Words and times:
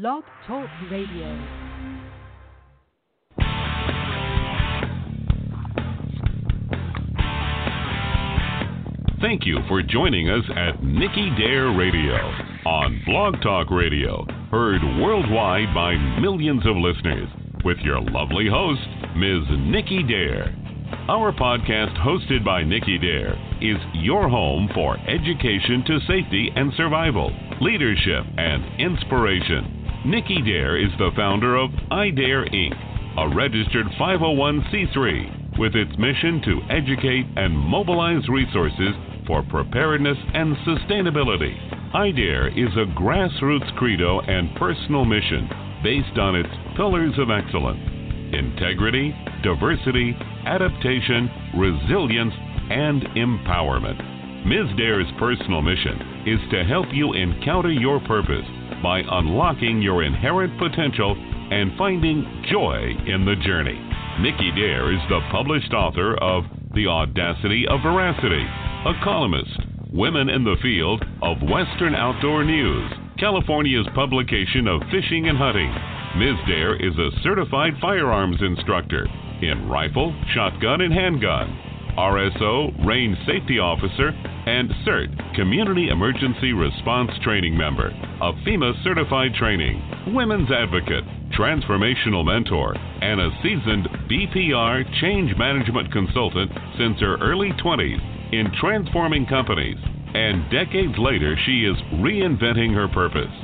Blog 0.00 0.22
Talk 0.46 0.68
Radio. 0.92 1.26
Thank 9.20 9.44
you 9.44 9.58
for 9.66 9.82
joining 9.82 10.30
us 10.30 10.44
at 10.54 10.84
Nicky 10.84 11.30
Dare 11.36 11.72
Radio 11.76 12.14
on 12.64 13.02
Blog 13.06 13.42
Talk 13.42 13.72
Radio, 13.72 14.24
heard 14.52 14.80
worldwide 15.02 15.74
by 15.74 15.96
millions 16.20 16.64
of 16.64 16.76
listeners, 16.76 17.28
with 17.64 17.78
your 17.78 18.00
lovely 18.00 18.46
host, 18.48 18.80
Ms. 19.16 19.48
Nicky 19.66 20.04
Dare. 20.04 20.54
Our 21.08 21.32
podcast, 21.32 21.98
hosted 21.98 22.44
by 22.44 22.62
Nicky 22.62 22.98
Dare, 22.98 23.34
is 23.60 23.78
your 23.94 24.28
home 24.28 24.68
for 24.74 24.96
education 25.08 25.82
to 25.88 25.98
safety 26.06 26.52
and 26.54 26.72
survival, 26.76 27.32
leadership, 27.60 28.24
and 28.36 28.80
inspiration. 28.80 29.77
Nicky 30.04 30.40
Dare 30.42 30.76
is 30.76 30.92
the 30.98 31.10
founder 31.16 31.56
of 31.56 31.70
iDare 31.90 32.48
Inc., 32.54 32.72
a 33.18 33.34
registered 33.34 33.86
501c3 33.98 35.58
with 35.58 35.74
its 35.74 35.90
mission 35.98 36.40
to 36.44 36.60
educate 36.70 37.26
and 37.34 37.58
mobilize 37.58 38.22
resources 38.28 38.94
for 39.26 39.42
preparedness 39.42 40.16
and 40.34 40.56
sustainability. 40.58 41.52
iDare 41.94 42.46
is 42.54 42.72
a 42.76 42.86
grassroots 42.94 43.74
credo 43.76 44.20
and 44.20 44.54
personal 44.54 45.04
mission 45.04 45.50
based 45.82 46.16
on 46.16 46.36
its 46.36 46.48
pillars 46.76 47.14
of 47.18 47.30
excellence 47.30 47.82
integrity, 48.32 49.12
diversity, 49.42 50.14
adaptation, 50.46 51.28
resilience, 51.56 52.34
and 52.70 53.02
empowerment. 53.16 53.98
Ms. 54.46 54.76
Dare's 54.76 55.10
personal 55.18 55.60
mission 55.60 56.22
is 56.24 56.38
to 56.52 56.62
help 56.62 56.86
you 56.92 57.14
encounter 57.14 57.72
your 57.72 57.98
purpose 58.00 58.46
by 58.82 59.00
unlocking 59.00 59.82
your 59.82 60.02
inherent 60.02 60.58
potential 60.58 61.16
and 61.50 61.76
finding 61.76 62.44
joy 62.50 62.94
in 63.06 63.24
the 63.24 63.36
journey. 63.44 63.78
Nicky 64.20 64.50
Dare 64.54 64.92
is 64.92 65.00
the 65.08 65.20
published 65.30 65.72
author 65.72 66.16
of 66.16 66.44
The 66.74 66.86
Audacity 66.86 67.66
of 67.68 67.80
Veracity, 67.82 68.44
a 68.86 68.92
columnist, 69.02 69.60
Women 69.92 70.28
in 70.28 70.44
the 70.44 70.56
Field 70.60 71.04
of 71.22 71.42
Western 71.42 71.94
Outdoor 71.94 72.44
News, 72.44 72.92
California's 73.18 73.86
publication 73.94 74.68
of 74.68 74.82
Fishing 74.90 75.28
and 75.28 75.38
Hunting. 75.38 75.72
Ms. 76.18 76.36
Dare 76.46 76.76
is 76.76 76.96
a 76.98 77.10
certified 77.22 77.74
firearms 77.80 78.40
instructor 78.40 79.06
in 79.40 79.68
rifle, 79.68 80.14
shotgun, 80.34 80.80
and 80.80 80.92
handgun, 80.92 81.67
RSO, 81.98 82.86
range 82.86 83.18
safety 83.26 83.58
officer, 83.58 84.14
and 84.46 84.70
CERT, 84.86 85.34
Community 85.34 85.88
Emergency 85.90 86.52
Response 86.52 87.10
Training 87.24 87.58
member, 87.58 87.88
a 88.22 88.32
FEMA 88.46 88.72
certified 88.84 89.34
training, 89.34 89.82
women's 90.14 90.48
advocate, 90.48 91.02
transformational 91.34 92.24
mentor, 92.24 92.76
and 93.02 93.20
a 93.20 93.30
seasoned 93.42 93.88
BPR 94.06 94.86
change 95.00 95.36
management 95.36 95.90
consultant 95.90 96.52
since 96.78 97.00
her 97.00 97.18
early 97.18 97.50
20s 97.58 98.32
in 98.32 98.46
transforming 98.60 99.26
companies. 99.26 99.76
And 100.14 100.48
decades 100.52 100.94
later, 100.98 101.36
she 101.46 101.66
is 101.66 101.76
reinventing 101.98 102.74
her 102.74 102.86
purpose. 102.86 103.34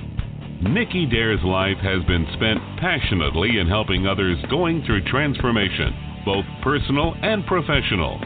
Nicky 0.62 1.06
Dare's 1.06 1.42
life 1.42 1.78
has 1.82 2.04
been 2.06 2.24
spent 2.34 2.62
passionately 2.78 3.58
in 3.58 3.66
helping 3.66 4.06
others 4.06 4.38
going 4.48 4.84
through 4.86 5.10
transformation, 5.10 6.22
both 6.24 6.44
personal 6.62 7.14
and 7.20 7.44
professional. 7.46 8.22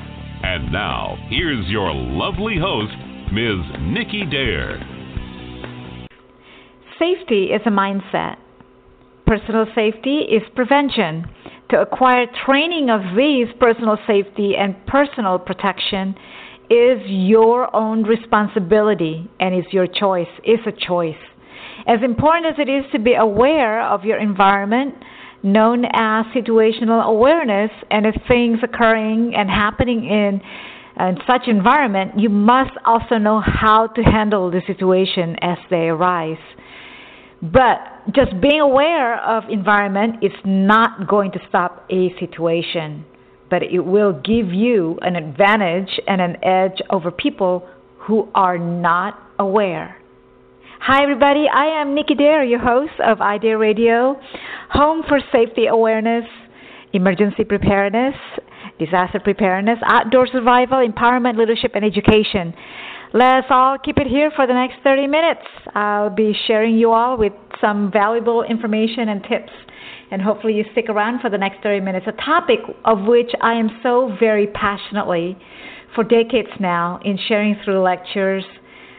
And 0.50 0.72
now, 0.72 1.18
here's 1.28 1.66
your 1.66 1.92
lovely 1.92 2.56
host, 2.58 2.94
Ms. 3.30 3.80
Nicky 3.80 4.24
Dare. 4.24 4.80
Safety 6.98 7.48
is 7.52 7.60
a 7.66 7.70
mindset. 7.70 8.36
Personal 9.27 9.66
safety 9.74 10.20
is 10.20 10.40
prevention. 10.55 11.27
To 11.68 11.82
acquire 11.82 12.24
training 12.46 12.88
of 12.88 13.14
these 13.14 13.48
personal 13.60 13.98
safety 14.06 14.55
and 14.56 14.74
personal 14.86 15.38
protection 15.38 16.14
is 16.70 16.98
your 17.05 17.68
own 17.77 18.05
responsibility 18.05 19.30
and 19.40 19.55
is 19.55 19.70
your 19.70 19.86
choice, 19.86 20.33
is 20.44 20.61
a 20.67 20.73
choice. 20.73 21.20
As 21.86 21.98
important 22.02 22.46
as 22.46 22.55
it 22.58 22.70
is 22.70 22.90
to 22.92 22.98
be 22.98 23.12
aware 23.12 23.86
of 23.86 24.02
your 24.02 24.18
environment, 24.18 24.94
known 25.42 25.84
as 25.84 26.26
situational 26.34 27.04
awareness, 27.04 27.70
and 27.90 28.06
if 28.06 28.14
things 28.26 28.58
occurring 28.62 29.34
and 29.36 29.48
happening 29.48 30.04
in, 30.04 30.40
in 30.98 31.18
such 31.26 31.42
environment, 31.46 32.18
you 32.18 32.28
must 32.28 32.72
also 32.84 33.16
know 33.18 33.40
how 33.40 33.86
to 33.86 34.02
handle 34.02 34.50
the 34.50 34.62
situation 34.66 35.36
as 35.40 35.58
they 35.70 35.88
arise. 35.88 36.38
But 37.40 37.78
just 38.12 38.40
being 38.40 38.60
aware 38.60 39.20
of 39.22 39.44
environment 39.48 40.24
is 40.24 40.32
not 40.44 41.06
going 41.06 41.30
to 41.32 41.38
stop 41.48 41.86
a 41.88 42.12
situation, 42.18 43.05
but 43.48 43.62
it 43.62 43.80
will 43.80 44.12
give 44.12 44.52
you 44.52 44.98
an 45.02 45.14
advantage 45.14 46.00
and 46.08 46.20
an 46.20 46.44
edge 46.44 46.82
over 46.90 47.12
people 47.12 47.68
who 47.98 48.28
are 48.34 48.58
not 48.58 49.22
aware. 49.38 49.96
Hi, 50.90 51.02
everybody. 51.02 51.44
I 51.54 51.82
am 51.82 51.94
Nicky 51.94 52.14
Dare, 52.14 52.42
your 52.42 52.60
host 52.60 52.94
of 53.04 53.18
iDare 53.18 53.60
Radio, 53.60 54.18
home 54.70 55.02
for 55.06 55.20
safety 55.30 55.66
awareness, 55.66 56.24
emergency 56.94 57.44
preparedness, 57.44 58.14
disaster 58.78 59.20
preparedness, 59.20 59.76
outdoor 59.84 60.26
survival, 60.28 60.78
empowerment, 60.78 61.36
leadership, 61.36 61.72
and 61.74 61.84
education. 61.84 62.54
Let's 63.12 63.48
all 63.50 63.76
keep 63.76 63.98
it 63.98 64.06
here 64.06 64.30
for 64.34 64.46
the 64.46 64.54
next 64.54 64.76
30 64.82 65.08
minutes. 65.08 65.42
I'll 65.74 66.08
be 66.08 66.34
sharing 66.46 66.78
you 66.78 66.92
all 66.92 67.18
with 67.18 67.34
some 67.60 67.92
valuable 67.92 68.42
information 68.42 69.10
and 69.10 69.22
tips, 69.24 69.52
and 70.10 70.22
hopefully 70.22 70.55
you 70.55 70.64
stick 70.72 70.86
around 70.88 71.20
for 71.20 71.28
the 71.28 71.36
next 71.36 71.62
30 71.62 71.80
minutes. 71.84 72.06
A 72.08 72.12
topic 72.12 72.60
of 72.86 73.02
which 73.02 73.30
I 73.42 73.52
am 73.52 73.68
so 73.82 74.16
very 74.18 74.46
passionately 74.46 75.36
for 75.94 76.02
decades 76.02 76.48
now 76.58 76.98
in 77.05 77.18
sharing 77.28 77.56
through 77.62 77.82
lectures. 77.82 78.44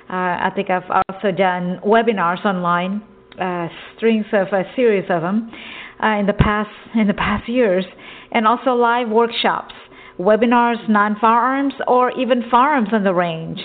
Uh, 0.10 0.48
I 0.48 0.52
think 0.56 0.70
I've 0.72 0.90
also 1.08 1.32
done 1.32 1.80
webinars 1.86 2.44
online, 2.44 3.04
uh, 3.40 3.68
strings 3.96 4.26
of 4.34 4.48
a 4.48 4.64
series 4.76 5.06
of 5.10 5.22
them 5.22 5.52
uh, 6.04 6.18
in 6.20 6.26
the 6.26 6.34
past 6.34 6.72
in 6.96 7.08
the 7.08 7.14
past 7.14 7.48
years, 7.48 7.86
and 8.32 8.48
also 8.48 8.72
live 8.72 9.08
workshops, 9.10 9.76
webinars, 10.18 10.78
non-firearms, 10.90 11.74
or 11.88 12.12
even 12.20 12.44
firearms 12.50 12.90
on 12.92 13.04
the 13.04 13.14
range. 13.14 13.60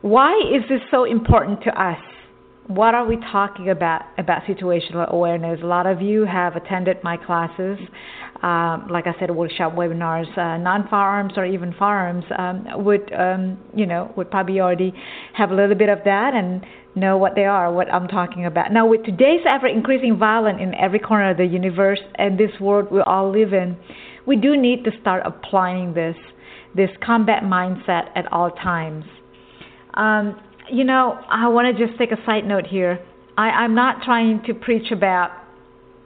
Why 0.00 0.32
is 0.54 0.62
this 0.70 0.80
so 0.90 1.04
important 1.04 1.62
to 1.64 1.70
us? 1.70 1.98
What 2.68 2.94
are 2.94 3.06
we 3.06 3.16
talking 3.30 3.68
about 3.68 4.02
about 4.16 4.44
situational 4.44 5.10
awareness? 5.10 5.60
A 5.62 5.66
lot 5.66 5.86
of 5.86 6.00
you 6.00 6.24
have 6.24 6.56
attended 6.56 6.96
my 7.02 7.16
classes, 7.18 7.78
like 8.42 9.06
I 9.06 9.14
said, 9.18 9.30
workshop 9.30 9.74
webinars. 9.74 10.30
Uh, 10.36 10.56
non-firearms 10.58 11.32
or 11.36 11.44
even 11.44 11.74
firearms 11.78 12.24
um, 12.38 12.84
would, 12.84 13.12
um, 13.12 13.58
you 13.74 13.86
know, 13.86 14.12
would 14.16 14.30
probably 14.30 14.60
already 14.60 14.92
have 15.34 15.50
a 15.50 15.54
little 15.54 15.74
bit 15.74 15.88
of 15.88 15.98
that 16.04 16.34
and 16.34 16.64
know 16.94 17.16
what 17.16 17.34
they 17.34 17.44
are, 17.44 17.72
what 17.72 17.92
I'm 17.92 18.08
talking 18.08 18.46
about. 18.46 18.72
Now, 18.72 18.86
with 18.86 19.04
today's 19.04 19.40
ever 19.48 19.66
increasing 19.66 20.18
violence 20.18 20.58
in 20.60 20.74
every 20.74 20.98
corner 20.98 21.30
of 21.30 21.36
the 21.36 21.46
universe 21.46 22.00
and 22.16 22.38
this 22.38 22.50
world 22.60 22.90
we 22.90 23.00
all 23.00 23.30
live 23.30 23.52
in, 23.52 23.76
we 24.26 24.36
do 24.36 24.56
need 24.56 24.84
to 24.84 24.90
start 25.00 25.22
applying 25.24 25.94
this 25.94 26.16
this 26.76 26.90
combat 27.04 27.42
mindset 27.42 28.10
at 28.14 28.30
all 28.30 28.50
times. 28.50 29.04
Um, 29.94 30.38
you 30.70 30.84
know, 30.84 31.18
I 31.30 31.48
want 31.48 31.76
to 31.76 31.86
just 31.86 31.98
take 31.98 32.12
a 32.12 32.24
side 32.26 32.46
note 32.46 32.66
here. 32.66 33.00
I, 33.38 33.50
I'm 33.50 33.74
not 33.74 34.02
trying 34.02 34.42
to 34.46 34.54
preach 34.54 34.92
about, 34.92 35.30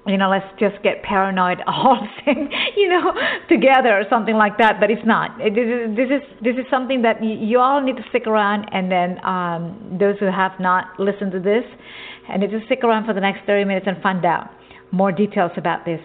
you 0.07 0.17
know, 0.17 0.31
let's 0.31 0.47
just 0.59 0.83
get 0.83 1.03
paranoid 1.03 1.59
all 1.67 2.07
thing, 2.25 2.51
you 2.77 2.89
know, 2.89 3.13
together 3.49 3.99
or 3.99 4.05
something 4.11 4.35
like 4.35 4.59
that. 4.59 4.81
But 4.81 4.91
it's 4.91 5.07
not. 5.07 5.41
It, 5.41 5.55
this 5.55 6.11
is 6.11 6.23
this 6.43 6.57
is 6.57 6.69
something 6.71 7.03
that 7.03 7.23
you, 7.23 7.59
all 7.61 7.81
need 7.81 7.97
to 7.97 8.05
stick 8.09 8.27
around, 8.27 8.69
and 8.73 8.91
then 8.91 9.25
um, 9.25 9.97
those 10.01 10.19
who 10.19 10.27
have 10.27 10.59
not 10.59 10.99
listened 10.99 11.33
to 11.33 11.41
this, 11.41 11.65
and 12.29 12.43
to 12.43 12.61
stick 12.67 12.81
around 12.83 13.07
for 13.07 13.15
the 13.15 13.21
next 13.21 13.47
30 13.47 13.65
minutes 13.65 13.87
and 13.89 14.03
find 14.03 14.25
out 14.25 14.51
more 14.91 15.13
details 15.13 15.53
about 15.57 15.85
this. 15.85 16.01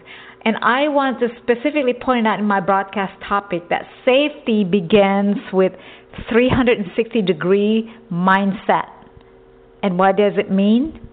And 0.46 0.56
I 0.62 0.88
want 0.88 1.20
to 1.20 1.28
specifically 1.42 1.94
point 1.94 2.28
out 2.28 2.40
in 2.40 2.46
my 2.46 2.60
broadcast 2.60 3.22
topic 3.28 3.68
that 3.70 3.84
safety 4.06 4.64
begins 4.64 5.38
with 5.52 5.74
360 6.30 7.22
degree 7.24 7.92
mindset. 8.12 8.88
And 9.84 9.98
what 9.98 10.16
does 10.16 10.34
it 10.38 10.52
mean? 10.52 11.07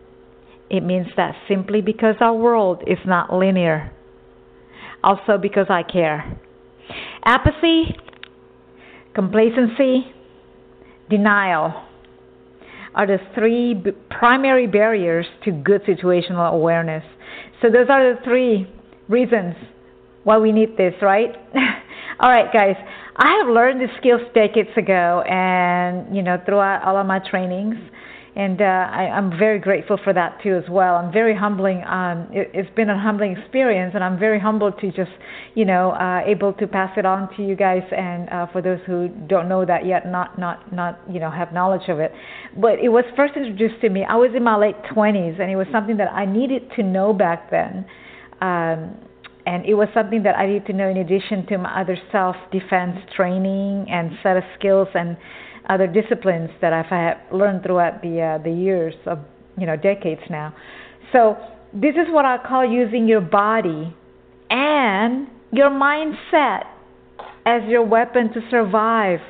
It 0.75 0.83
means 0.83 1.07
that 1.17 1.37
simply 1.47 1.81
because 1.83 2.17
our 2.21 2.35
world 2.35 2.83
is 2.85 2.99
not 3.07 3.33
linear, 3.33 3.93
also 5.05 5.39
because 5.41 5.67
I 5.71 5.85
care. 5.85 6.37
Apathy, 7.25 7.97
complacency, 9.15 10.13
denial 11.09 11.81
are 12.93 13.07
the 13.07 13.19
three 13.37 13.75
b- 13.75 13.93
primary 14.11 14.67
barriers 14.67 15.27
to 15.45 15.53
good 15.53 15.85
situational 15.85 16.53
awareness. 16.53 17.05
So, 17.63 17.69
those 17.71 17.87
are 17.89 18.13
the 18.13 18.21
three 18.25 18.69
reasons 19.09 19.55
why 20.25 20.39
we 20.39 20.51
need 20.51 20.77
this, 20.77 20.95
right? 21.01 21.37
all 22.19 22.31
right, 22.31 22.53
guys. 22.53 22.75
I 23.15 23.41
have 23.45 23.55
learned 23.55 23.81
these 23.81 23.97
skills 24.01 24.23
decades 24.35 24.71
ago, 24.77 25.23
and 25.23 26.17
you 26.17 26.23
know, 26.23 26.37
throughout 26.45 26.83
all 26.83 26.97
of 26.97 27.07
my 27.07 27.21
trainings, 27.21 27.77
and 28.37 28.61
uh, 28.61 28.65
I, 28.65 29.11
I'm 29.15 29.31
very 29.39 29.61
grateful 29.61 29.97
for 30.03 30.13
that 30.13 30.41
too 30.43 30.57
as 30.57 30.69
well. 30.69 30.97
I'm 30.97 31.13
very 31.13 31.37
humbling. 31.37 31.85
Um, 31.85 32.27
it, 32.33 32.51
it's 32.53 32.75
been 32.75 32.91
a 32.91 33.01
humbling 33.01 33.37
experience, 33.37 33.93
and 33.95 34.03
I'm 34.03 34.19
very 34.19 34.41
humbled 34.41 34.79
to 34.81 34.91
just, 34.91 35.13
you 35.55 35.65
know, 35.65 35.93
uh, 35.93 36.21
able 36.27 36.53
to 36.55 36.67
pass 36.67 36.91
it 36.97 37.07
on 37.07 37.35
to 37.37 37.47
you 37.47 37.55
guys. 37.55 37.83
And 37.97 38.29
uh, 38.31 38.47
for 38.53 38.61
those 38.61 38.81
who 38.87 39.09
don't 39.29 39.49
know 39.49 39.65
that 39.65 39.87
yet, 39.87 40.09
not 40.09 40.37
not 40.37 40.73
not 40.73 40.99
you 41.09 41.21
know 41.21 41.31
have 41.31 41.53
knowledge 41.53 41.89
of 41.89 42.01
it, 42.01 42.13
but 42.61 42.81
it 42.81 42.89
was 42.89 43.05
first 43.17 43.35
introduced 43.37 43.81
to 43.83 43.89
me. 43.89 44.05
I 44.09 44.17
was 44.17 44.31
in 44.35 44.43
my 44.43 44.57
late 44.57 44.83
20s, 44.95 45.41
and 45.41 45.49
it 45.49 45.57
was 45.57 45.69
something 45.71 45.97
that 45.99 46.11
I 46.13 46.25
needed 46.25 46.73
to 46.77 46.83
know 46.83 47.13
back 47.13 47.51
then. 47.53 47.87
Um, 48.41 48.97
and 49.47 49.65
it 49.67 49.75
was 49.75 49.89
something 49.95 50.23
that 50.23 50.37
I 50.37 50.47
needed 50.47 50.67
to 50.67 50.73
know 50.73 50.89
in 50.89 50.97
addition 50.97 51.47
to 51.47 51.59
my 51.59 51.81
other 51.81 51.99
self-defense 52.11 52.99
training 53.15 53.87
and 53.91 54.13
set 54.23 54.39
of 54.39 54.43
skills 54.59 54.89
and 54.95 55.19
other 55.69 55.87
disciplines 55.87 56.51
that 56.61 56.73
I've 56.73 57.33
learned 57.33 57.63
throughout 57.63 58.03
the 58.03 58.21
uh, 58.21 58.43
the 58.43 58.51
years 58.51 58.95
of 59.07 59.19
you 59.59 59.67
know 59.67 59.77
decades 59.77 60.21
now. 60.29 60.55
So 61.13 61.37
this 61.73 61.95
is 61.95 62.13
what 62.13 62.25
I 62.25 62.39
call 62.39 62.71
using 62.71 63.09
your 63.09 63.21
body 63.21 63.95
and 64.51 65.29
your 65.53 65.71
mindset 65.71 66.65
as 67.47 67.63
your 67.69 67.85
weapon 67.85 68.33
to 68.33 68.41
survive. 68.51 69.21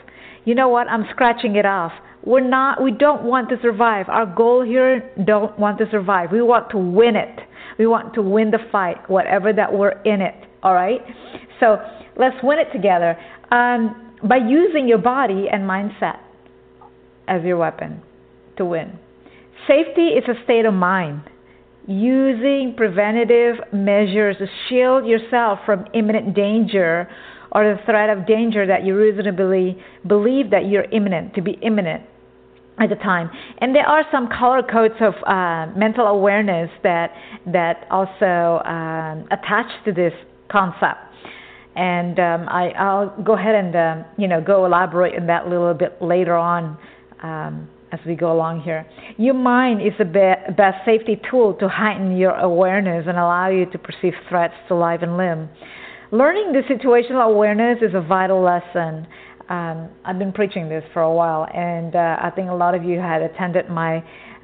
You 0.45 0.55
know 0.55 0.69
what? 0.69 0.89
I'm 0.89 1.05
scratching 1.11 1.57
it 1.57 1.67
off. 1.67 1.93
We're 2.25 2.47
not 2.47 2.83
we 2.83 2.91
don't 2.91 3.25
want 3.25 3.49
to 3.51 3.57
survive. 3.63 4.09
Our 4.09 4.27
goal 4.27 4.65
here 4.65 5.11
don't 5.25 5.59
want 5.59 5.79
to 5.79 5.85
survive. 5.91 6.33
We 6.33 6.43
want 6.43 6.71
to 6.71 6.79
win 6.79 7.17
it. 7.17 7.41
We 7.79 7.87
want 7.87 8.15
to 8.15 8.23
win 8.23 8.51
the 8.51 8.61
fight, 8.71 9.09
whatever 9.11 9.53
that 9.53 9.73
we're 9.73 10.01
in 10.03 10.21
it. 10.21 10.35
All 10.63 10.75
right? 10.75 11.01
So 11.61 11.77
let's 12.17 12.37
win 12.43 12.59
it 12.59 12.73
together 12.73 13.17
um, 13.51 14.17
by 14.29 14.37
using 14.37 14.89
your 14.89 14.99
body 14.99 15.47
and 15.53 15.63
mindset 15.63 16.19
as 17.29 17.43
your 17.43 17.56
weapon 17.56 18.03
to 18.56 18.65
win. 18.65 18.99
Safety 19.67 20.09
is 20.09 20.25
a 20.29 20.43
state 20.44 20.67
of 20.67 20.75
mind. 20.75 21.23
Using 21.87 22.75
preventative 22.76 23.56
measures 23.73 24.37
to 24.38 24.47
shield 24.69 25.06
yourself 25.06 25.59
from 25.67 25.87
imminent 25.93 26.35
danger 26.35 27.09
or 27.53 27.62
the 27.65 27.81
threat 27.85 28.11
of 28.11 28.26
danger 28.26 28.67
that 28.67 28.85
you 28.85 28.97
reasonably 28.97 29.79
believe 30.06 30.50
that 30.50 30.67
you're 30.67 30.91
imminent, 30.91 31.35
to 31.35 31.43
be 31.43 31.53
imminent 31.62 32.03
at 32.79 32.88
the 32.88 32.97
time. 32.97 33.31
And 33.59 33.75
there 33.75 33.87
are 33.87 34.05
some 34.11 34.29
color 34.29 34.62
codes 34.62 34.94
of 35.00 35.15
uh, 35.26 35.73
mental 35.79 36.06
awareness 36.06 36.71
that 36.82 37.12
that 37.47 37.87
also 37.91 38.62
um, 38.65 39.26
attach 39.31 39.71
to 39.85 39.93
this 39.93 40.12
concept. 40.50 40.99
And 41.76 42.19
um, 42.19 42.49
I, 42.49 42.71
I'll 42.79 43.23
go 43.23 43.37
ahead 43.37 43.55
and 43.55 43.76
um, 43.76 44.05
you 44.17 44.26
know 44.26 44.41
go 44.41 44.65
elaborate 44.65 45.19
on 45.19 45.26
that 45.26 45.47
a 45.47 45.49
little 45.49 45.75
bit 45.75 46.00
later 46.00 46.35
on 46.35 46.79
um, 47.25 47.69
as 47.91 48.00
we 48.06 48.15
go 48.15 48.32
along 48.32 48.61
here. 48.62 48.87
Your 49.17 49.35
mind 49.35 49.81
is 49.81 49.93
the 49.99 50.05
be- 50.05 50.55
best 50.55 50.85
safety 50.85 51.21
tool 51.31 51.55
to 51.55 51.69
heighten 51.69 52.17
your 52.17 52.35
awareness 52.37 53.06
and 53.09 53.17
allow 53.19 53.49
you 53.49 53.67
to 53.67 53.79
perceive 53.79 54.15
threats 54.29 54.55
to 54.69 54.75
life 54.75 55.00
and 55.03 55.17
limb. 55.17 55.49
Learning 56.12 56.53
the 56.53 56.62
situational 56.73 57.25
awareness 57.32 57.79
is 57.82 57.94
a 57.94 58.00
vital 58.00 58.41
lesson 58.43 59.06
um, 59.49 59.91
I've 60.05 60.19
been 60.19 60.32
preaching 60.32 60.69
this 60.69 60.85
for 60.93 61.03
a 61.03 61.12
while, 61.12 61.47
and 61.53 61.94
uh, 61.94 62.17
I 62.23 62.31
think 62.31 62.49
a 62.49 62.55
lot 62.55 62.75
of 62.75 62.82
you 62.82 62.99
had 62.99 63.21
attended 63.23 63.69
my 63.69 63.99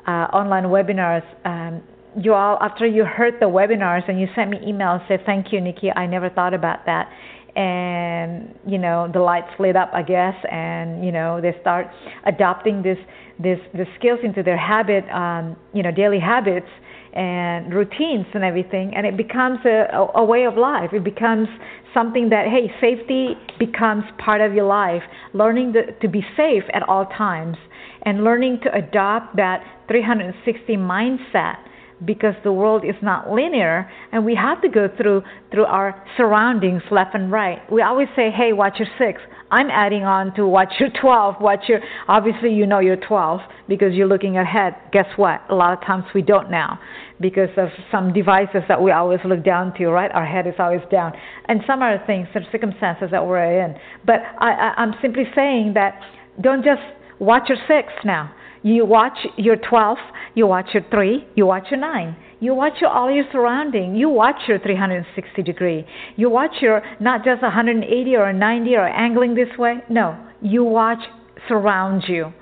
uh, 0.07 0.29
online 0.33 0.65
webinars. 0.65 1.25
Um, 1.45 1.83
you 2.21 2.35
all, 2.35 2.59
after 2.61 2.87
you 2.87 3.05
heard 3.05 3.35
the 3.41 3.47
webinars 3.47 4.09
and 4.09 4.21
you 4.21 4.27
sent 4.35 4.51
me 4.51 4.59
emails, 4.59 5.07
said, 5.09 5.21
"Thank 5.25 5.53
you, 5.53 5.61
Nicky. 5.61 5.91
I 5.91 6.07
never 6.07 6.29
thought 6.29 6.53
about 6.53 6.85
that." 6.87 7.09
And 7.57 8.55
you 8.67 8.79
know, 8.79 9.11
the 9.13 9.21
lights 9.21 9.51
lit 9.59 9.77
up, 9.77 9.91
I 9.93 10.03
guess, 10.03 10.35
and 10.51 11.05
you 11.05 11.13
know, 11.13 11.41
they 11.41 11.57
start 11.61 11.89
adopting 12.27 12.83
this 12.83 12.99
this 13.39 13.59
the 13.75 13.87
skills 13.99 14.21
into 14.23 14.43
their 14.43 14.59
habit, 14.59 15.05
um, 15.11 15.57
you 15.73 15.83
know, 15.83 15.91
daily 15.91 16.21
habits 16.21 16.69
and 17.13 17.75
routines 17.75 18.27
and 18.35 18.45
everything, 18.45 18.93
and 18.95 19.05
it 19.05 19.17
becomes 19.17 19.59
a, 19.65 20.07
a, 20.15 20.25
way 20.25 20.45
of 20.45 20.57
life. 20.57 20.91
It 20.93 21.03
becomes 21.03 21.49
something 21.93 22.29
that 22.31 22.47
hey 22.47 22.71
safety 22.81 23.35
becomes 23.59 24.05
part 24.19 24.41
of 24.41 24.55
your 24.55 24.67
life 24.67 25.03
learning 25.33 25.75
to 26.01 26.09
be 26.09 26.25
safe 26.37 26.63
at 26.73 26.83
all 26.89 27.07
times 27.07 27.57
and 28.03 28.25
learning 28.25 28.61
to 28.63 28.73
adopt 28.75 29.37
that 29.37 29.63
360 29.89 30.77
mindset 30.77 31.57
because 32.05 32.35
the 32.45 32.53
world 32.53 32.85
is 32.85 32.95
not 33.03 33.31
linear 33.31 33.91
and 34.13 34.25
we 34.25 34.35
have 34.35 34.61
to 34.63 34.69
go 34.69 34.89
through 34.97 35.23
through 35.51 35.65
our 35.65 36.03
surroundings 36.17 36.83
left 36.91 37.15
and 37.15 37.31
right 37.31 37.61
we 37.71 37.83
always 37.83 38.09
say 38.17 38.31
hey 38.31 38.53
watch 38.53 38.79
your 38.79 38.89
six 38.99 39.21
i'm 39.51 39.69
adding 39.71 40.05
on 40.05 40.35
to 40.35 40.47
watch 40.47 40.73
your 40.79 40.89
12 41.01 41.35
watch 41.41 41.61
your 41.69 41.81
obviously 42.09 42.53
you 42.53 42.67
know 42.67 42.79
you're 42.79 42.97
12 42.97 43.41
because 43.69 43.93
you're 43.93 44.09
looking 44.09 44.39
ahead 44.39 44.75
guess 44.93 45.07
what 45.17 45.41
a 45.51 45.55
lot 45.55 45.73
of 45.73 45.85
times 45.87 46.05
we 46.15 46.23
don't 46.23 46.51
now 46.51 46.79
because 47.21 47.51
of 47.59 47.69
some 47.93 48.13
devices 48.13 48.63
that 48.69 48.81
we 48.81 48.91
always 48.91 49.21
look 49.25 49.45
down 49.45 49.75
to, 49.75 49.89
right? 49.89 50.11
Our 50.13 50.25
head 50.25 50.47
is 50.47 50.55
always 50.59 50.81
down. 50.91 51.13
And 51.49 51.61
some 51.67 51.83
other 51.83 52.03
things, 52.07 52.27
some 52.33 52.47
circumstances 52.51 53.09
that 53.11 53.25
we're 53.25 53.63
in. 53.65 53.77
But 54.07 54.21
I, 54.39 54.53
I, 54.53 54.75
I'm 54.79 54.95
simply 55.03 55.25
saying 55.35 55.75
that 55.75 56.01
don't 56.41 56.65
just 56.65 56.81
watch 57.19 57.49
your 57.49 57.59
six 57.69 57.93
now. 58.05 58.35
You 58.63 58.85
watch 58.85 59.19
your 59.37 59.57
12, 59.57 59.99
you 60.35 60.47
watch 60.47 60.67
your 60.75 60.85
3, 60.91 61.27
you 61.35 61.47
watch 61.47 61.65
your 61.71 61.81
9. 61.81 62.17
You 62.41 62.55
watch 62.55 62.75
your, 62.81 62.91
all 62.91 63.11
your 63.11 63.25
surrounding. 63.33 63.95
You 63.95 64.09
watch 64.09 64.37
your 64.49 64.59
360 64.59 65.43
degree. 65.43 65.85
You 66.17 66.31
watch 66.31 66.53
your 66.61 66.83
not 66.99 67.25
just 67.25 67.43
180 67.43 68.17
or 68.17 68.33
90 68.33 68.75
or 68.77 68.89
angling 68.89 69.35
this 69.35 69.59
way. 69.59 69.77
No, 69.91 70.17
you 70.41 70.65
watch 70.65 71.01
surround 71.49 72.05
you. 72.09 72.33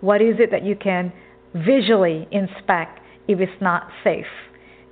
What 0.00 0.22
is 0.22 0.36
it 0.38 0.50
that 0.52 0.64
you 0.64 0.76
can 0.76 1.12
visually 1.54 2.28
inspect 2.30 3.00
if 3.28 3.40
it's 3.40 3.60
not 3.60 3.88
safe. 4.04 4.26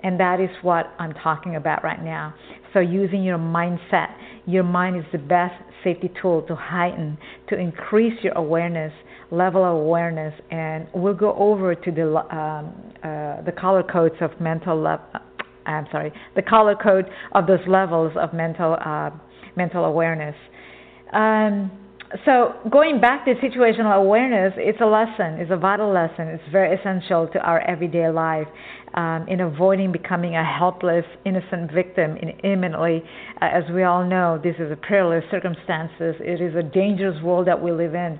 And 0.03 0.19
that 0.21 0.41
is 0.41 0.51
what 0.63 0.93
I'm 0.99 1.13
talking 1.15 1.57
about 1.57 1.83
right 1.83 2.03
now. 2.03 2.35
So, 2.73 2.81
using 2.81 3.25
your 3.25 3.39
mindset, 3.39 4.09
your 4.47 4.63
mind 4.63 4.97
is 4.97 5.05
the 5.11 5.19
best 5.19 5.55
safety 5.83 6.11
tool 6.21 6.43
to 6.43 6.55
heighten, 6.55 7.19
to 7.49 7.59
increase 7.59 8.15
your 8.23 8.35
awareness, 8.35 8.93
level 9.31 9.65
of 9.65 9.77
awareness. 9.77 10.35
And 10.51 10.87
we'll 10.95 11.15
go 11.15 11.35
over 11.35 11.75
to 11.75 11.91
the 11.91 12.17
um, 12.17 12.75
uh, 13.03 13.43
the 13.43 13.53
color 13.59 13.83
codes 13.83 14.15
of 14.21 14.31
mental. 14.41 14.87
Uh, 14.87 14.99
I'm 15.67 15.87
sorry, 15.91 16.13
the 16.37 16.43
color 16.43 16.77
code 16.77 17.07
of 17.33 17.47
those 17.47 17.67
levels 17.67 18.13
of 18.17 18.33
mental 18.33 18.77
uh, 18.85 19.11
mental 19.57 19.85
awareness. 19.85 20.37
Um, 21.13 21.71
so 22.25 22.55
going 22.71 23.01
back 23.01 23.27
to 23.27 23.35
situational 23.35 23.95
awareness, 23.95 24.55
it's 24.57 24.81
a 24.81 24.87
lesson, 24.87 25.39
it's 25.41 25.51
a 25.51 25.57
vital 25.57 25.93
lesson. 25.93 26.29
It's 26.29 26.43
very 26.51 26.75
essential 26.75 27.29
to 27.35 27.39
our 27.41 27.61
everyday 27.61 28.09
life 28.09 28.47
um, 28.95 29.27
in 29.29 29.41
avoiding 29.41 29.93
becoming 29.93 30.35
a 30.35 30.45
helpless, 30.45 31.05
innocent 31.27 31.71
victim 31.71 32.17
in 32.17 32.31
imminently. 32.51 33.03
Uh, 33.43 33.47
as 33.53 33.65
we 33.75 33.83
all 33.83 34.07
know, 34.07 34.41
this 34.43 34.57
is 34.59 34.73
a 34.73 34.77
perilous 34.77 35.25
circumstances. 35.31 36.15
It 36.21 36.41
is 36.41 36.55
a 36.57 36.63
dangerous 36.63 37.23
world 37.23 37.47
that 37.47 37.63
we 37.63 37.73
live 37.73 37.95
in. 37.95 38.19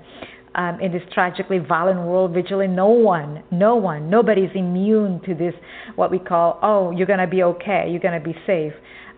Um, 0.55 0.79
in 0.81 0.91
this 0.91 1.03
tragically 1.13 1.59
violent 1.59 2.01
world, 2.01 2.33
virtually 2.33 2.67
no 2.67 2.87
one, 2.89 3.43
no 3.51 3.75
one, 3.75 4.09
nobody 4.09 4.41
is 4.41 4.51
immune 4.55 5.21
to 5.25 5.35
this, 5.35 5.53
what 5.95 6.09
we 6.09 6.17
call, 6.17 6.59
oh, 6.63 6.89
you're 6.89 7.05
to 7.19 7.27
be 7.27 7.43
okay, 7.43 7.87
you're 7.89 7.99
to 8.19 8.19
be 8.19 8.35
safe. 8.47 8.73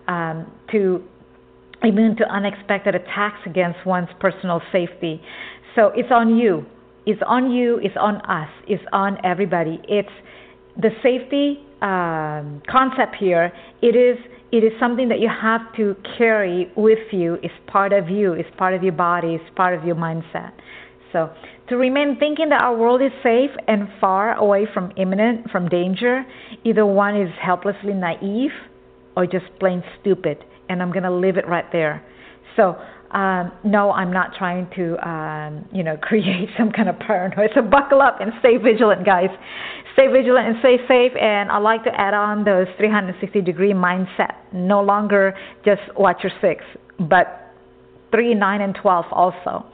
Um, 0.10 0.51
to 0.72 1.04
immune 1.84 2.16
to 2.18 2.24
unexpected 2.26 2.96
attacks 2.96 3.40
against 3.46 3.86
one's 3.86 4.10
personal 4.20 4.62
safety. 4.72 5.22
So 5.76 5.88
it's 5.96 6.12
on 6.12 6.38
you. 6.38 6.66
It's 7.06 7.22
on 7.26 7.52
you. 7.52 7.80
It's 7.82 7.96
on 8.00 8.18
us. 8.22 8.50
It's 8.68 8.84
on 8.94 9.18
everybody. 9.26 9.80
It's 9.88 10.10
the 10.78 10.90
safety 11.02 11.60
um, 11.82 12.62
concept 12.70 13.16
here. 13.20 13.52
It 13.82 13.96
is 13.96 14.18
it 14.52 14.66
is 14.66 14.74
something 14.82 15.08
that 15.08 15.22
you 15.22 15.30
have 15.30 15.62
to 15.78 15.96
carry 16.18 16.70
with 16.76 17.00
you. 17.14 17.36
It's 17.42 17.54
part 17.68 17.94
of 17.94 18.10
you. 18.10 18.34
It's 18.34 18.50
part 18.58 18.74
of 18.74 18.84
your 18.84 18.92
body. 18.92 19.36
It's 19.36 19.56
part 19.56 19.74
of 19.78 19.86
your 19.86 19.96
mindset. 19.96 20.52
So 21.14 21.30
to 21.70 21.78
remain 21.78 22.18
thinking 22.20 22.50
that 22.50 22.62
our 22.62 22.76
world 22.76 23.02
is 23.02 23.12
safe 23.24 23.52
and 23.68 23.88
far 24.02 24.36
away 24.36 24.68
from 24.74 24.92
imminent 24.98 25.50
from 25.52 25.70
danger, 25.70 26.26
either 26.66 26.86
one 26.86 27.20
is 27.20 27.30
helplessly 27.42 27.94
naive 27.94 28.52
or 29.16 29.26
just 29.26 29.46
plain 29.60 29.84
stupid 30.02 30.44
and 30.70 30.82
I'm 30.82 30.91
going 30.91 31.03
to 31.03 31.12
live 31.12 31.38
it 31.38 31.48
right 31.48 31.70
there. 31.72 32.03
So, 32.56 32.77
um, 33.12 33.51
no, 33.63 33.91
I'm 33.91 34.12
not 34.12 34.36
trying 34.38 34.70
to, 34.75 35.08
um, 35.08 35.65
you 35.72 35.84
know, 35.84 35.98
create 36.01 36.50
some 36.58 36.72
kind 36.72 36.89
of 36.89 36.98
paranoia. 37.00 37.50
So 37.53 37.62
buckle 37.62 38.01
up 38.01 38.22
and 38.22 38.32
stay 38.39 38.58
vigilant, 38.58 39.06
guys. 39.06 39.30
Stay 39.94 40.08
vigilant 40.08 40.48
and 40.48 40.56
stay 40.60 40.77
safe. 40.88 41.12
And 41.20 41.51
I 41.51 41.58
like 41.58 41.84
to 41.84 41.91
add 42.00 42.13
on 42.13 42.44
those 42.44 42.68
360 42.77 43.41
degree 43.41 43.74
mindset. 43.74 44.36
No 44.53 44.82
longer 44.82 45.36
just 45.65 45.82
watch 45.98 46.24
your 46.24 46.32
six, 46.41 46.63
but 47.00 47.53
three, 48.12 48.34
nine, 48.34 48.62
and 48.62 48.75
12 48.82 49.06
also. 49.12 49.65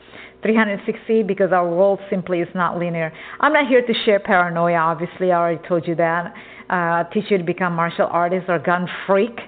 360 0.43 1.23
because 1.23 1.51
our 1.51 1.67
world 1.67 1.99
simply 2.09 2.39
is 2.39 2.47
not 2.53 2.77
linear. 2.77 3.11
I'm 3.39 3.53
not 3.53 3.67
here 3.67 3.81
to 3.81 3.93
share 4.05 4.19
paranoia, 4.19 4.77
obviously, 4.77 5.31
I 5.31 5.37
already 5.37 5.67
told 5.67 5.87
you 5.87 5.95
that. 5.95 6.33
Uh, 6.69 7.05
teach 7.13 7.23
you 7.29 7.37
to 7.37 7.43
become 7.45 7.73
martial 7.73 8.07
artist 8.11 8.45
or 8.49 8.59
gun 8.59 8.87
freak. 9.05 9.39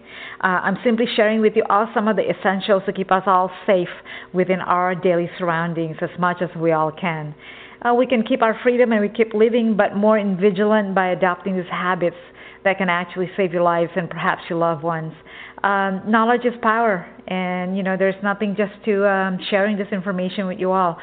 Uh, 0.41 0.47
I'm 0.63 0.77
simply 0.85 1.05
sharing 1.17 1.41
with 1.41 1.53
you 1.57 1.63
all 1.69 1.87
some 1.93 2.07
of 2.07 2.15
the 2.15 2.23
essentials 2.29 2.83
to 2.85 2.93
keep 2.93 3.11
us 3.11 3.23
all 3.25 3.51
safe 3.67 3.89
within 4.33 4.61
our 4.61 4.95
daily 4.95 5.29
surroundings 5.37 5.97
as 6.01 6.09
much 6.17 6.37
as 6.41 6.49
we 6.55 6.71
all 6.71 6.91
can. 6.91 7.35
uh, 7.85 7.93
we 7.93 8.05
can 8.05 8.23
keep 8.23 8.41
our 8.41 8.57
freedom 8.63 8.91
and 8.91 9.01
we 9.01 9.09
keep 9.09 9.33
living, 9.33 9.75
but 9.77 9.95
more 9.95 10.17
in 10.17 10.37
vigilant 10.37 10.93
by 10.93 11.09
adopting 11.09 11.55
these 11.55 11.69
habits 11.71 12.15
that 12.63 12.77
can 12.77 12.89
actually 12.89 13.29
save 13.37 13.53
your 13.53 13.63
lives 13.63 13.91
and 13.95 14.09
perhaps 14.09 14.41
your 14.49 14.59
loved 14.59 14.83
ones. 14.83 15.13
Um, 15.63 16.01
knowledge 16.05 16.45
is 16.45 16.53
power, 16.61 17.05
and 17.27 17.77
you 17.77 17.83
know 17.83 17.95
there's 17.97 18.21
nothing 18.23 18.55
just 18.57 18.73
to 18.85 19.07
um, 19.07 19.39
sharing 19.49 19.77
this 19.77 19.87
information 19.91 20.47
with 20.47 20.59
you 20.59 20.71
all. 20.71 20.97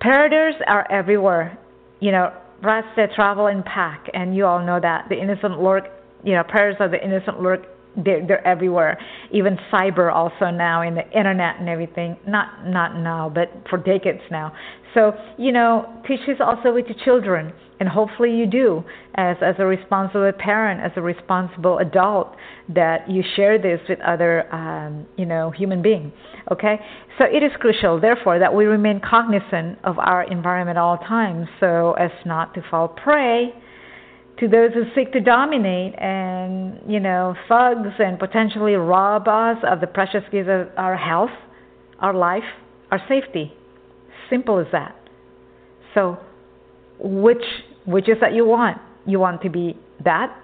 Predators 0.00 0.54
are 0.66 0.90
everywhere. 0.90 1.58
You 2.00 2.12
know, 2.12 2.32
rats 2.62 2.88
that 2.96 3.12
travel 3.12 3.46
in 3.46 3.62
pack, 3.62 4.06
and 4.14 4.34
you 4.34 4.46
all 4.46 4.64
know 4.64 4.78
that 4.80 5.06
the 5.08 5.20
innocent 5.20 5.60
lurk. 5.60 5.84
You 6.22 6.34
know, 6.34 6.42
predators 6.44 6.76
of 6.80 6.90
the 6.90 7.02
innocent 7.02 7.40
lurk 7.40 7.64
they're, 7.96 8.26
they're 8.26 8.46
everywhere 8.46 8.98
even 9.32 9.58
cyber 9.72 10.12
also 10.12 10.50
now 10.50 10.82
in 10.82 10.94
the 10.94 11.08
internet 11.10 11.58
and 11.58 11.68
everything 11.68 12.16
not 12.26 12.66
not 12.66 12.96
now 12.96 13.28
but 13.28 13.50
for 13.68 13.78
decades 13.78 14.20
now 14.30 14.52
so 14.94 15.12
you 15.38 15.52
know 15.52 15.92
teach 16.06 16.20
this 16.26 16.36
also 16.40 16.72
with 16.72 16.86
your 16.86 16.98
children 17.04 17.52
and 17.80 17.88
hopefully 17.88 18.30
you 18.30 18.46
do 18.46 18.84
as 19.16 19.36
as 19.42 19.56
a 19.58 19.66
responsible 19.66 20.30
parent 20.38 20.80
as 20.80 20.92
a 20.96 21.02
responsible 21.02 21.78
adult 21.78 22.36
that 22.68 23.10
you 23.10 23.22
share 23.34 23.60
this 23.60 23.80
with 23.88 23.98
other 24.00 24.52
um, 24.54 25.06
you 25.16 25.26
know 25.26 25.50
human 25.50 25.82
beings 25.82 26.12
okay 26.52 26.78
so 27.18 27.24
it 27.24 27.42
is 27.42 27.50
crucial 27.58 28.00
therefore 28.00 28.38
that 28.38 28.54
we 28.54 28.66
remain 28.66 29.00
cognizant 29.00 29.78
of 29.82 29.98
our 29.98 30.22
environment 30.30 30.76
at 30.76 30.80
all 30.80 30.98
times 30.98 31.48
so 31.58 31.92
as 31.94 32.10
not 32.24 32.54
to 32.54 32.62
fall 32.70 32.86
prey 32.86 33.52
to 34.40 34.48
those 34.48 34.72
who 34.72 34.84
seek 34.94 35.12
to 35.12 35.20
dominate 35.20 35.94
and, 35.98 36.80
you 36.90 36.98
know, 36.98 37.34
thugs 37.46 37.90
and 37.98 38.18
potentially 38.18 38.72
rob 38.72 39.28
us 39.28 39.58
of 39.70 39.80
the 39.80 39.86
precious 39.86 40.22
gifts 40.32 40.48
of 40.50 40.68
our 40.78 40.96
health, 40.96 41.30
our 41.98 42.14
life, 42.14 42.42
our 42.90 43.00
safety. 43.06 43.52
Simple 44.30 44.58
as 44.58 44.66
that. 44.72 44.96
So, 45.94 46.18
which 46.98 47.42
which 47.86 48.08
is 48.08 48.16
that 48.20 48.34
you 48.34 48.44
want? 48.44 48.78
You 49.06 49.18
want 49.18 49.42
to 49.42 49.50
be 49.50 49.76
that, 50.04 50.36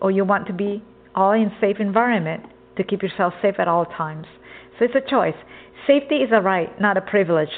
or 0.00 0.10
you 0.10 0.24
want 0.24 0.46
to 0.48 0.52
be 0.52 0.82
all 1.14 1.32
in 1.32 1.50
safe 1.60 1.76
environment 1.80 2.44
to 2.76 2.84
keep 2.84 3.02
yourself 3.02 3.32
safe 3.40 3.54
at 3.58 3.68
all 3.68 3.86
times. 3.86 4.26
So 4.78 4.84
it's 4.84 4.94
a 4.94 5.10
choice. 5.10 5.34
Safety 5.86 6.16
is 6.16 6.30
a 6.32 6.40
right, 6.40 6.78
not 6.80 6.96
a 6.96 7.00
privilege. 7.00 7.48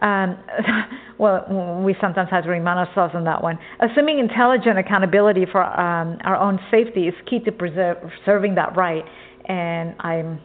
Um, 0.00 0.38
well, 1.18 1.82
we 1.84 1.94
sometimes 2.00 2.30
have 2.30 2.44
to 2.44 2.50
remind 2.50 2.78
ourselves 2.78 3.14
on 3.14 3.24
that 3.24 3.42
one. 3.42 3.58
Assuming 3.80 4.18
intelligent 4.18 4.78
accountability 4.78 5.46
for 5.50 5.62
um, 5.62 6.18
our 6.24 6.36
own 6.36 6.58
safety 6.70 7.08
is 7.08 7.14
key 7.28 7.40
to 7.40 7.52
preserving 7.52 8.54
that 8.54 8.76
right. 8.76 9.04
And 9.46 9.94
I'm, 10.00 10.40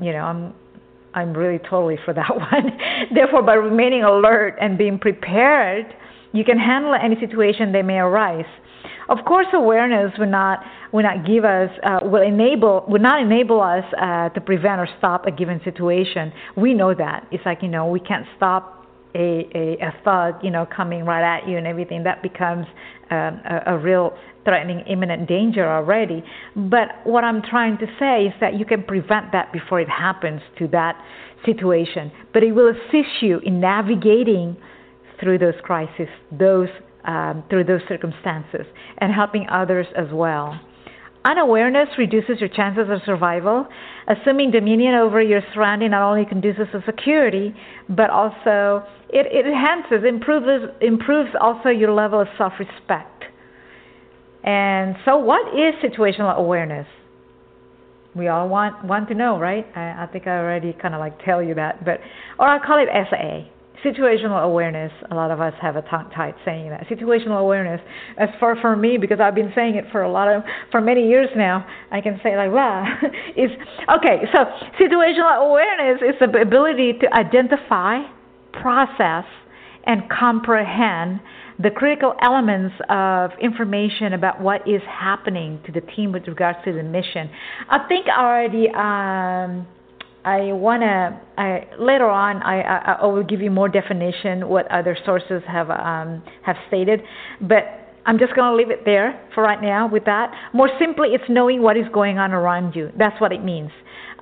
you 0.00 0.12
know, 0.12 0.20
I'm, 0.20 0.54
I'm 1.14 1.32
really 1.32 1.58
totally 1.58 1.98
for 2.04 2.12
that 2.14 2.30
one. 2.34 2.78
Therefore, 3.14 3.42
by 3.42 3.54
remaining 3.54 4.02
alert 4.02 4.56
and 4.60 4.76
being 4.76 4.98
prepared, 4.98 5.86
you 6.38 6.44
can 6.44 6.58
handle 6.58 6.94
any 6.94 7.18
situation 7.18 7.72
that 7.72 7.84
may 7.84 7.98
arise. 7.98 8.46
Of 9.08 9.18
course, 9.26 9.46
awareness 9.52 10.12
will 10.18 10.30
not 10.30 10.60
will 10.92 11.02
not 11.02 11.26
give 11.26 11.44
us 11.44 11.70
uh, 11.82 12.00
will 12.02 12.22
enable 12.22 12.84
will 12.86 13.00
not 13.00 13.20
enable 13.20 13.60
us 13.60 13.84
uh, 14.00 14.28
to 14.30 14.40
prevent 14.40 14.80
or 14.80 14.88
stop 14.98 15.26
a 15.26 15.32
given 15.32 15.60
situation. 15.64 16.32
We 16.56 16.74
know 16.74 16.94
that 16.94 17.26
it's 17.32 17.44
like 17.44 17.62
you 17.62 17.68
know 17.68 17.88
we 17.88 18.00
can't 18.00 18.26
stop 18.36 18.78
a, 19.14 19.48
a, 19.54 19.86
a 19.88 19.94
thug, 20.04 20.44
you 20.44 20.50
know, 20.50 20.66
coming 20.66 21.04
right 21.04 21.24
at 21.24 21.48
you 21.48 21.56
and 21.56 21.66
everything, 21.66 22.04
that 22.04 22.22
becomes 22.22 22.66
um, 23.10 23.40
a, 23.44 23.74
a 23.74 23.78
real 23.78 24.16
threatening 24.44 24.80
imminent 24.86 25.26
danger 25.28 25.66
already. 25.66 26.22
But 26.54 26.88
what 27.04 27.24
I'm 27.24 27.42
trying 27.42 27.78
to 27.78 27.86
say 27.98 28.26
is 28.26 28.34
that 28.40 28.58
you 28.58 28.64
can 28.64 28.82
prevent 28.82 29.32
that 29.32 29.52
before 29.52 29.80
it 29.80 29.88
happens 29.88 30.40
to 30.58 30.68
that 30.68 31.02
situation. 31.44 32.12
But 32.32 32.42
it 32.42 32.52
will 32.52 32.68
assist 32.68 33.22
you 33.22 33.40
in 33.40 33.60
navigating 33.60 34.56
through 35.20 35.38
those 35.38 35.54
crises, 35.62 36.08
those 36.32 36.68
um, 37.04 37.42
through 37.48 37.64
those 37.64 37.80
circumstances, 37.88 38.66
and 38.98 39.12
helping 39.12 39.46
others 39.50 39.86
as 39.96 40.06
well. 40.12 40.60
Unawareness 41.24 41.88
reduces 41.98 42.40
your 42.40 42.48
chances 42.48 42.86
of 42.90 43.00
survival. 43.04 43.66
Assuming 44.08 44.50
dominion 44.50 44.94
over 44.94 45.20
your 45.20 45.42
surrounding 45.52 45.90
not 45.90 46.08
only 46.08 46.24
conduces 46.24 46.66
to 46.72 46.82
security, 46.86 47.54
but 47.88 48.08
also 48.10 48.84
it, 49.10 49.26
it 49.30 49.46
enhances, 49.46 50.06
improves, 50.08 50.72
improves 50.80 51.30
also 51.40 51.68
your 51.68 51.92
level 51.92 52.20
of 52.20 52.28
self 52.38 52.52
respect. 52.58 53.24
And 54.44 54.96
so, 55.04 55.18
what 55.18 55.48
is 55.48 55.74
situational 55.82 56.34
awareness? 56.36 56.86
We 58.14 58.28
all 58.28 58.48
want, 58.48 58.84
want 58.84 59.08
to 59.08 59.14
know, 59.14 59.38
right? 59.38 59.66
I, 59.76 60.04
I 60.04 60.08
think 60.10 60.26
I 60.26 60.38
already 60.38 60.72
kind 60.72 60.94
of 60.94 61.00
like 61.00 61.22
tell 61.24 61.42
you 61.42 61.54
that, 61.54 61.84
but 61.84 62.00
or 62.38 62.48
I 62.48 62.64
call 62.64 62.78
it 62.78 62.88
SA 63.10 63.57
situational 63.84 64.42
awareness 64.44 64.92
a 65.10 65.14
lot 65.14 65.30
of 65.30 65.40
us 65.40 65.54
have 65.60 65.76
a 65.76 65.82
tongue 65.82 66.10
tied 66.14 66.34
saying 66.44 66.70
that. 66.70 66.86
Situational 66.88 67.40
awareness 67.40 67.80
as 68.16 68.28
far 68.40 68.60
for 68.60 68.76
me 68.76 68.98
because 68.98 69.20
i've 69.20 69.34
been 69.34 69.52
saying 69.54 69.74
it 69.76 69.84
for 69.92 70.02
a 70.02 70.10
lot 70.10 70.28
of 70.28 70.42
for 70.70 70.80
many 70.80 71.08
years 71.08 71.28
now 71.36 71.66
i 71.90 72.00
can 72.00 72.20
say 72.22 72.36
like 72.36 72.50
wow. 72.50 72.84
Is 73.36 73.50
okay 73.96 74.24
so 74.32 74.44
situational 74.80 75.48
awareness 75.48 76.02
is 76.02 76.14
the 76.20 76.40
ability 76.40 76.94
to 77.00 77.14
identify 77.14 78.02
process 78.52 79.24
and 79.84 80.02
comprehend 80.10 81.20
the 81.60 81.70
critical 81.70 82.14
elements 82.22 82.74
of 82.88 83.30
information 83.40 84.12
about 84.12 84.40
what 84.40 84.66
is 84.68 84.82
happening 84.88 85.60
to 85.66 85.72
the 85.72 85.80
team 85.80 86.12
with 86.12 86.26
regards 86.28 86.58
to 86.64 86.72
the 86.72 86.82
mission. 86.82 87.28
I 87.68 87.86
think 87.88 88.06
already 88.06 88.68
um 88.70 89.66
I 90.28 90.52
want 90.52 90.82
to 90.82 91.82
later 91.82 92.08
on 92.08 92.42
I, 92.42 92.60
I, 92.60 92.92
I 93.02 93.06
will 93.06 93.24
give 93.24 93.40
you 93.40 93.50
more 93.50 93.68
definition 93.68 94.48
what 94.48 94.70
other 94.70 94.96
sources 95.06 95.42
have 95.46 95.70
um, 95.70 96.22
have 96.42 96.56
stated, 96.68 97.00
but 97.40 97.62
I'm 98.04 98.18
just 98.18 98.34
going 98.34 98.50
to 98.50 98.56
leave 98.56 98.70
it 98.70 98.84
there 98.84 99.20
for 99.34 99.42
right 99.42 99.60
now 99.60 99.88
with 99.88 100.04
that. 100.04 100.32
More 100.52 100.70
simply, 100.78 101.08
it's 101.10 101.24
knowing 101.28 101.62
what 101.62 101.76
is 101.76 101.84
going 101.92 102.18
on 102.18 102.32
around 102.32 102.74
you. 102.74 102.90
That's 102.98 103.18
what 103.20 103.32
it 103.32 103.44
means. 103.44 103.70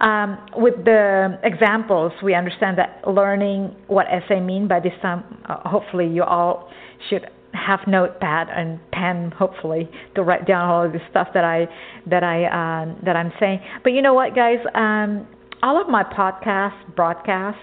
Um, 0.01 0.39
with 0.57 0.85
the 0.85 1.39
examples, 1.43 2.13
we 2.23 2.35
understand 2.35 2.79
that 2.79 3.03
learning 3.07 3.75
what 3.87 4.07
SA 4.29 4.41
mean 4.41 4.69
by 4.69 4.81
this 4.81 4.93
time, 5.03 5.25
uh, 5.49 5.69
hopefully 5.69 6.07
you 6.07 6.23
all 6.23 6.69
should 7.09 7.27
have 7.53 7.81
notepad 7.87 8.49
and 8.51 8.79
pen 8.93 9.33
hopefully 9.37 9.89
to 10.15 10.23
write 10.23 10.47
down 10.47 10.69
all 10.69 10.85
of 10.85 10.93
the 10.93 11.01
stuff 11.11 11.29
that 11.33 11.45
I 11.45 11.67
that 12.07 12.23
I 12.23 12.45
um, 12.45 12.97
that 13.05 13.17
I'm 13.17 13.33
saying. 13.41 13.61
But 13.83 13.93
you 13.93 14.03
know 14.03 14.15
what, 14.15 14.35
guys? 14.35 14.59
Um, 14.75 15.27
all 15.67 15.81
of 15.81 15.89
my 15.89 16.05
podcasts, 16.05 16.79
broadcasts, 16.95 17.61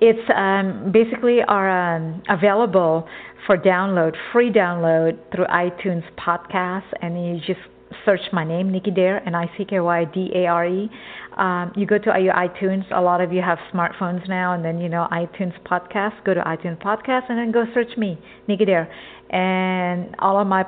it's 0.00 0.30
um, 0.34 0.90
basically 0.90 1.40
are 1.46 1.96
um, 1.96 2.22
available 2.30 3.06
for 3.46 3.58
download, 3.58 4.16
free 4.32 4.50
download 4.50 5.18
through 5.30 5.44
iTunes 5.48 6.02
Podcasts, 6.16 6.90
and 7.02 7.22
you 7.22 7.38
just 7.46 7.60
search 8.06 8.22
my 8.32 8.44
name, 8.44 8.72
Nicky 8.72 8.92
Dare, 8.92 9.22
N 9.26 9.34
I 9.34 9.50
C 9.58 9.66
K 9.66 9.78
Y 9.80 10.06
D 10.06 10.30
A 10.34 10.46
R 10.46 10.66
E. 10.66 10.90
Um, 11.36 11.70
you 11.76 11.84
go 11.84 11.98
to 11.98 12.18
your 12.18 12.32
iTunes. 12.32 12.84
A 12.96 13.00
lot 13.00 13.20
of 13.20 13.30
you 13.30 13.42
have 13.42 13.58
smartphones 13.74 14.26
now, 14.26 14.54
and 14.54 14.64
then 14.64 14.78
you 14.80 14.88
know 14.88 15.06
iTunes 15.12 15.52
Podcast. 15.66 16.24
Go 16.24 16.32
to 16.32 16.40
iTunes 16.40 16.82
Podcast, 16.82 17.28
and 17.28 17.38
then 17.38 17.52
go 17.52 17.66
search 17.74 17.94
me, 17.98 18.18
Nicky 18.48 18.64
Dare, 18.64 18.90
and 19.28 20.16
all 20.18 20.40
of 20.40 20.46
my 20.46 20.64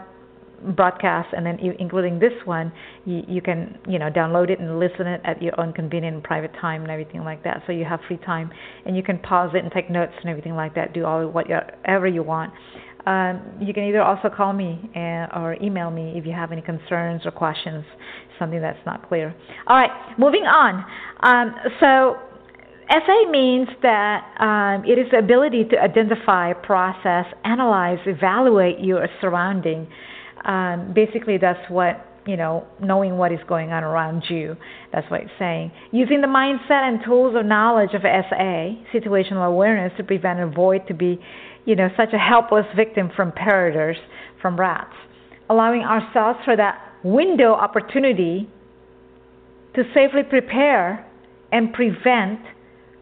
broadcast 0.76 1.28
and 1.37 1.45
then 1.45 1.59
including 1.78 2.19
this 2.19 2.33
one 2.45 2.73
you, 3.04 3.23
you 3.26 3.42
can 3.42 3.78
you 3.88 3.99
know 3.99 4.11
download 4.11 4.50
it 4.50 4.61
and 4.61 4.78
listen 4.78 5.07
it 5.07 5.21
at 5.25 5.42
your 5.42 5.59
own 5.61 5.73
convenient 5.73 6.23
private 6.23 6.52
time 6.61 6.83
and 6.83 6.90
everything 6.90 7.25
like 7.25 7.42
that. 7.45 7.62
So 7.66 7.73
you 7.73 7.85
have 7.85 8.00
free 8.09 8.19
time 8.19 8.50
and 8.87 8.97
you 8.97 9.02
can 9.02 9.19
pause 9.19 9.50
it 9.54 9.62
and 9.62 9.73
take 9.73 9.90
notes 9.90 10.12
and 10.21 10.31
everything 10.31 10.54
like 10.54 10.75
that 10.75 10.92
do 10.92 11.04
all 11.04 11.26
whatever 11.28 12.07
you 12.07 12.23
want. 12.23 12.52
Um, 13.04 13.42
you 13.61 13.75
can 13.75 13.83
either 13.83 14.00
also 14.00 14.28
call 14.28 14.52
me 14.52 14.88
and, 14.95 15.28
or 15.35 15.57
email 15.61 15.90
me 15.90 16.12
if 16.16 16.25
you 16.25 16.33
have 16.33 16.52
any 16.52 16.62
concerns 16.62 17.23
or 17.26 17.33
questions 17.33 17.85
something 18.38 18.61
that's 18.61 18.78
not 18.87 19.09
clear. 19.09 19.35
All 19.66 19.76
right 19.76 19.90
moving 20.19 20.42
on. 20.42 20.85
Um, 21.21 21.54
so 21.81 22.19
SA 22.90 23.31
means 23.31 23.69
that 23.83 24.25
um, 24.38 24.85
it 24.85 24.99
is 24.99 25.07
the 25.11 25.19
ability 25.19 25.64
to 25.71 25.81
identify, 25.81 26.52
process, 26.52 27.25
analyze, 27.45 27.99
evaluate 28.07 28.81
your 28.81 29.07
surrounding, 29.21 29.87
um, 30.44 30.92
basically 30.94 31.38
that's 31.38 31.70
what 31.70 32.06
you 32.26 32.37
know 32.37 32.64
knowing 32.80 33.16
what 33.16 33.32
is 33.32 33.40
going 33.49 33.72
on 33.72 33.84
around 33.84 34.25
you. 34.28 34.56
That's 34.92 35.08
what 35.11 35.22
it's 35.22 35.30
saying. 35.38 35.72
Using 35.90 36.20
the 36.20 36.26
mindset 36.26 36.88
and 36.88 37.00
tools 37.04 37.34
of 37.37 37.46
knowledge 37.46 37.90
of 37.94 38.02
sa 38.02 38.70
situational 38.94 39.46
awareness 39.46 39.92
to 39.96 40.04
prevent 40.04 40.40
and 40.40 40.52
avoid 40.52 40.87
to 40.88 40.94
be 40.94 41.18
you 41.64 41.76
know 41.76 41.88
such 41.96 42.12
a 42.12 42.18
helpless 42.18 42.66
victim 42.76 43.11
from 43.14 43.32
predators 43.32 43.96
from 44.40 44.58
rats. 44.58 44.94
Allowing 45.50 45.82
ourselves 45.82 46.38
for 46.44 46.56
that 46.56 46.80
window 47.04 47.52
opportunity 47.52 48.49
to 49.75 49.82
safely 49.94 50.22
prepare 50.28 51.06
and 51.50 51.72
prevent 51.72 52.40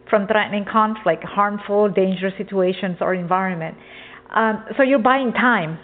from 0.09 0.27
threatening 0.27 0.65
conflict 0.69 1.23
harmful 1.23 1.89
dangerous 1.89 2.33
situations 2.37 2.97
or 2.99 3.13
environment. 3.13 3.77
Um, 4.35 4.65
so 4.77 4.83
you're 4.83 4.99
buying 4.99 5.31
time 5.31 5.79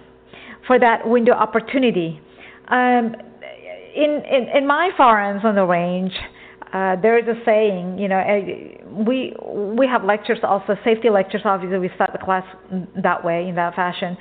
for 0.68 0.78
that 0.78 1.08
window 1.08 1.32
opportunity. 1.32 2.20
Um, 2.68 3.16
in, 3.96 4.22
in, 4.30 4.48
in 4.56 4.68
my 4.68 4.92
forums 4.96 5.42
on 5.44 5.56
the 5.56 5.64
range, 5.64 6.14
uh, 6.74 6.98
there 7.02 7.18
is 7.18 7.26
a 7.28 7.42
saying, 7.46 7.98
you 7.98 8.10
know, 8.10 8.22
we 9.08 9.34
we 9.46 9.88
have 9.88 10.04
lectures 10.04 10.40
also 10.44 10.76
safety 10.84 11.10
lectures. 11.10 11.42
Obviously, 11.46 11.80
we 11.80 11.90
start 11.96 12.12
the 12.12 12.20
class 12.20 12.44
that 13.02 13.24
way 13.24 13.48
in 13.48 13.56
that 13.56 13.74
fashion. 13.74 14.18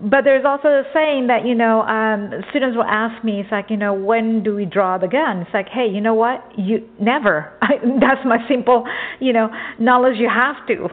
But 0.00 0.24
there's 0.24 0.44
also 0.44 0.68
a 0.68 0.82
saying 0.94 1.26
that 1.26 1.46
you 1.46 1.54
know 1.54 1.82
um, 1.82 2.30
students 2.50 2.76
will 2.76 2.84
ask 2.84 3.22
me, 3.22 3.40
it's 3.40 3.52
like 3.52 3.66
you 3.68 3.76
know 3.76 3.92
when 3.92 4.42
do 4.42 4.54
we 4.54 4.64
draw 4.64 4.96
the 4.96 5.06
gun? 5.06 5.40
It's 5.42 5.50
like 5.52 5.68
hey, 5.68 5.86
you 5.86 6.00
know 6.00 6.14
what? 6.14 6.44
You 6.58 6.88
never. 6.98 7.52
That's 7.60 8.24
my 8.24 8.38
simple 8.48 8.86
you 9.20 9.34
know 9.34 9.50
knowledge. 9.78 10.16
You 10.16 10.30
have 10.30 10.66
to. 10.68 10.84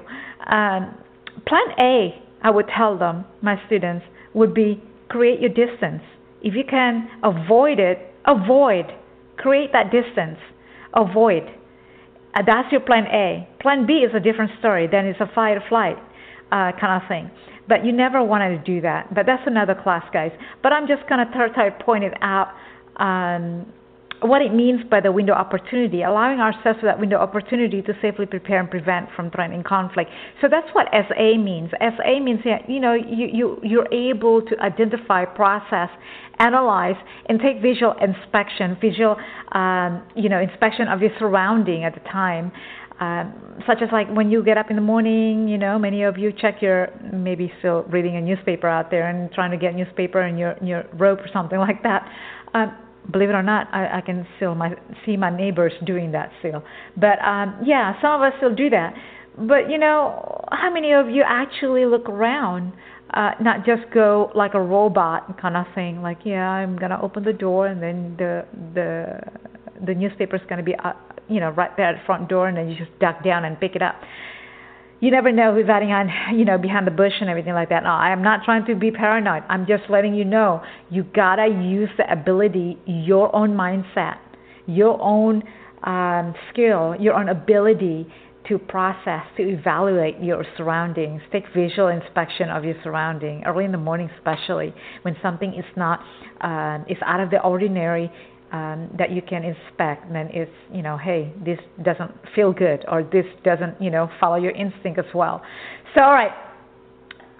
Um, 0.54 0.98
plan 1.48 1.68
A, 1.80 2.22
I 2.42 2.52
would 2.52 2.68
tell 2.76 2.98
them 2.98 3.24
my 3.42 3.56
students 3.68 4.06
would 4.34 4.54
be 4.54 4.82
create 5.10 5.40
your 5.40 5.50
distance. 5.50 6.02
If 6.42 6.56
you 6.56 6.64
can 6.70 7.10
avoid 7.24 7.80
it, 7.80 8.00
avoid. 8.26 8.86
Create 9.38 9.72
that 9.74 9.92
distance. 9.92 10.40
Avoid. 10.94 11.44
Uh, 12.36 12.42
that's 12.46 12.72
your 12.72 12.82
plan 12.82 13.06
A. 13.08 13.48
Plan 13.62 13.86
B 13.86 13.94
is 13.94 14.12
a 14.16 14.20
different 14.20 14.52
story. 14.60 14.88
Then 14.92 15.06
it's 15.06 15.20
a 15.20 15.30
fight 15.34 15.58
or 15.58 15.64
flight 15.70 15.98
uh, 16.52 16.72
kind 16.80 17.02
of 17.02 17.08
thing. 17.08 17.32
But 17.68 17.86
you 17.86 17.92
never 17.92 18.24
wanted 18.24 18.58
to 18.58 18.64
do 18.64 18.82
that. 18.82 19.14
But 19.14 19.26
that's 19.26 19.44
another 19.46 19.76
class, 19.76 20.04
guys. 20.12 20.32
But 20.62 20.74
I'm 20.74 20.88
just 20.88 21.08
going 21.08 21.26
to 21.26 21.32
try 21.32 21.70
to 21.70 21.84
point 21.84 22.04
it 22.04 22.14
out 22.22 22.50
um, 22.98 23.66
what 24.24 24.42
it 24.42 24.54
means 24.54 24.82
by 24.90 25.00
the 25.00 25.12
window 25.12 25.34
opportunity, 25.34 26.04
allowing 26.04 26.40
ourselves 26.40 26.80
that 26.84 27.00
window 27.00 27.18
opportunity 27.18 27.82
to 27.82 27.94
safely 28.02 28.26
prepare 28.26 28.60
and 28.60 28.70
prevent 28.70 29.10
from 29.16 29.30
threatening 29.32 29.64
conflict. 29.64 30.10
So 30.42 30.48
that's 30.50 30.68
what 30.74 30.88
SA 30.92 31.38
means. 31.38 31.72
SA 31.80 32.20
means 32.20 32.42
you 32.68 32.80
know 32.80 32.94
you, 32.94 33.28
you 33.32 33.60
you're 33.64 33.94
able 33.94 34.42
to 34.42 34.60
identify, 34.60 35.26
process, 35.26 35.90
analyze, 36.40 36.96
and 37.28 37.40
take 37.40 37.62
visual 37.62 37.94
inspection, 38.02 38.78
visual 38.80 39.16
um, 39.52 40.04
you 40.16 40.30
know 40.30 40.40
inspection 40.40 40.88
of 40.88 41.02
your 41.02 41.12
surrounding 41.20 41.84
at 41.84 41.94
the 41.94 42.02
time. 42.02 42.52
Um, 43.00 43.34
such 43.68 43.82
as 43.82 43.90
like 43.92 44.08
when 44.14 44.30
you 44.32 44.44
get 44.44 44.58
up 44.58 44.70
in 44.70 44.76
the 44.76 44.82
morning, 44.82 45.48
you 45.48 45.58
know, 45.58 45.78
many 45.80 46.04
of 46.04 46.18
you 46.18 46.32
check 46.32 46.62
your 46.62 46.90
maybe 47.12 47.52
still 47.60 47.84
reading 47.84 48.16
a 48.16 48.22
newspaper 48.22 48.68
out 48.68 48.92
there 48.92 49.10
and 49.10 49.32
trying 49.32 49.52
to 49.52 49.58
get 49.58 49.76
newspaper 49.76 50.22
in 50.22 50.38
your 50.38 50.52
in 50.52 50.68
your 50.68 50.86
rope 50.94 51.20
or 51.20 51.28
something 51.34 51.60
like 51.60 51.82
that. 51.84 52.08
Um, 52.54 52.78
believe 53.12 53.30
it 53.30 53.34
or 53.34 53.44
not, 53.44 53.68
I, 53.74 53.98
I 53.98 54.02
can 54.02 54.26
still 54.38 54.56
my, 54.56 54.76
see 55.06 55.18
my 55.18 55.36
neighbors 55.36 55.74
doing 55.86 56.12
that 56.12 56.32
still. 56.40 56.64
But 56.96 57.20
um, 57.24 57.60
yeah, 57.66 58.00
some 58.02 58.22
of 58.22 58.22
us 58.22 58.34
still 58.38 58.56
do 58.56 58.70
that. 58.70 58.94
But 59.38 59.70
you 59.70 59.78
know, 59.78 60.46
how 60.52 60.72
many 60.72 60.94
of 60.94 61.10
you 61.10 61.24
actually 61.26 61.86
look 61.86 62.08
around? 62.08 62.74
Uh, 63.14 63.32
not 63.40 63.64
just 63.64 63.84
go 63.94 64.32
like 64.34 64.56
a 64.56 64.62
robot 64.62 65.40
kind 65.40 65.56
of 65.56 65.66
thing, 65.76 66.02
like 66.02 66.20
yeah, 66.24 66.50
I'm 66.50 66.78
gonna 66.78 67.00
open 67.02 67.24
the 67.24 67.34
door 67.34 67.68
and 67.68 67.82
then 67.82 68.16
the 68.18 68.46
the 68.74 69.20
the 69.86 69.94
newspaper's 69.94 70.42
gonna 70.50 70.64
be 70.64 70.74
uh, 70.84 70.94
you 71.28 71.40
know 71.40 71.50
right 71.52 71.76
there 71.78 71.88
at 71.88 72.00
the 72.00 72.06
front 72.06 72.28
door, 72.28 72.48
and 72.48 72.58
then 72.58 72.70
you 72.70 72.76
just 72.76 72.98
duck 73.00 73.24
down 73.24 73.46
and 73.46 73.60
pick 73.60 73.76
it 73.76 73.84
up 73.84 73.96
you 75.04 75.12
never 75.12 75.34
know 75.34 75.54
who's 75.54 75.68
hiding 75.68 75.92
on, 75.92 76.10
you 76.38 76.46
know, 76.46 76.58
behind 76.58 76.88
the 76.88 76.92
bush 76.92 77.12
and 77.20 77.30
everything 77.30 77.54
like 77.54 77.68
that. 77.68 77.84
No, 77.84 77.90
I 77.90 78.14
am 78.14 78.24
not 78.24 78.46
trying 78.46 78.66
to 78.68 78.74
be 78.74 78.90
paranoid. 78.90 79.44
I'm 79.50 79.68
just 79.68 79.84
letting 79.90 80.16
you 80.16 80.24
know 80.24 80.64
you 80.90 81.04
gotta 81.04 81.48
use 81.48 81.90
the 81.98 82.10
ability, 82.10 82.80
your 82.86 83.36
own 83.36 83.50
mindset, 83.50 84.16
your 84.66 84.98
own 85.02 85.44
um, 85.84 86.34
skill, 86.50 86.96
your 86.98 87.16
own 87.16 87.28
ability 87.28 88.08
to 88.48 88.58
process, 88.58 89.24
to 89.36 89.44
evaluate 89.44 90.22
your 90.22 90.46
surroundings. 90.56 91.22
Take 91.34 91.44
visual 91.54 91.90
inspection 91.90 92.50
of 92.50 92.64
your 92.64 92.76
surrounding 92.82 93.44
early 93.46 93.66
in 93.66 93.74
the 93.74 93.78
morning, 93.78 94.10
especially 94.18 94.74
when 95.02 95.18
something 95.22 95.54
is 95.54 95.66
not 95.76 96.00
uh, 96.40 96.80
is 96.88 96.98
out 97.06 97.20
of 97.20 97.30
the 97.30 97.42
ordinary 97.42 98.10
um, 98.54 98.90
that 98.98 99.12
you 99.12 99.22
can 99.22 99.44
inspect 99.44 100.12
then 100.14 100.30
it's 100.32 100.52
you 100.72 100.82
know 100.82 100.98
hey 100.98 101.34
this 101.44 101.60
doesn't 101.84 102.12
feel 102.36 102.54
good 102.54 102.86
or 102.88 103.04
this 103.04 103.26
doesn't 103.44 103.82
you 103.82 103.90
know 103.90 104.10
follow 104.20 104.36
your 104.36 104.52
instinct 104.52 105.00
as 105.00 105.14
well. 105.14 105.42
So 105.98 106.04
all 106.04 106.14
right 106.14 106.32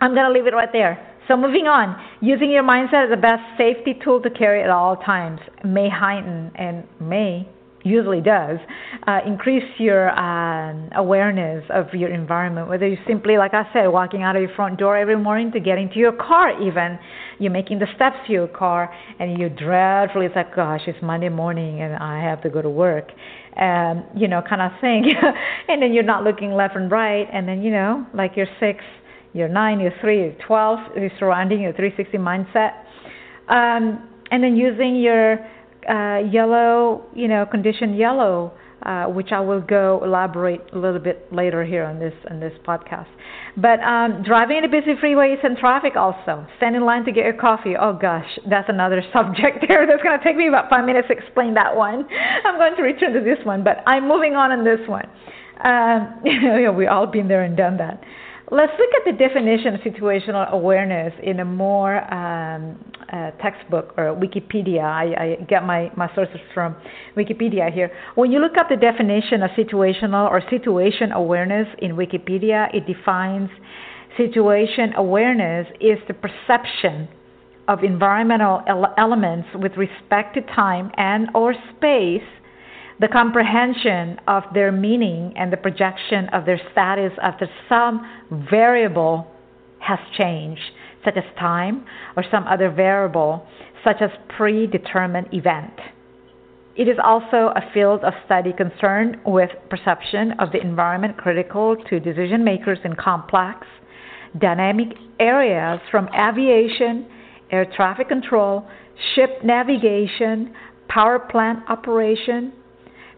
i'm 0.02 0.14
going 0.14 0.26
to 0.26 0.34
leave 0.34 0.48
it 0.48 0.54
right 0.54 0.74
there. 0.74 1.10
So 1.28 1.38
moving 1.38 1.68
on. 1.68 1.96
Using 2.20 2.52
your 2.52 2.64
mindset 2.64 3.06
as 3.06 3.10
the 3.10 3.22
best 3.22 3.42
safety 3.58 3.98
tool 4.04 4.22
to 4.22 4.30
carry 4.30 4.62
at 4.62 4.70
all 4.70 4.98
times 4.98 5.40
may 5.64 5.88
heighten 5.88 6.52
and 6.56 6.84
may 7.00 7.48
usually 7.84 8.22
does 8.22 8.58
uh, 9.08 9.20
increase 9.26 9.64
your 9.78 10.10
um, 10.18 10.90
awareness 10.96 11.64
of 11.70 11.94
your 11.94 12.10
environment 12.10 12.70
whether 12.70 12.88
you 12.88 12.98
simply 13.08 13.38
like 13.38 13.54
i 13.54 13.64
said 13.74 13.88
walking 13.88 14.24
out 14.24 14.36
of 14.36 14.42
your 14.42 14.54
front 14.56 14.80
door 14.80 14.98
every 14.98 15.18
morning 15.18 15.52
to 15.52 15.60
get 15.60 15.78
into 15.78 15.98
your 15.98 16.14
car 16.14 16.50
even. 16.62 16.98
You're 17.40 17.52
making 17.52 17.80
the 17.80 17.88
steps 17.96 18.18
to 18.28 18.32
your 18.32 18.48
car 18.48 18.94
and 19.20 19.38
you're 19.38 19.50
dreadfully 19.50 20.28
it's 20.28 20.36
like 20.36 20.56
gosh 20.56 20.82
it's 20.88 21.02
monday 21.02 21.30
morning 21.30 21.82
and 21.82 21.96
i 21.96 22.22
have 22.24 22.42
to 22.44 22.50
go 22.50 22.62
to 22.62 22.70
work 22.70 23.12
um 23.58 24.06
you 24.16 24.28
know 24.28 24.42
kind 24.48 24.62
of 24.62 24.72
thing. 24.80 25.12
And 25.68 25.82
then 25.82 25.94
you're 25.94 26.04
not 26.04 26.24
looking 26.24 26.54
left 26.54 26.76
and 26.76 26.90
right 26.92 27.28
and 27.34 27.48
then 27.48 27.62
you 27.62 27.72
know 27.72 28.06
like 28.14 28.32
you're 28.36 28.48
six 28.60 28.84
you're 29.34 29.50
nine 29.50 29.80
you're 29.80 29.94
three 30.00 30.20
you're 30.20 30.36
twelve 30.46 30.80
you're 30.96 31.12
surrounding 31.20 31.62
your 31.62 31.74
360 31.74 32.18
mindset 32.18 32.84
um 33.50 34.08
and 34.32 34.44
then 34.44 34.56
using 34.56 34.96
your 34.96 35.38
uh, 35.90 36.20
yellow, 36.32 37.06
you 37.14 37.28
know, 37.28 37.46
condition 37.46 37.96
yellow, 37.96 38.54
uh, 38.84 39.06
which 39.06 39.32
I 39.32 39.40
will 39.40 39.62
go 39.62 40.02
elaborate 40.04 40.62
a 40.74 40.78
little 40.78 41.00
bit 41.00 41.32
later 41.32 41.64
here 41.64 41.86
on 41.86 42.00
this 42.00 42.14
on 42.30 42.40
this 42.40 42.54
podcast. 42.68 43.08
But 43.56 43.80
um, 43.82 44.24
driving 44.24 44.58
in 44.58 44.66
a 44.66 44.68
busy 44.68 44.96
freeways 45.02 45.44
and 45.44 45.58
traffic 45.58 45.96
also. 45.96 46.46
Stand 46.58 46.76
in 46.76 46.84
line 46.84 47.06
to 47.06 47.12
get 47.12 47.24
your 47.24 47.34
coffee. 47.34 47.76
Oh 47.80 47.94
gosh, 47.94 48.28
that's 48.50 48.68
another 48.70 49.02
subject 49.14 49.66
there. 49.68 49.88
That's 49.88 50.04
going 50.04 50.18
to 50.18 50.24
take 50.24 50.36
me 50.36 50.48
about 50.48 50.70
five 50.70 50.86
minutes 50.86 51.08
to 51.08 51.14
explain 51.14 51.54
that 51.54 51.76
one. 51.76 52.06
I'm 52.46 52.58
going 52.58 52.76
to 52.76 52.82
return 52.82 53.14
to 53.14 53.22
this 53.22 53.44
one, 53.46 53.64
but 53.64 53.78
I'm 53.88 54.08
moving 54.08 54.36
on 54.36 54.52
in 54.52 54.64
this 54.64 54.86
one. 54.88 55.06
Um, 55.64 56.20
you 56.26 56.62
know, 56.62 56.72
we've 56.74 56.90
all 56.90 57.08
been 57.08 57.28
there 57.28 57.44
and 57.44 57.56
done 57.56 57.78
that. 57.78 58.04
Let's 58.54 58.74
look 58.78 58.92
at 58.96 59.12
the 59.12 59.18
definition 59.18 59.74
of 59.74 59.82
situational 59.82 60.48
awareness 60.52 61.12
in 61.24 61.40
a 61.40 61.46
more 61.46 61.96
um, 62.14 62.78
uh, 63.12 63.32
textbook 63.42 63.96
or 63.98 64.16
Wikipedia. 64.16 64.84
I, 64.84 65.40
I 65.40 65.44
get 65.46 65.66
my, 65.66 65.92
my 65.98 66.08
sources 66.14 66.40
from 66.54 66.76
Wikipedia 67.18 67.74
here. 67.74 67.92
When 68.14 68.32
you 68.32 68.40
look 68.40 68.56
up 68.60 68.70
the 68.70 68.76
definition 68.76 69.42
of 69.42 69.50
situational 69.58 70.30
or 70.30 70.40
situation 70.52 71.14
awareness 71.14 71.68
in 71.80 71.94
Wikipedia, 71.94 72.68
it 72.76 72.86
defines 72.86 73.50
situation 74.18 74.94
awareness 74.98 75.66
is 75.82 75.98
the 76.08 76.14
perception 76.14 77.08
of 77.68 77.84
environmental 77.84 78.62
ele- 78.68 78.94
elements 79.00 79.48
with 79.56 79.72
respect 79.78 80.36
to 80.36 80.42
time 80.42 80.92
and 80.98 81.28
or 81.34 81.56
space 81.76 82.22
the 83.04 83.10
comprehension 83.10 84.18
of 84.30 84.44
their 84.54 84.72
meaning 84.72 85.34
and 85.36 85.52
the 85.52 85.58
projection 85.58 86.30
of 86.30 86.46
their 86.46 86.60
status 86.72 87.12
after 87.22 87.50
some 87.68 88.00
variable 88.50 89.28
has 89.80 90.00
changed 90.18 90.62
such 91.04 91.18
as 91.18 91.24
time, 91.38 91.86
or 92.16 92.24
some 92.32 92.48
other 92.48 92.72
variable, 92.72 93.46
such 93.84 93.98
as 94.00 94.10
predetermined 94.38 95.28
event. 95.34 95.74
It 96.78 96.88
is 96.88 96.96
also 97.04 97.52
a 97.58 97.62
field 97.74 98.06
of 98.06 98.14
study 98.26 98.54
concerned 98.54 99.18
with 99.26 99.50
perception 99.70 100.32
of 100.40 100.54
the 100.54 100.62
environment 100.62 101.18
critical 101.18 101.76
to 101.90 102.00
decision 102.00 102.42
makers 102.42 102.80
in 102.86 102.96
complex, 102.96 103.68
dynamic 104.40 104.88
areas 105.20 105.82
from 105.92 106.08
aviation, 106.18 107.06
air 107.52 107.66
traffic 107.76 108.08
control, 108.08 108.66
ship 109.14 109.44
navigation, 109.44 110.54
power 110.88 111.20
plant 111.20 111.60
operation, 111.68 112.54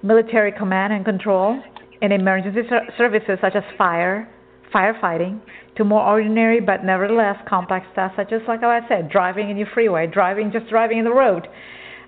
military 0.05 0.51
command 0.51 0.93
and 0.93 1.03
control, 1.03 1.59
and 2.01 2.13
emergency 2.13 2.61
services 2.97 3.39
such 3.41 3.55
as 3.55 3.63
fire, 3.77 4.29
firefighting, 4.73 5.41
to 5.75 5.83
more 5.83 6.05
ordinary 6.05 6.61
but 6.61 6.83
nevertheless 6.83 7.35
complex 7.47 7.85
tasks, 7.95 8.15
such 8.17 8.31
as, 8.31 8.41
like 8.47 8.63
I 8.63 8.87
said, 8.87 9.09
driving 9.09 9.49
in 9.49 9.57
your 9.57 9.67
freeway, 9.73 10.07
driving, 10.07 10.51
just 10.51 10.69
driving 10.69 10.99
in 10.99 11.05
the 11.05 11.13
road, 11.13 11.47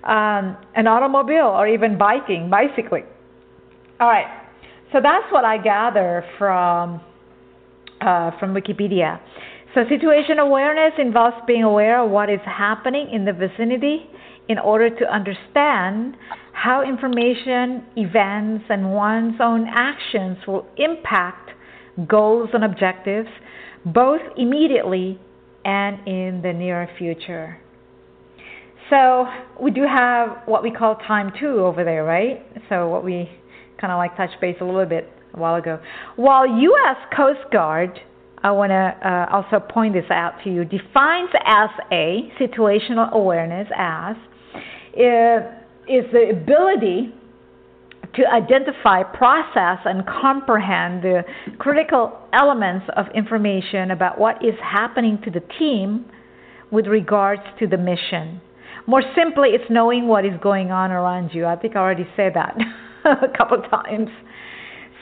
um, 0.04 0.56
an 0.76 0.86
automobile, 0.86 1.46
or 1.46 1.66
even 1.66 1.98
biking, 1.98 2.48
bicycling. 2.48 3.04
All 4.00 4.08
right, 4.08 4.46
so 4.92 5.00
that's 5.02 5.30
what 5.32 5.44
I 5.44 5.58
gather 5.58 6.24
from 6.38 7.00
uh, 8.00 8.30
from 8.38 8.54
Wikipedia. 8.54 9.18
So, 9.74 9.82
situation 9.88 10.38
awareness 10.38 10.92
involves 10.98 11.36
being 11.46 11.64
aware 11.64 12.02
of 12.02 12.10
what 12.10 12.30
is 12.30 12.40
happening 12.46 13.10
in 13.12 13.24
the 13.24 13.32
vicinity 13.32 14.06
in 14.48 14.58
order 14.58 14.88
to 14.88 15.12
understand 15.12 16.16
how 16.58 16.82
information, 16.82 17.84
events, 17.96 18.64
and 18.68 18.92
one's 18.92 19.36
own 19.40 19.66
actions 19.68 20.38
will 20.46 20.66
impact 20.76 21.50
goals 22.08 22.50
and 22.52 22.64
objectives 22.64 23.28
both 23.86 24.20
immediately 24.36 25.20
and 25.64 26.06
in 26.08 26.40
the 26.42 26.52
near 26.52 26.88
future. 26.98 27.60
So 28.90 29.26
we 29.60 29.70
do 29.70 29.82
have 29.82 30.38
what 30.46 30.64
we 30.64 30.72
call 30.72 30.96
time 30.96 31.32
two 31.38 31.60
over 31.60 31.84
there, 31.84 32.02
right? 32.02 32.44
So 32.68 32.88
what 32.88 33.04
we 33.04 33.30
kind 33.80 33.92
of 33.92 33.98
like 33.98 34.16
touch 34.16 34.30
base 34.40 34.56
a 34.60 34.64
little 34.64 34.84
bit 34.84 35.08
a 35.34 35.38
while 35.38 35.54
ago. 35.54 35.78
While 36.16 36.46
U.S. 36.46 36.96
Coast 37.16 37.52
Guard, 37.52 38.00
I 38.42 38.50
want 38.50 38.70
to 38.70 39.08
uh, 39.08 39.26
also 39.30 39.64
point 39.64 39.94
this 39.94 40.10
out 40.10 40.34
to 40.42 40.50
you, 40.50 40.64
defines 40.64 41.30
as 41.44 41.70
a 41.92 42.32
situational 42.40 43.12
awareness 43.12 43.68
as 43.76 44.16
uh, 44.96 45.57
is 45.90 46.10
the 46.12 46.30
ability 46.30 47.12
to 48.14 48.26
identify, 48.26 49.02
process, 49.02 49.78
and 49.84 50.04
comprehend 50.06 51.02
the 51.02 51.22
critical 51.58 52.18
elements 52.32 52.86
of 52.96 53.06
information 53.14 53.90
about 53.90 54.18
what 54.18 54.44
is 54.44 54.54
happening 54.62 55.18
to 55.24 55.30
the 55.30 55.42
team 55.58 56.04
with 56.70 56.86
regards 56.86 57.42
to 57.58 57.66
the 57.66 57.76
mission. 57.76 58.40
More 58.86 59.02
simply, 59.14 59.50
it's 59.50 59.70
knowing 59.70 60.08
what 60.08 60.24
is 60.24 60.32
going 60.42 60.70
on 60.70 60.90
around 60.90 61.30
you. 61.34 61.44
I 61.44 61.56
think 61.56 61.76
I 61.76 61.80
already 61.80 62.08
said 62.16 62.32
that 62.34 62.56
a 63.04 63.36
couple 63.36 63.62
of 63.62 63.70
times. 63.70 64.08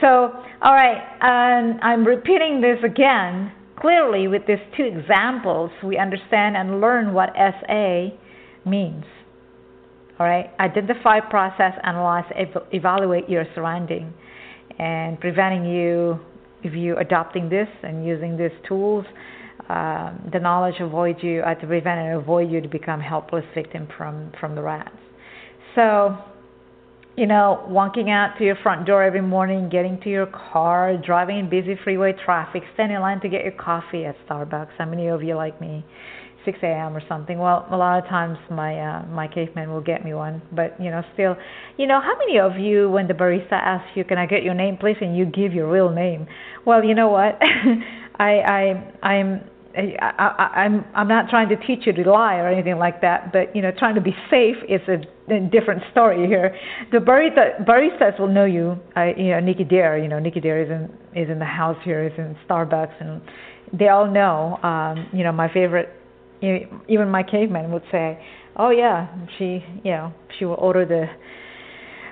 So, 0.00 0.32
all 0.60 0.74
right, 0.74 1.02
and 1.20 1.80
I'm 1.80 2.04
repeating 2.04 2.60
this 2.60 2.78
again. 2.84 3.52
Clearly, 3.78 4.26
with 4.26 4.42
these 4.46 4.58
two 4.76 4.84
examples, 4.84 5.70
we 5.84 5.98
understand 5.98 6.56
and 6.56 6.80
learn 6.80 7.12
what 7.14 7.30
SA 7.34 8.08
means. 8.64 9.04
All 10.18 10.26
right, 10.26 10.50
identify, 10.60 11.20
process, 11.20 11.72
analyze, 11.82 12.24
ev- 12.34 12.62
evaluate 12.72 13.28
your 13.28 13.44
surrounding, 13.54 14.14
and 14.78 15.20
preventing 15.20 15.66
you, 15.66 16.18
if 16.62 16.72
you 16.74 16.96
adopting 16.96 17.50
this 17.50 17.68
and 17.82 18.06
using 18.06 18.36
these 18.36 18.50
tools, 18.66 19.04
uh, 19.68 20.12
the 20.32 20.38
knowledge 20.38 20.76
avoid 20.80 21.16
you 21.22 21.40
uh, 21.42 21.54
to 21.54 21.66
prevent 21.66 22.00
and 22.00 22.18
avoid 22.18 22.50
you 22.50 22.60
to 22.62 22.68
become 22.68 23.00
helpless 23.00 23.44
victim 23.54 23.88
from 23.96 24.32
from 24.40 24.54
the 24.54 24.62
rats. 24.62 24.96
So, 25.74 26.16
you 27.16 27.26
know, 27.26 27.64
walking 27.68 28.10
out 28.10 28.38
to 28.38 28.44
your 28.44 28.56
front 28.62 28.86
door 28.86 29.02
every 29.02 29.20
morning, 29.20 29.68
getting 29.68 30.00
to 30.02 30.08
your 30.08 30.26
car, 30.26 30.96
driving 30.96 31.38
in 31.38 31.50
busy 31.50 31.74
freeway 31.84 32.14
traffic, 32.24 32.62
standing 32.74 32.96
in 32.96 33.02
line 33.02 33.20
to 33.20 33.28
get 33.28 33.42
your 33.42 33.52
coffee 33.52 34.06
at 34.06 34.16
Starbucks. 34.26 34.70
How 34.78 34.86
many 34.86 35.08
of 35.08 35.22
you 35.22 35.34
like 35.34 35.60
me? 35.60 35.84
6 36.46 36.58
a.m. 36.62 36.96
or 36.96 37.02
something. 37.06 37.38
Well, 37.38 37.66
a 37.70 37.76
lot 37.76 38.02
of 38.02 38.08
times 38.08 38.38
my 38.50 38.78
uh, 38.78 39.06
my 39.06 39.28
caveman 39.28 39.70
will 39.70 39.82
get 39.82 40.02
me 40.02 40.14
one, 40.14 40.40
but 40.52 40.80
you 40.80 40.90
know, 40.90 41.02
still, 41.12 41.36
you 41.76 41.86
know, 41.86 42.00
how 42.00 42.16
many 42.16 42.38
of 42.38 42.56
you 42.56 42.88
when 42.88 43.06
the 43.06 43.14
barista 43.14 43.52
asks 43.52 43.90
you, 43.94 44.04
"Can 44.04 44.16
I 44.16 44.24
get 44.24 44.42
your 44.42 44.54
name, 44.54 44.78
please?" 44.78 44.96
and 45.02 45.14
you 45.14 45.26
give 45.26 45.52
your 45.52 45.70
real 45.70 45.90
name? 45.90 46.26
Well, 46.64 46.82
you 46.82 46.94
know 46.94 47.08
what? 47.08 47.38
I 48.18 48.40
I 48.40 48.92
I'm 49.02 49.42
I, 49.76 49.94
I, 50.00 50.62
I'm 50.64 50.84
I'm 50.94 51.08
not 51.08 51.28
trying 51.28 51.48
to 51.50 51.56
teach 51.56 51.86
you 51.86 51.92
to 51.92 52.10
lie 52.10 52.36
or 52.36 52.48
anything 52.48 52.78
like 52.78 53.02
that, 53.02 53.32
but 53.32 53.54
you 53.54 53.60
know, 53.60 53.70
trying 53.78 53.94
to 53.96 54.00
be 54.00 54.14
safe 54.30 54.56
is 54.68 54.80
a, 54.88 55.34
a 55.34 55.40
different 55.50 55.82
story 55.90 56.26
here. 56.26 56.56
The 56.92 56.98
barista 56.98 57.64
baristas 57.66 58.18
will 58.18 58.32
know 58.32 58.46
you. 58.46 58.78
I, 58.94 59.12
you 59.16 59.30
know, 59.30 59.40
Nicky 59.40 59.64
Dare. 59.64 59.98
You 59.98 60.08
know, 60.08 60.18
Nicky 60.18 60.40
Dare 60.40 60.62
is 60.62 60.70
in 60.70 61.22
is 61.22 61.28
in 61.28 61.38
the 61.38 61.44
house 61.44 61.76
here, 61.84 62.06
is 62.06 62.12
in 62.16 62.36
Starbucks, 62.48 62.94
and 63.00 63.20
they 63.78 63.88
all 63.88 64.10
know. 64.10 64.58
Um, 64.62 65.08
you 65.12 65.24
know, 65.24 65.32
my 65.32 65.52
favorite 65.52 65.90
even 66.42 67.10
my 67.10 67.22
caveman 67.22 67.72
would 67.72 67.84
say, 67.90 68.18
"Oh 68.56 68.70
yeah, 68.70 69.08
she, 69.38 69.64
you 69.84 69.90
know, 69.92 70.12
she 70.38 70.44
will 70.44 70.54
order 70.54 70.84
the 70.84 71.06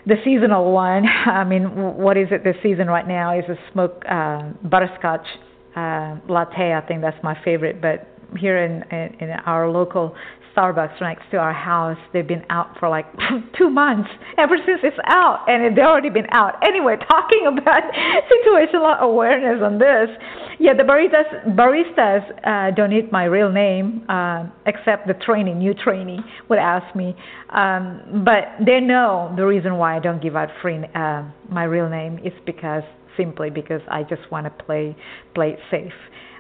the 0.07 0.17
seasonal 0.25 0.73
one. 0.73 1.05
I 1.27 1.45
mean, 1.45 1.65
what 1.97 2.17
is 2.17 2.29
it 2.31 2.45
this 2.45 2.57
season 2.63 2.89
right 2.89 3.07
now? 3.07 3.39
Is 3.39 3.45
a 3.49 3.57
smoked 3.73 4.05
uh, 4.07 4.51
butterscotch 4.65 5.27
uh, 5.77 6.17
latte. 6.29 6.75
I 6.75 6.83
think 6.87 7.01
that's 7.01 7.23
my 7.23 7.37
favorite. 7.45 7.81
But 7.81 8.09
here 8.39 8.65
in, 8.65 8.83
in 8.91 9.17
in 9.21 9.31
our 9.47 9.69
local 9.71 10.15
Starbucks 10.55 11.01
next 11.01 11.31
to 11.31 11.37
our 11.37 11.53
house. 11.53 11.99
They've 12.13 12.27
been 12.27 12.45
out 12.51 12.79
for 12.79 12.89
like 12.89 13.07
two 13.59 13.71
months 13.71 14.11
ever 14.39 14.57
since 14.65 14.81
it's 14.83 14.97
out, 15.07 15.45
and 15.49 15.77
they've 15.77 15.85
already 15.85 16.11
been 16.11 16.27
out. 16.31 16.55
Anyway, 16.65 16.97
talking 17.09 17.47
about 17.47 17.83
situational 18.33 18.99
awareness 19.01 19.63
on 19.63 19.79
this, 19.79 20.09
yeah, 20.59 20.73
the 20.75 20.83
baristas 20.83 21.57
baristas 21.57 22.23
uh, 22.47 22.75
don't 22.75 22.91
need 22.91 23.11
my 23.11 23.25
real 23.25 23.51
name 23.51 24.05
uh, 24.09 24.47
except 24.67 25.07
the 25.07 25.15
training, 25.15 25.59
new 25.59 25.75
trainee 25.75 26.21
would 26.49 26.59
ask 26.59 26.95
me, 26.95 27.15
um, 27.51 28.23
but 28.25 28.65
they 28.65 28.81
know 28.81 29.33
the 29.37 29.45
reason 29.45 29.77
why 29.77 29.97
I 29.97 30.01
don't 30.01 30.23
give 30.23 30.37
out 30.37 30.49
free 30.63 30.75
uh, 30.95 31.23
my 31.49 31.65
real 31.65 31.89
name 31.89 32.19
is 32.25 32.33
because 32.47 32.83
simply 33.17 33.51
because 33.51 33.81
I 33.89 34.03
just 34.03 34.29
want 34.31 34.47
to 34.47 34.65
play 34.65 34.97
play 35.35 35.51
it 35.51 35.59
safe 35.71 35.93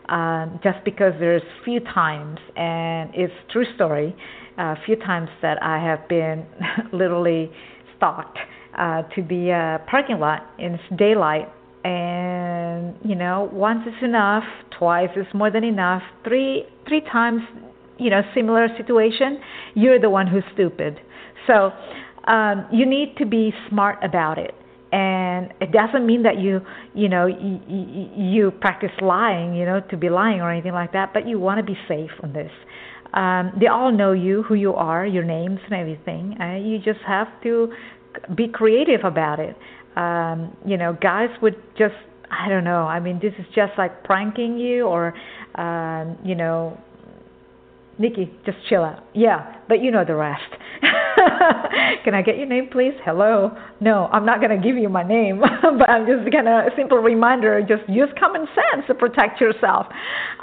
um, 0.08 0.60
just 0.62 0.84
because 0.84 1.12
there's 1.18 1.42
few 1.64 1.80
times, 1.80 2.38
and 2.56 3.10
it's 3.14 3.32
true 3.52 3.64
story, 3.74 4.14
a 4.58 4.62
uh, 4.62 4.74
few 4.86 4.96
times 4.96 5.28
that 5.42 5.62
I 5.62 5.78
have 5.78 6.08
been 6.08 6.46
literally 6.92 7.50
stalked 7.96 8.38
uh, 8.78 9.02
to 9.14 9.22
the 9.22 9.78
uh, 9.80 9.90
parking 9.90 10.18
lot 10.18 10.46
in 10.58 10.78
daylight, 10.96 11.48
and 11.84 12.94
you 13.04 13.14
know, 13.14 13.48
once 13.52 13.86
is 13.86 13.94
enough, 14.02 14.44
twice 14.78 15.10
is 15.16 15.26
more 15.34 15.50
than 15.50 15.64
enough, 15.64 16.02
three 16.22 16.64
three 16.86 17.02
times, 17.12 17.42
you 17.98 18.10
know, 18.10 18.22
similar 18.34 18.68
situation, 18.76 19.40
you're 19.74 20.00
the 20.00 20.10
one 20.10 20.26
who's 20.26 20.44
stupid. 20.52 21.00
So 21.46 21.72
um, 22.26 22.66
you 22.72 22.86
need 22.86 23.16
to 23.18 23.26
be 23.26 23.52
smart 23.68 23.98
about 24.02 24.38
it 24.38 24.54
and 24.94 25.52
it 25.61 25.72
doesn't 25.72 26.07
mean 26.07 26.22
that 26.22 26.38
you 26.38 26.61
you 26.94 27.09
know 27.09 27.26
you, 27.26 27.59
you 28.16 28.50
practice 28.52 28.92
lying 29.02 29.54
you 29.54 29.64
know 29.64 29.80
to 29.90 29.96
be 29.96 30.09
lying 30.09 30.40
or 30.40 30.50
anything 30.52 30.72
like 30.72 30.92
that 30.92 31.12
but 31.12 31.26
you 31.26 31.38
want 31.38 31.59
to 31.59 31.64
be 31.64 31.76
safe 31.88 32.12
on 32.22 32.33
this 32.33 32.52
um, 33.14 33.52
they 33.59 33.66
all 33.66 33.90
know 33.92 34.12
you 34.12 34.42
who 34.44 34.54
you 34.54 34.72
are 34.74 35.04
your 35.04 35.24
names 35.24 35.59
and 35.64 35.74
everything 35.74 36.37
uh, 36.40 36.54
you 36.57 36.78
just 36.78 37.00
have 37.04 37.26
to 37.42 37.72
be 38.37 38.46
creative 38.46 39.04
about 39.04 39.40
it 39.40 39.57
um, 39.96 40.57
you 40.64 40.76
know 40.76 40.96
guys 41.02 41.28
would 41.42 41.57
just 41.76 41.94
i 42.30 42.48
don't 42.48 42.64
know 42.64 42.87
i 42.87 43.00
mean 43.00 43.18
this 43.20 43.35
is 43.38 43.46
just 43.52 43.72
like 43.76 44.04
pranking 44.04 44.57
you 44.57 44.87
or 44.87 45.12
um, 45.57 46.16
you 46.24 46.37
know 46.37 46.78
Nicky, 47.98 48.28
just 48.44 48.59
chill 48.68 48.83
out. 48.83 49.04
Yeah, 49.14 49.54
but 49.68 49.80
you 49.80 49.92
know 49.92 50.04
the 50.04 50.16
rest. 50.16 50.42
Can 52.04 52.14
I 52.14 52.22
get 52.22 52.37
your 52.37 52.46
name, 52.46 52.68
please? 52.70 52.94
Hello. 53.04 53.56
No, 53.80 54.08
I'm 54.12 54.24
not 54.24 54.40
going 54.40 54.50
to 54.50 54.62
give 54.66 54.76
you 54.76 54.88
my 54.88 55.02
name, 55.02 55.40
but 55.62 55.88
I'm 55.88 56.06
just 56.06 56.30
going 56.30 56.44
to 56.44 56.66
a 56.66 56.70
simple 56.76 56.98
reminder 56.98 57.60
just 57.62 57.88
use 57.88 58.08
common 58.18 58.46
sense 58.54 58.87
to 58.88 58.94
protect 58.94 59.40
yourself. 59.40 59.87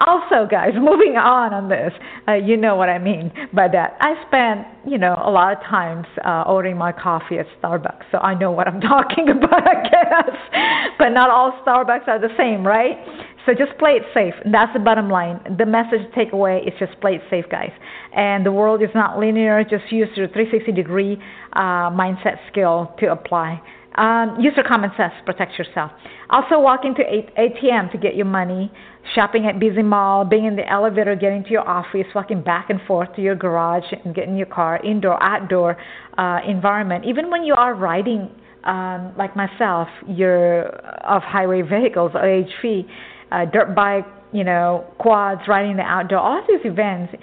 Also, 0.05 0.47
guys, 0.49 0.71
moving 0.75 1.15
on 1.17 1.53
on 1.53 1.69
this, 1.69 1.93
uh, 2.27 2.33
you 2.33 2.57
know 2.57 2.75
what 2.75 2.89
I 2.89 2.99
mean 2.99 3.31
by 3.53 3.67
that. 3.69 3.97
I 3.99 4.13
spend, 4.27 4.65
you 4.91 4.97
know, 4.97 5.13
a 5.23 5.29
lot 5.29 5.53
of 5.53 5.63
times 5.63 6.05
uh, 6.25 6.43
ordering 6.47 6.77
my 6.77 6.91
coffee 6.91 7.39
at 7.39 7.45
Starbucks, 7.61 8.03
so 8.11 8.17
I 8.19 8.33
know 8.33 8.51
what 8.51 8.67
I'm 8.67 8.81
talking 8.81 9.29
about, 9.29 9.67
I 9.67 9.83
guess. 9.83 10.95
But 10.97 11.09
not 11.09 11.29
all 11.29 11.59
Starbucks 11.65 12.07
are 12.07 12.19
the 12.19 12.33
same, 12.37 12.65
right? 12.65 12.97
So 13.45 13.53
just 13.53 13.77
play 13.79 13.91
it 13.91 14.03
safe. 14.13 14.33
That's 14.51 14.71
the 14.73 14.79
bottom 14.79 15.09
line. 15.09 15.39
The 15.57 15.65
message 15.65 16.01
to 16.13 16.19
takeaway 16.19 16.67
is 16.67 16.73
just 16.77 16.99
play 17.01 17.15
it 17.15 17.21
safe, 17.29 17.45
guys. 17.49 17.71
And 18.15 18.45
the 18.45 18.51
world 18.51 18.83
is 18.83 18.89
not 18.93 19.17
linear. 19.17 19.63
Just 19.63 19.91
use 19.91 20.09
your 20.15 20.27
360 20.27 20.71
degree 20.71 21.17
uh, 21.53 21.89
mindset 21.89 22.37
skill 22.51 22.93
to 22.99 23.11
apply. 23.11 23.61
Um, 23.95 24.37
use 24.39 24.53
your 24.55 24.65
common 24.65 24.91
sense. 24.95 25.13
Protect 25.25 25.57
yourself. 25.57 25.91
Also, 26.29 26.59
walking 26.59 26.95
to 26.95 27.03
ATM 27.03 27.91
to 27.91 27.97
get 27.97 28.15
your 28.15 28.25
money. 28.25 28.71
Shopping 29.15 29.47
at 29.47 29.59
busy 29.59 29.81
mall, 29.81 30.23
being 30.23 30.45
in 30.45 30.55
the 30.55 30.69
elevator, 30.69 31.15
getting 31.15 31.43
to 31.43 31.49
your 31.49 31.67
office, 31.67 32.05
walking 32.13 32.43
back 32.43 32.69
and 32.69 32.79
forth 32.87 33.13
to 33.15 33.21
your 33.21 33.35
garage, 33.35 33.83
and 34.05 34.13
getting 34.13 34.37
your 34.37 34.45
car, 34.45 34.79
indoor, 34.85 35.21
outdoor 35.23 35.75
uh, 36.19 36.39
environment. 36.47 37.03
Even 37.05 37.31
when 37.31 37.43
you 37.43 37.55
are 37.55 37.73
riding, 37.73 38.29
um, 38.63 39.11
like 39.17 39.35
myself, 39.35 39.87
you're 40.07 40.67
of 41.03 41.23
highway 41.23 41.63
vehicles, 41.63 42.11
OHV 42.11 42.85
uh, 43.31 43.45
dirt 43.45 43.75
bike, 43.75 44.05
you 44.31 44.43
know, 44.43 44.85
quads, 44.97 45.41
riding 45.47 45.77
the 45.77 45.83
outdoor, 45.83 46.19
all 46.19 46.41
these 46.47 46.59
events. 46.63 47.13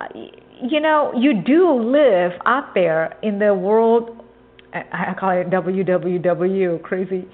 Uh, 0.00 0.06
you 0.62 0.80
know, 0.80 1.12
you 1.16 1.42
do 1.42 1.72
live 1.74 2.32
out 2.46 2.74
there 2.74 3.16
in 3.22 3.38
the 3.38 3.54
world. 3.54 4.22
I 4.72 5.14
call 5.18 5.30
it 5.30 5.50
WWW, 5.50 6.82
crazy, 6.82 7.26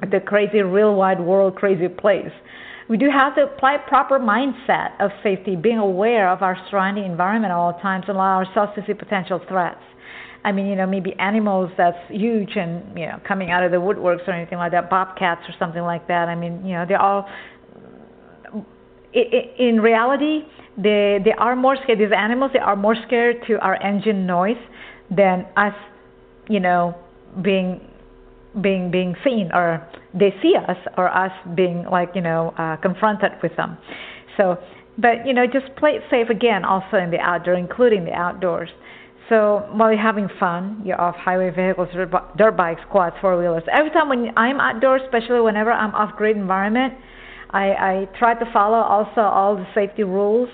the 0.00 0.20
crazy 0.20 0.60
real 0.60 0.94
wide 0.94 1.20
world, 1.20 1.54
crazy 1.56 1.88
place. 1.88 2.32
We 2.88 2.96
do 2.96 3.10
have 3.10 3.34
to 3.34 3.42
apply 3.42 3.74
a 3.74 3.88
proper 3.88 4.18
mindset 4.18 4.98
of 4.98 5.10
safety, 5.22 5.56
being 5.56 5.78
aware 5.78 6.30
of 6.30 6.42
our 6.42 6.56
surrounding 6.70 7.04
environment 7.04 7.50
at 7.50 7.56
all 7.56 7.74
times, 7.74 8.06
and 8.08 8.16
allow 8.16 8.42
ourselves 8.42 8.72
to 8.76 8.84
see 8.86 8.94
potential 8.94 9.40
threats. 9.46 9.82
I 10.44 10.52
mean, 10.52 10.66
you 10.66 10.76
know, 10.76 10.86
maybe 10.86 11.14
animals 11.18 11.70
that's 11.76 11.98
huge 12.08 12.56
and 12.56 12.96
you 12.98 13.06
know 13.06 13.20
coming 13.26 13.50
out 13.50 13.62
of 13.62 13.72
the 13.72 13.76
woodworks 13.76 14.26
or 14.26 14.32
anything 14.32 14.56
like 14.56 14.72
that, 14.72 14.88
bobcats 14.88 15.42
or 15.48 15.54
something 15.58 15.82
like 15.82 16.08
that. 16.08 16.28
I 16.28 16.34
mean, 16.34 16.64
you 16.64 16.72
know, 16.74 16.86
they're 16.86 17.00
all. 17.00 17.28
In 19.12 19.80
reality, 19.80 20.42
they 20.76 21.18
they 21.24 21.32
are 21.38 21.56
more 21.56 21.76
scared. 21.82 21.98
These 21.98 22.12
animals 22.16 22.52
they 22.54 22.58
are 22.60 22.76
more 22.76 22.96
scared 23.06 23.36
to 23.48 23.58
our 23.58 23.82
engine 23.82 24.26
noise 24.26 24.62
than 25.10 25.46
us, 25.56 25.74
you 26.48 26.60
know, 26.60 26.94
being 27.42 27.80
being 28.62 28.90
being 28.90 29.14
seen 29.24 29.50
or 29.52 29.86
they 30.14 30.34
see 30.42 30.54
us 30.56 30.76
or 30.96 31.08
us 31.08 31.32
being 31.54 31.84
like 31.90 32.10
you 32.14 32.22
know 32.22 32.54
uh, 32.58 32.76
confronted 32.76 33.32
with 33.42 33.54
them. 33.56 33.78
So, 34.36 34.56
but 34.96 35.26
you 35.26 35.34
know, 35.34 35.46
just 35.46 35.74
play 35.76 35.92
it 35.92 36.02
safe 36.10 36.28
again. 36.30 36.64
Also 36.64 36.96
in 36.96 37.10
the 37.10 37.18
outdoor, 37.18 37.54
including 37.54 38.04
the 38.04 38.12
outdoors. 38.12 38.70
So 39.28 39.68
while 39.72 39.92
you're 39.92 40.00
having 40.00 40.28
fun, 40.40 40.82
you're 40.84 41.00
off 41.00 41.14
highway 41.16 41.50
vehicles, 41.50 41.88
dirt 42.38 42.56
bikes, 42.56 42.80
quads, 42.90 43.14
four 43.20 43.38
wheelers. 43.38 43.62
Every 43.70 43.90
time 43.90 44.08
when 44.08 44.30
I'm 44.38 44.58
outdoors, 44.58 45.02
especially 45.04 45.40
whenever 45.40 45.70
I'm 45.70 45.94
off 45.94 46.16
grid 46.16 46.36
environment, 46.36 46.94
I, 47.50 47.66
I 47.72 48.08
try 48.18 48.34
to 48.34 48.50
follow 48.52 48.78
also 48.78 49.20
all 49.20 49.56
the 49.56 49.66
safety 49.74 50.02
rules, 50.02 50.48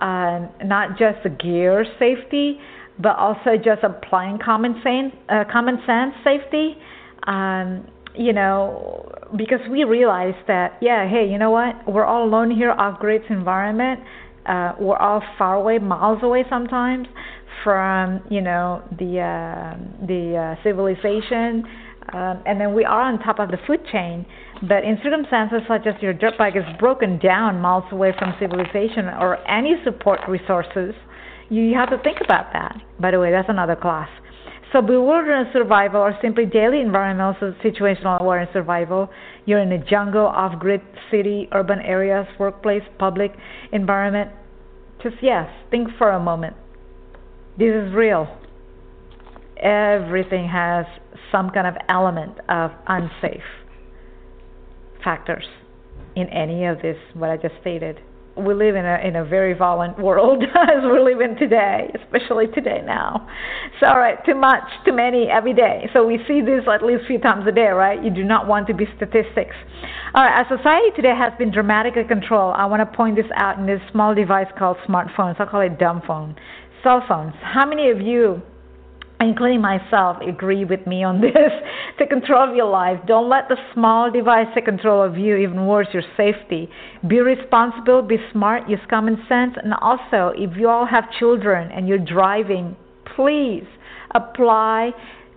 uh, 0.00 0.46
not 0.64 0.98
just 0.98 1.22
the 1.24 1.30
gear 1.30 1.84
safety, 1.98 2.58
but 2.98 3.16
also 3.16 3.56
just 3.62 3.82
applying 3.82 4.38
common 4.42 4.80
sense, 4.82 5.12
uh, 5.28 5.44
common 5.52 5.76
sense 5.86 6.14
safety. 6.24 6.76
Um, 7.24 7.86
you 8.14 8.32
know, 8.32 9.12
because 9.36 9.60
we 9.70 9.84
realize 9.84 10.34
that, 10.46 10.78
yeah, 10.80 11.08
hey, 11.08 11.28
you 11.30 11.38
know 11.38 11.50
what? 11.50 11.74
We're 11.86 12.04
all 12.04 12.24
alone 12.24 12.50
here 12.50 12.70
off 12.70 12.98
grid's 12.98 13.24
environment. 13.28 14.00
Uh, 14.46 14.72
we're 14.80 14.96
all 14.96 15.22
far 15.36 15.56
away, 15.56 15.78
miles 15.78 16.22
away 16.22 16.44
sometimes 16.48 17.06
from, 17.64 18.22
you 18.30 18.40
know, 18.40 18.82
the 18.98 19.20
uh, 19.20 20.06
the 20.06 20.36
uh, 20.36 20.62
civilization, 20.62 21.64
um, 22.12 22.42
and 22.46 22.60
then 22.60 22.72
we 22.74 22.84
are 22.84 23.02
on 23.02 23.18
top 23.18 23.40
of 23.40 23.50
the 23.50 23.58
food 23.66 23.80
chain. 23.90 24.24
But 24.62 24.84
in 24.84 24.98
circumstances 25.02 25.62
such 25.68 25.86
as 25.86 26.00
your 26.00 26.14
dirt 26.14 26.38
bike 26.38 26.54
is 26.56 26.64
broken 26.78 27.18
down 27.18 27.60
miles 27.60 27.84
away 27.90 28.12
from 28.18 28.34
civilization 28.38 29.06
or 29.20 29.36
any 29.50 29.74
support 29.84 30.20
resources, 30.28 30.94
you 31.50 31.74
have 31.74 31.90
to 31.90 31.98
think 32.02 32.18
about 32.24 32.52
that. 32.52 32.76
By 33.00 33.10
the 33.10 33.18
way, 33.18 33.32
that's 33.32 33.48
another 33.48 33.76
class. 33.76 34.08
So 34.72 34.82
bewildering 34.82 35.46
survival 35.52 36.00
or 36.00 36.16
simply 36.20 36.44
daily 36.44 36.80
environmental 36.80 37.52
situational 37.64 38.20
awareness 38.20 38.52
survival. 38.52 39.08
You're 39.44 39.60
in 39.60 39.72
a 39.72 39.84
jungle, 39.84 40.26
off-grid, 40.26 40.80
city, 41.10 41.48
urban 41.52 41.80
areas, 41.80 42.26
workplace, 42.38 42.82
public 42.98 43.32
environment. 43.72 44.30
Just 45.02 45.16
yes, 45.22 45.48
think 45.70 45.88
for 45.98 46.10
a 46.10 46.20
moment. 46.20 46.56
This 47.58 47.72
is 47.74 47.94
real. 47.94 48.26
Everything 49.58 50.48
has 50.48 50.84
some 51.30 51.50
kind 51.50 51.66
of 51.66 51.74
element 51.88 52.38
of 52.48 52.72
unsafe 52.88 53.40
factors 55.02 55.44
in 56.16 56.28
any 56.28 56.64
of 56.66 56.82
this 56.82 56.96
what 57.14 57.30
I 57.30 57.36
just 57.36 57.54
stated 57.60 58.00
we 58.36 58.54
live 58.54 58.76
in 58.76 58.84
a 58.84 58.98
in 59.02 59.16
a 59.16 59.24
very 59.24 59.54
violent 59.54 59.98
world 59.98 60.42
as 60.54 60.82
we 60.84 60.98
live 61.00 61.20
in 61.20 61.36
today, 61.36 61.90
especially 62.02 62.46
today 62.48 62.82
now. 62.84 63.26
So 63.80 63.86
right, 63.86 64.18
too 64.24 64.34
much, 64.34 64.64
too 64.84 64.92
many 64.92 65.28
every 65.28 65.54
day. 65.54 65.88
So 65.92 66.06
we 66.06 66.18
see 66.28 66.40
this 66.40 66.64
at 66.72 66.84
least 66.84 67.04
a 67.04 67.06
few 67.06 67.18
times 67.18 67.46
a 67.46 67.52
day, 67.52 67.68
right? 67.68 68.02
You 68.02 68.10
do 68.10 68.24
not 68.24 68.46
want 68.46 68.66
to 68.68 68.74
be 68.74 68.84
statistics. 68.96 69.56
All 70.14 70.22
right, 70.22 70.44
our 70.44 70.56
society 70.56 70.90
today 70.94 71.14
has 71.16 71.32
been 71.38 71.50
dramatically 71.50 72.04
controlled. 72.04 72.54
I 72.56 72.66
want 72.66 72.80
to 72.80 72.96
point 72.96 73.16
this 73.16 73.30
out 73.36 73.58
in 73.58 73.66
this 73.66 73.80
small 73.90 74.14
device 74.14 74.48
called 74.58 74.76
smartphones. 74.88 75.40
I 75.40 75.46
call 75.46 75.60
it 75.60 75.78
dumb 75.78 76.02
phone, 76.06 76.36
cell 76.82 77.02
phones. 77.08 77.34
How 77.42 77.66
many 77.66 77.90
of 77.90 78.00
you 78.00 78.42
including 79.20 79.60
myself, 79.60 80.18
agree 80.26 80.64
with 80.64 80.86
me 80.86 81.02
on 81.04 81.20
this. 81.20 81.32
take 81.98 82.10
control 82.10 82.48
of 82.48 82.54
your 82.56 82.68
life. 82.70 82.98
Don't 83.06 83.28
let 83.28 83.48
the 83.48 83.56
small 83.72 84.10
device 84.10 84.46
take 84.54 84.64
control 84.64 85.02
of 85.02 85.16
you, 85.16 85.36
even 85.36 85.66
worse, 85.66 85.88
your 85.92 86.02
safety. 86.16 86.68
Be 87.06 87.20
responsible, 87.20 88.02
be 88.02 88.18
smart, 88.32 88.68
use 88.68 88.80
common 88.90 89.16
sense. 89.28 89.54
And 89.62 89.72
also, 89.80 90.32
if 90.36 90.56
you 90.56 90.68
all 90.68 90.86
have 90.86 91.04
children 91.18 91.70
and 91.72 91.88
you're 91.88 91.98
driving, 91.98 92.76
please 93.14 93.64
apply 94.14 94.90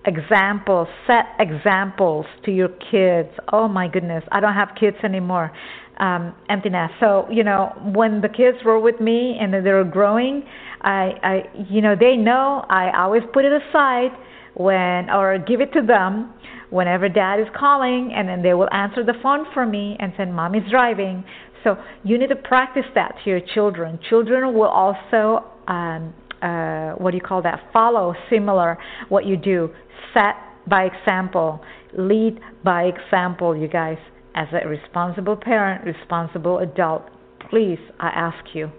examples, 0.06 0.88
set 1.08 1.26
examples 1.40 2.26
to 2.46 2.52
your 2.52 2.70
kids. 2.92 3.30
Oh 3.52 3.68
my 3.68 3.88
goodness, 3.88 4.24
I 4.32 4.40
don't 4.40 4.54
have 4.54 4.70
kids 4.80 4.98
anymore. 5.04 5.52
Um, 5.98 6.34
empty 6.50 6.70
nest. 6.70 6.94
So, 7.02 7.28
you 7.30 7.44
know, 7.44 7.74
when 7.94 8.22
the 8.22 8.30
kids 8.30 8.60
were 8.64 8.80
with 8.80 9.02
me 9.02 9.38
and 9.38 9.54
they 9.54 9.72
were 9.72 9.84
growing, 9.84 10.46
I, 10.82 11.12
I, 11.24 11.44
you 11.70 11.82
know, 11.82 11.96
they 12.00 12.16
know 12.16 12.66
I 12.70 12.92
always 12.98 13.24
put 13.34 13.46
it 13.46 13.52
aside 13.52 14.12
when, 14.54 15.10
or 15.10 15.38
give 15.40 15.62
it 15.62 15.74
to 15.74 15.82
them 15.82 16.34
whenever 16.70 17.10
dad 17.10 17.40
is 17.40 17.48
calling, 17.58 18.14
and 18.16 18.28
then 18.28 18.42
they 18.42 18.54
will 18.54 18.72
answer 18.74 19.04
the 19.04 19.16
phone 19.24 19.46
for 19.54 19.66
me 19.66 19.98
and 20.00 20.14
say, 20.18 20.26
Mommy's 20.26 20.70
driving. 20.70 21.24
So 21.64 21.76
you 22.04 22.18
need 22.18 22.30
to 22.30 22.36
practice 22.36 22.86
that 22.96 23.16
to 23.24 23.30
your 23.30 23.42
children. 23.54 24.00
Children 24.10 24.54
will 24.54 24.68
also, 24.70 25.46
um, 25.68 26.14
uh, 26.42 26.92
what 26.94 27.12
do 27.12 27.18
you 27.18 27.24
call 27.24 27.42
that? 27.42 27.70
Follow 27.74 28.14
similar 28.30 28.78
what 29.10 29.26
you 29.26 29.36
do. 29.36 29.70
Set 30.14 30.36
by 30.68 30.84
example. 30.84 31.62
Lead 31.98 32.40
by 32.64 32.84
example, 32.84 33.56
you 33.56 33.68
guys. 33.68 33.98
As 34.36 34.48
a 34.54 34.68
responsible 34.68 35.36
parent, 35.36 35.84
responsible 35.84 36.60
adult, 36.60 37.10
please, 37.50 37.80
I 38.00 38.08
ask 38.10 38.54
you. 38.54 38.72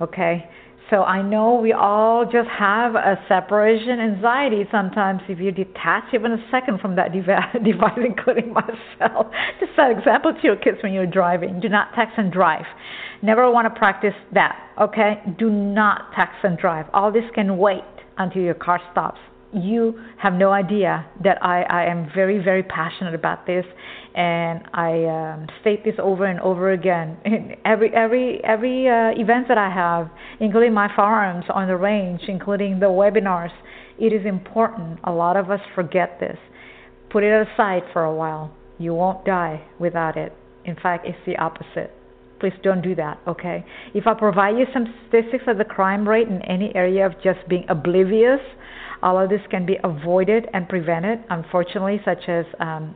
Okay? 0.00 0.50
So 0.90 1.02
I 1.02 1.20
know 1.20 1.54
we 1.54 1.72
all 1.72 2.24
just 2.24 2.48
have 2.48 2.94
a 2.94 3.18
separation 3.26 3.98
anxiety 3.98 4.64
sometimes 4.70 5.20
if 5.28 5.40
you 5.40 5.50
detach 5.50 6.04
even 6.14 6.30
a 6.30 6.48
second 6.50 6.80
from 6.80 6.94
that 6.94 7.12
device, 7.64 7.98
including 8.04 8.52
myself. 8.52 9.26
Just 9.60 9.72
an 9.78 9.98
example 9.98 10.32
to 10.32 10.40
your 10.44 10.54
kids 10.54 10.78
when 10.84 10.92
you're 10.92 11.06
driving. 11.06 11.58
Do 11.58 11.68
not 11.68 11.88
text 11.96 12.14
and 12.18 12.32
drive. 12.32 12.66
Never 13.20 13.50
want 13.50 13.72
to 13.72 13.76
practice 13.76 14.14
that, 14.32 14.56
okay? 14.80 15.22
Do 15.38 15.50
not 15.50 16.12
text 16.14 16.36
and 16.44 16.56
drive. 16.56 16.86
All 16.94 17.10
this 17.10 17.24
can 17.34 17.58
wait 17.58 17.82
until 18.18 18.42
your 18.42 18.54
car 18.54 18.80
stops 18.92 19.18
you 19.56 19.98
have 20.18 20.34
no 20.34 20.50
idea 20.50 21.06
that 21.24 21.42
I, 21.42 21.62
I 21.62 21.84
am 21.86 22.10
very, 22.14 22.42
very 22.42 22.62
passionate 22.62 23.14
about 23.14 23.46
this, 23.46 23.64
and 24.14 24.62
I 24.72 25.04
um, 25.04 25.46
state 25.60 25.84
this 25.84 25.94
over 25.98 26.24
and 26.24 26.40
over 26.40 26.72
again 26.72 27.18
in 27.24 27.56
every 27.64 27.94
every 27.94 28.42
every 28.44 28.88
uh, 28.88 29.10
event 29.20 29.48
that 29.48 29.58
I 29.58 29.70
have, 29.70 30.10
including 30.40 30.72
my 30.72 30.94
forums 30.94 31.44
on 31.52 31.68
the 31.68 31.76
range, 31.76 32.22
including 32.28 32.80
the 32.80 32.86
webinars. 32.86 33.52
It 33.98 34.12
is 34.12 34.26
important. 34.26 35.00
A 35.04 35.12
lot 35.12 35.36
of 35.36 35.50
us 35.50 35.60
forget 35.74 36.20
this. 36.20 36.38
Put 37.10 37.24
it 37.24 37.48
aside 37.48 37.82
for 37.92 38.04
a 38.04 38.14
while. 38.14 38.54
You 38.78 38.94
won't 38.94 39.24
die 39.24 39.64
without 39.78 40.16
it. 40.16 40.32
In 40.64 40.76
fact, 40.76 41.06
it's 41.06 41.18
the 41.24 41.36
opposite. 41.36 41.92
Please 42.40 42.52
don't 42.62 42.82
do 42.82 42.94
that, 42.96 43.18
okay? 43.26 43.64
If 43.94 44.06
I 44.06 44.12
provide 44.12 44.58
you 44.58 44.66
some 44.74 44.92
statistics 45.08 45.44
of 45.46 45.56
the 45.56 45.64
crime 45.64 46.06
rate 46.06 46.28
in 46.28 46.42
any 46.42 46.74
area 46.74 47.06
of 47.06 47.14
just 47.22 47.38
being 47.48 47.64
oblivious 47.70 48.40
all 49.02 49.18
of 49.22 49.28
this 49.28 49.40
can 49.50 49.66
be 49.66 49.76
avoided 49.84 50.46
and 50.52 50.68
prevented, 50.68 51.24
unfortunately, 51.30 52.00
such 52.04 52.28
as 52.28 52.44
um, 52.60 52.94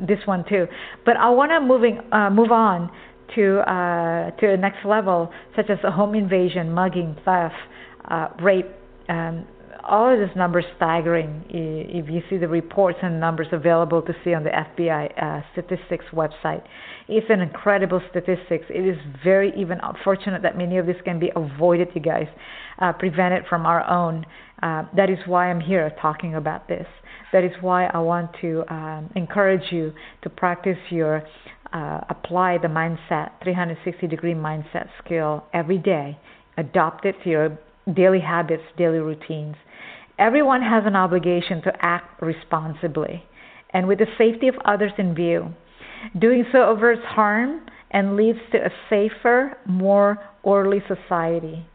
this 0.00 0.18
one 0.24 0.44
too. 0.48 0.66
But 1.04 1.16
I 1.16 1.30
want 1.30 1.50
to 1.50 1.60
moving 1.60 2.00
uh, 2.12 2.30
move 2.30 2.50
on 2.50 2.90
to 3.34 3.58
uh, 3.60 4.30
to 4.32 4.46
the 4.46 4.56
next 4.56 4.84
level, 4.84 5.30
such 5.56 5.70
as 5.70 5.78
a 5.84 5.90
home 5.90 6.14
invasion, 6.14 6.72
mugging, 6.72 7.16
theft, 7.24 7.54
uh, 8.10 8.28
rape. 8.40 8.66
Um, 9.08 9.46
all 9.84 10.12
of 10.12 10.18
these 10.18 10.36
numbers 10.36 10.64
staggering. 10.76 11.44
If 11.48 12.08
you 12.10 12.22
see 12.30 12.36
the 12.36 12.48
reports 12.48 12.98
and 13.02 13.18
numbers 13.20 13.48
available 13.52 14.02
to 14.02 14.14
see 14.24 14.34
on 14.34 14.44
the 14.44 14.50
FBI 14.50 15.22
uh, 15.22 15.42
statistics 15.52 16.04
website, 16.12 16.62
it's 17.08 17.26
an 17.30 17.40
incredible 17.40 18.00
statistics. 18.10 18.66
It 18.68 18.86
is 18.86 18.96
very 19.24 19.52
even 19.56 19.78
unfortunate 19.82 20.42
that 20.42 20.56
many 20.56 20.78
of 20.78 20.86
these 20.86 21.00
can 21.04 21.18
be 21.18 21.30
avoided, 21.34 21.88
you 21.94 22.00
guys, 22.00 22.28
uh, 22.78 22.92
prevented 22.92 23.44
from 23.48 23.66
our 23.66 23.88
own 23.88 24.24
uh, 24.62 24.84
that 24.96 25.10
is 25.10 25.18
why 25.26 25.50
I'm 25.50 25.60
here 25.60 25.92
talking 26.00 26.36
about 26.36 26.68
this. 26.68 26.86
That 27.32 27.44
is 27.44 27.50
why 27.60 27.86
I 27.86 27.98
want 27.98 28.30
to 28.42 28.62
um, 28.72 29.10
encourage 29.16 29.72
you 29.72 29.92
to 30.22 30.30
practice 30.30 30.78
your 30.90 31.22
uh, 31.72 32.00
apply 32.10 32.58
the 32.58 32.68
mindset 32.68 33.30
360 33.42 34.06
degree 34.06 34.34
mindset 34.34 34.88
skill 35.04 35.44
every 35.52 35.78
day. 35.78 36.18
Adopt 36.58 37.06
it 37.06 37.16
to 37.24 37.30
your 37.30 37.58
daily 37.92 38.20
habits, 38.20 38.62
daily 38.76 38.98
routines. 38.98 39.56
Everyone 40.18 40.62
has 40.62 40.84
an 40.86 40.96
obligation 40.96 41.62
to 41.62 41.72
act 41.80 42.20
responsibly 42.22 43.24
and 43.70 43.88
with 43.88 43.98
the 43.98 44.06
safety 44.18 44.48
of 44.48 44.54
others 44.64 44.92
in 44.98 45.14
view. 45.14 45.54
Doing 46.18 46.44
so 46.52 46.70
averts 46.70 47.02
harm 47.04 47.62
and 47.90 48.16
leads 48.16 48.38
to 48.52 48.58
a 48.58 48.70
safer, 48.90 49.56
more 49.66 50.18
orderly 50.42 50.82
society. 50.88 51.66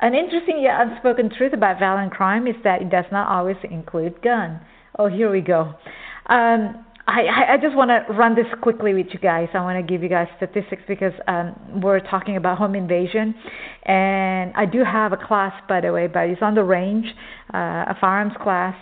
An 0.00 0.14
interesting 0.14 0.60
yet 0.62 0.80
unspoken 0.80 1.30
truth 1.36 1.52
about 1.52 1.78
violent 1.78 2.12
crime 2.12 2.46
is 2.46 2.56
that 2.64 2.82
it 2.82 2.90
does 2.90 3.04
not 3.12 3.28
always 3.28 3.56
include 3.70 4.22
gun. 4.22 4.60
Oh, 4.98 5.08
here 5.08 5.30
we 5.30 5.40
go. 5.40 5.74
Um, 6.26 6.84
I, 7.10 7.54
I 7.54 7.56
just 7.56 7.74
want 7.74 7.90
to 7.90 8.12
run 8.12 8.36
this 8.36 8.46
quickly 8.62 8.94
with 8.94 9.08
you 9.12 9.18
guys. 9.18 9.48
I 9.52 9.60
want 9.60 9.84
to 9.84 9.92
give 9.92 10.02
you 10.02 10.08
guys 10.08 10.28
statistics 10.36 10.82
because 10.86 11.12
um, 11.26 11.80
we're 11.82 11.98
talking 11.98 12.36
about 12.36 12.56
home 12.56 12.76
invasion, 12.76 13.34
and 13.84 14.52
I 14.54 14.64
do 14.64 14.84
have 14.84 15.12
a 15.12 15.16
class, 15.16 15.52
by 15.68 15.80
the 15.80 15.92
way, 15.92 16.06
but 16.06 16.28
it's 16.28 16.42
on 16.42 16.54
the 16.54 16.62
range, 16.62 17.06
uh, 17.52 17.90
a 17.90 17.96
firearms 18.00 18.34
class, 18.40 18.76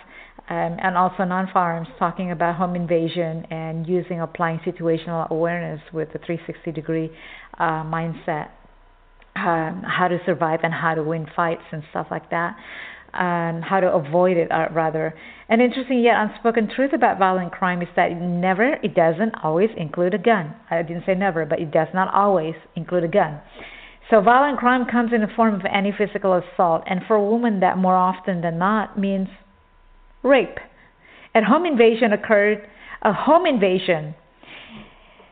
um, 0.49 0.77
and 0.79 0.95
also 0.95 1.23
non-firearms, 1.23 1.87
talking 1.97 2.31
about 2.31 2.55
home 2.55 2.75
invasion 2.75 3.45
and 3.49 3.87
using 3.87 4.21
applying 4.21 4.59
situational 4.59 5.27
awareness 5.29 5.81
with 5.91 6.09
a 6.09 6.19
360 6.19 6.71
degree 6.71 7.09
uh, 7.57 7.83
mindset. 7.83 8.49
Um, 9.35 9.83
how 9.87 10.07
to 10.09 10.19
survive 10.25 10.59
and 10.63 10.73
how 10.73 10.95
to 10.95 11.03
win 11.03 11.25
fights 11.33 11.61
and 11.71 11.81
stuff 11.91 12.07
like 12.11 12.29
that, 12.31 12.57
and 13.13 13.63
how 13.63 13.79
to 13.79 13.91
avoid 13.91 14.37
it, 14.37 14.51
uh, 14.51 14.67
rather. 14.71 15.13
An 15.49 15.61
interesting 15.61 15.99
yet 15.99 16.15
unspoken 16.17 16.69
truth 16.75 16.93
about 16.93 17.17
violent 17.17 17.51
crime 17.51 17.81
is 17.81 17.87
that 17.95 18.11
it 18.11 18.15
never, 18.15 18.73
it 18.83 18.93
doesn't 18.93 19.33
always 19.43 19.69
include 19.77 20.13
a 20.13 20.17
gun. 20.17 20.53
I 20.69 20.81
didn't 20.81 21.05
say 21.05 21.15
never, 21.15 21.45
but 21.45 21.59
it 21.59 21.71
does 21.71 21.87
not 21.93 22.13
always 22.13 22.55
include 22.75 23.03
a 23.03 23.07
gun. 23.07 23.39
So 24.09 24.21
violent 24.21 24.57
crime 24.57 24.85
comes 24.89 25.11
in 25.13 25.21
the 25.21 25.27
form 25.35 25.53
of 25.53 25.61
any 25.71 25.93
physical 25.95 26.33
assault, 26.33 26.83
and 26.87 27.01
for 27.07 27.15
a 27.15 27.23
woman, 27.23 27.59
that 27.59 27.77
more 27.77 27.95
often 27.95 28.41
than 28.41 28.57
not 28.57 28.97
means 28.97 29.27
rape. 30.23 30.57
A 31.35 31.43
home 31.43 31.65
invasion 31.65 32.13
occurred. 32.13 32.67
A 33.03 33.13
home 33.13 33.45
invasion 33.45 34.15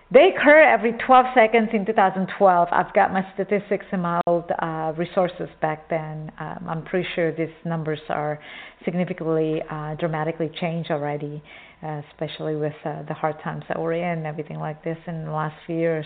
They 0.10 0.30
occur 0.34 0.62
every 0.62 0.94
12 1.06 1.26
seconds 1.36 1.70
in 1.74 1.86
2012. 1.86 2.68
I've 2.72 2.94
got 2.94 3.12
my 3.12 3.28
statistics 3.34 3.86
in 3.92 4.00
my 4.00 4.22
old 4.26 4.50
uh, 4.58 4.94
resources 4.96 5.50
back 5.62 5.90
then. 5.90 6.32
Um, 6.40 6.66
I'm 6.70 6.86
pretty 6.86 7.06
sure 7.14 7.36
these 7.36 7.54
numbers 7.66 8.00
are 8.08 8.40
significantly, 8.86 9.62
uh, 9.70 9.96
dramatically 9.96 10.50
changed 10.62 10.92
already, 10.92 11.44
uh, 11.84 12.02
especially 12.10 12.56
with 12.56 12.74
uh, 12.86 13.04
the 13.04 13.14
hard 13.14 13.36
times 13.44 13.66
that 13.68 13.78
we're 13.78 13.96
in 13.96 14.26
everything 14.26 14.60
like 14.60 14.82
this 14.82 14.98
in 15.08 15.26
the 15.26 15.32
last 15.32 15.56
few 15.66 15.76
years. 15.76 16.06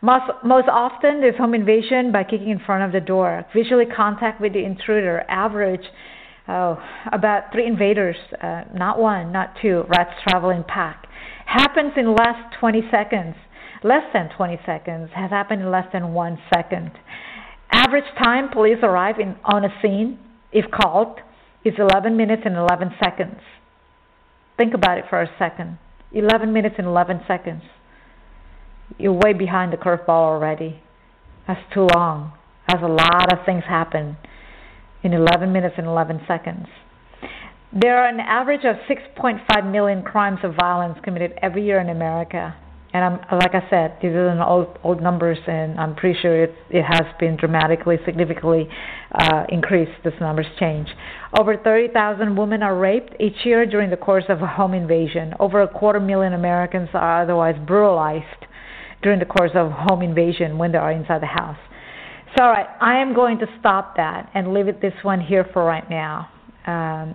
Most, 0.00 0.30
most 0.44 0.68
often, 0.68 1.20
there's 1.20 1.36
home 1.36 1.54
invasion 1.54 2.12
by 2.12 2.22
kicking 2.22 2.50
in 2.50 2.60
front 2.60 2.84
of 2.84 2.92
the 2.92 3.04
door. 3.04 3.44
Visually 3.52 3.86
contact 3.86 4.40
with 4.40 4.52
the 4.52 4.64
intruder. 4.64 5.24
Average 5.28 5.86
oh, 6.46 6.78
about 7.12 7.50
three 7.50 7.66
invaders, 7.66 8.16
uh, 8.40 8.62
not 8.72 9.00
one, 9.00 9.32
not 9.32 9.56
two. 9.60 9.82
Rats 9.88 10.12
travel 10.22 10.50
in 10.50 10.62
pack 10.62 11.08
happens 11.50 11.92
in 11.96 12.14
less 12.14 12.38
20 12.60 12.82
seconds. 12.90 13.34
Less 13.82 14.04
than 14.12 14.30
20 14.36 14.60
seconds 14.64 15.10
has 15.14 15.30
happened 15.30 15.62
in 15.62 15.70
less 15.70 15.86
than 15.92 16.12
one 16.12 16.38
second. 16.54 16.92
Average 17.72 18.04
time 18.22 18.50
police 18.52 18.78
arrive 18.82 19.16
in, 19.18 19.36
on 19.44 19.64
a 19.64 19.70
scene, 19.82 20.18
if 20.52 20.70
called, 20.70 21.18
is 21.64 21.74
11 21.78 22.16
minutes 22.16 22.42
and 22.44 22.56
11 22.56 22.90
seconds. 23.02 23.40
Think 24.56 24.74
about 24.74 24.98
it 24.98 25.04
for 25.08 25.20
a 25.20 25.30
second. 25.38 25.78
11 26.12 26.52
minutes 26.52 26.76
and 26.78 26.86
11 26.86 27.22
seconds. 27.26 27.62
You're 28.98 29.12
way 29.12 29.32
behind 29.32 29.72
the 29.72 29.76
curveball 29.76 30.08
already. 30.08 30.80
That's 31.46 31.60
too 31.72 31.88
long. 31.94 32.32
That's 32.68 32.82
a 32.82 32.86
lot 32.86 33.32
of 33.32 33.44
things 33.46 33.64
happen 33.66 34.16
in 35.02 35.12
11 35.12 35.52
minutes 35.52 35.74
and 35.78 35.86
11 35.86 36.20
seconds. 36.28 36.66
There 37.72 38.02
are 38.02 38.08
an 38.08 38.18
average 38.18 38.64
of 38.64 38.76
6.5 38.88 39.70
million 39.70 40.02
crimes 40.02 40.40
of 40.42 40.54
violence 40.56 40.98
committed 41.04 41.34
every 41.40 41.64
year 41.64 41.80
in 41.80 41.88
America. 41.88 42.56
And 42.92 43.04
I'm, 43.04 43.38
like 43.38 43.54
I 43.54 43.62
said, 43.70 43.98
these 44.02 44.10
are 44.10 44.42
old, 44.42 44.76
old 44.82 45.00
numbers, 45.00 45.38
and 45.46 45.78
I'm 45.78 45.94
pretty 45.94 46.18
sure 46.20 46.42
it, 46.42 46.54
it 46.70 46.82
has 46.82 47.06
been 47.20 47.36
dramatically, 47.36 47.98
significantly 48.04 48.68
uh, 49.12 49.44
increased. 49.48 49.92
This 50.02 50.14
numbers 50.20 50.46
change. 50.58 50.88
Over 51.38 51.56
30,000 51.56 52.34
women 52.34 52.64
are 52.64 52.76
raped 52.76 53.14
each 53.20 53.44
year 53.44 53.64
during 53.64 53.90
the 53.90 53.96
course 53.96 54.24
of 54.28 54.42
a 54.42 54.46
home 54.48 54.74
invasion. 54.74 55.34
Over 55.38 55.62
a 55.62 55.68
quarter 55.68 56.00
million 56.00 56.32
Americans 56.32 56.88
are 56.94 57.22
otherwise 57.22 57.54
brutalized 57.64 58.46
during 59.02 59.20
the 59.20 59.26
course 59.26 59.52
of 59.54 59.70
home 59.70 60.02
invasion 60.02 60.58
when 60.58 60.72
they 60.72 60.78
are 60.78 60.90
inside 60.90 61.22
the 61.22 61.26
house. 61.26 61.58
So, 62.36 62.42
all 62.42 62.50
right, 62.50 62.66
I 62.80 62.98
am 62.98 63.14
going 63.14 63.38
to 63.38 63.46
stop 63.60 63.94
that 63.96 64.28
and 64.34 64.52
leave 64.52 64.66
it 64.66 64.80
this 64.80 64.94
one 65.02 65.20
here 65.20 65.48
for 65.52 65.64
right 65.64 65.88
now. 65.88 66.28
Um, 66.66 67.14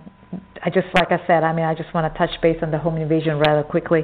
I 0.62 0.70
just, 0.70 0.88
like 0.94 1.12
I 1.12 1.24
said, 1.26 1.44
I 1.44 1.52
mean, 1.52 1.64
I 1.64 1.74
just 1.74 1.92
want 1.94 2.12
to 2.12 2.18
touch 2.18 2.30
base 2.42 2.58
on 2.62 2.70
the 2.70 2.78
home 2.78 2.96
invasion 2.96 3.38
rather 3.38 3.62
quickly 3.62 4.02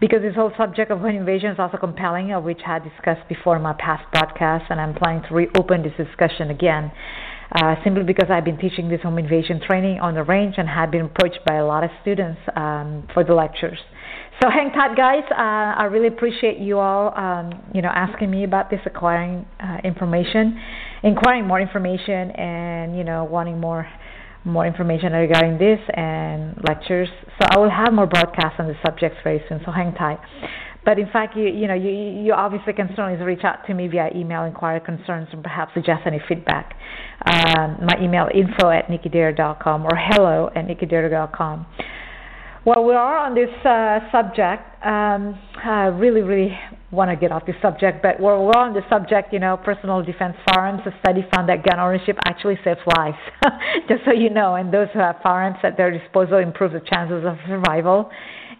because 0.00 0.20
this 0.22 0.34
whole 0.34 0.52
subject 0.56 0.90
of 0.90 1.00
home 1.00 1.16
invasion 1.16 1.50
is 1.50 1.58
also 1.58 1.76
compelling, 1.76 2.32
of 2.32 2.44
which 2.44 2.60
I 2.66 2.78
discussed 2.78 3.28
before 3.28 3.56
in 3.56 3.62
my 3.62 3.74
past 3.74 4.04
broadcasts, 4.12 4.68
and 4.70 4.80
I'm 4.80 4.94
planning 4.94 5.22
to 5.28 5.34
reopen 5.34 5.82
this 5.82 5.96
discussion 5.96 6.50
again. 6.50 6.92
Uh, 7.52 7.76
simply 7.84 8.02
because 8.02 8.30
I've 8.30 8.44
been 8.44 8.58
teaching 8.58 8.88
this 8.88 9.00
home 9.02 9.18
invasion 9.18 9.60
training 9.60 10.00
on 10.00 10.14
the 10.14 10.24
range 10.24 10.54
and 10.56 10.68
had 10.68 10.90
been 10.90 11.02
approached 11.02 11.38
by 11.46 11.56
a 11.56 11.64
lot 11.64 11.84
of 11.84 11.90
students 12.02 12.40
um, 12.56 13.06
for 13.12 13.22
the 13.22 13.34
lectures. 13.34 13.78
So 14.42 14.50
hang 14.50 14.72
tight, 14.72 14.96
guys. 14.96 15.22
Uh, 15.30 15.78
I 15.80 15.84
really 15.84 16.08
appreciate 16.08 16.58
you 16.58 16.78
all, 16.78 17.16
um, 17.16 17.62
you 17.72 17.82
know, 17.82 17.90
asking 17.94 18.30
me 18.30 18.42
about 18.42 18.70
this, 18.70 18.80
acquiring 18.86 19.46
uh, 19.60 19.76
information, 19.84 20.60
inquiring 21.04 21.46
more 21.46 21.60
information, 21.60 22.32
and 22.32 22.96
you 22.96 23.04
know, 23.04 23.22
wanting 23.24 23.60
more 23.60 23.86
more 24.44 24.66
information 24.66 25.12
regarding 25.12 25.58
this 25.58 25.80
and 25.94 26.56
lectures. 26.66 27.08
So 27.40 27.46
I 27.50 27.58
will 27.58 27.70
have 27.70 27.92
more 27.92 28.06
broadcasts 28.06 28.56
on 28.58 28.66
the 28.66 28.74
subjects 28.84 29.18
very 29.24 29.42
soon. 29.48 29.60
So 29.64 29.72
hang 29.72 29.94
tight. 29.94 30.18
But 30.84 30.98
in 30.98 31.08
fact, 31.10 31.36
you 31.36 31.44
you 31.44 31.66
know 31.66 31.74
you 31.74 31.90
you 31.90 32.32
obviously 32.34 32.74
can 32.74 32.88
certainly 32.94 33.22
reach 33.24 33.42
out 33.42 33.66
to 33.66 33.74
me 33.74 33.88
via 33.88 34.10
email, 34.14 34.44
inquire 34.44 34.80
concerns, 34.80 35.28
and 35.32 35.42
perhaps 35.42 35.72
suggest 35.72 36.02
any 36.06 36.20
feedback. 36.28 36.74
Um, 37.24 37.78
my 37.82 37.96
email 38.02 38.28
info 38.34 38.68
at 38.68 38.88
nickydare.com 38.88 39.84
or 39.84 39.96
hello 39.96 40.50
at 40.54 40.66
nickydare.com. 40.66 41.66
Well, 42.66 42.84
we 42.84 42.94
are 42.94 43.16
on 43.18 43.34
this 43.34 43.50
uh, 43.64 44.00
subject. 44.10 44.62
Um, 44.84 45.38
I 45.62 45.86
really, 45.92 46.22
really 46.22 46.58
want 46.94 47.10
to 47.10 47.16
get 47.16 47.32
off 47.32 47.44
this 47.46 47.56
subject, 47.60 48.02
but 48.02 48.20
we're, 48.20 48.38
we're 48.40 48.56
on 48.56 48.72
the 48.72 48.82
subject, 48.88 49.32
you 49.32 49.38
know, 49.38 49.56
personal 49.56 50.02
defense 50.02 50.36
firearms. 50.48 50.80
A 50.86 50.92
study 51.00 51.26
found 51.34 51.48
that 51.48 51.64
gun 51.64 51.78
ownership 51.78 52.16
actually 52.24 52.58
saves 52.64 52.80
lives, 52.96 53.18
just 53.88 54.04
so 54.04 54.12
you 54.12 54.30
know. 54.30 54.54
And 54.54 54.72
those 54.72 54.88
who 54.92 55.00
have 55.00 55.16
firearms 55.22 55.58
at 55.62 55.76
their 55.76 55.90
disposal 55.90 56.38
improve 56.38 56.72
the 56.72 56.80
chances 56.80 57.24
of 57.26 57.36
survival 57.46 58.10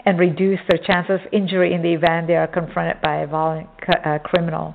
and 0.04 0.18
reduce 0.18 0.60
their 0.68 0.78
chances 0.84 1.20
of 1.24 1.32
injury 1.32 1.72
in 1.72 1.82
the 1.82 1.94
event 1.94 2.26
they 2.26 2.36
are 2.36 2.46
confronted 2.46 3.00
by 3.00 3.22
a 3.22 3.26
violent 3.26 3.68
uh, 4.04 4.18
criminal. 4.22 4.74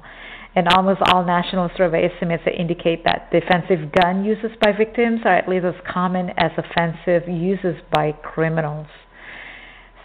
And 0.55 0.67
almost 0.69 1.01
all 1.11 1.23
national 1.23 1.69
survey 1.77 2.09
estimates 2.11 2.43
indicate 2.57 3.03
that 3.05 3.29
defensive 3.31 3.91
gun 3.91 4.25
uses 4.25 4.51
by 4.61 4.71
victims 4.71 5.21
are 5.23 5.35
at 5.35 5.47
least 5.47 5.65
as 5.65 5.75
common 5.87 6.31
as 6.37 6.51
offensive 6.57 7.29
uses 7.29 7.75
by 7.93 8.13
criminals. 8.23 8.87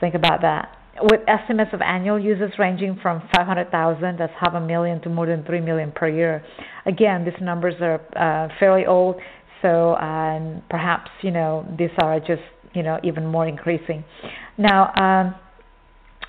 Think 0.00 0.14
about 0.14 0.42
that. 0.42 0.83
With 1.02 1.20
estimates 1.26 1.70
of 1.72 1.80
annual 1.80 2.20
users 2.20 2.52
ranging 2.58 2.98
from 3.02 3.20
500,000, 3.34 4.18
that's 4.18 4.32
half 4.38 4.54
a 4.54 4.60
million, 4.60 5.00
to 5.02 5.08
more 5.08 5.26
than 5.26 5.44
3 5.44 5.60
million 5.60 5.90
per 5.90 6.08
year. 6.08 6.44
Again, 6.86 7.24
these 7.24 7.34
numbers 7.40 7.74
are 7.80 8.00
uh, 8.16 8.48
fairly 8.60 8.86
old, 8.86 9.16
so 9.60 9.96
um, 9.96 10.62
perhaps, 10.70 11.10
you 11.22 11.32
know, 11.32 11.66
these 11.76 11.90
are 11.98 12.20
just, 12.20 12.42
you 12.74 12.82
know, 12.82 13.00
even 13.02 13.26
more 13.26 13.46
increasing. 13.46 14.04
Now, 14.56 14.92
um, 14.94 15.34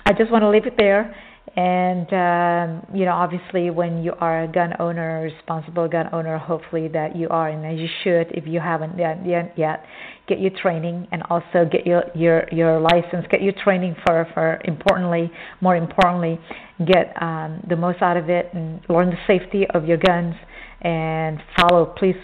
I 0.04 0.12
just 0.12 0.32
want 0.32 0.42
to 0.42 0.50
leave 0.50 0.66
it 0.66 0.74
there. 0.76 1.14
And 1.54 2.12
um, 2.12 2.86
you 2.94 3.04
know, 3.04 3.12
obviously, 3.12 3.70
when 3.70 4.02
you 4.02 4.12
are 4.18 4.44
a 4.44 4.48
gun 4.48 4.72
owner, 4.78 5.22
responsible 5.22 5.88
gun 5.88 6.08
owner, 6.12 6.38
hopefully 6.38 6.88
that 6.88 7.16
you 7.16 7.28
are, 7.28 7.48
and 7.48 7.64
as 7.64 7.78
you 7.78 7.88
should, 8.02 8.30
if 8.36 8.46
you 8.46 8.60
haven't 8.60 8.98
yet, 8.98 9.56
yet 9.56 9.84
get 10.28 10.40
your 10.40 10.50
training 10.60 11.06
and 11.12 11.22
also 11.30 11.64
get 11.70 11.86
your 11.86 12.02
your 12.14 12.48
your 12.50 12.80
license 12.80 13.24
get 13.30 13.42
your 13.42 13.52
training 13.62 13.94
for 14.04 14.26
for 14.34 14.60
importantly 14.64 15.30
more 15.60 15.76
importantly 15.76 16.36
get 16.84 17.14
um, 17.22 17.64
the 17.68 17.76
most 17.76 18.02
out 18.02 18.16
of 18.16 18.28
it 18.28 18.52
and 18.52 18.80
learn 18.88 19.08
the 19.08 19.16
safety 19.28 19.64
of 19.72 19.84
your 19.84 19.98
guns 19.98 20.34
and 20.80 21.40
follow 21.56 21.94
please 21.96 22.16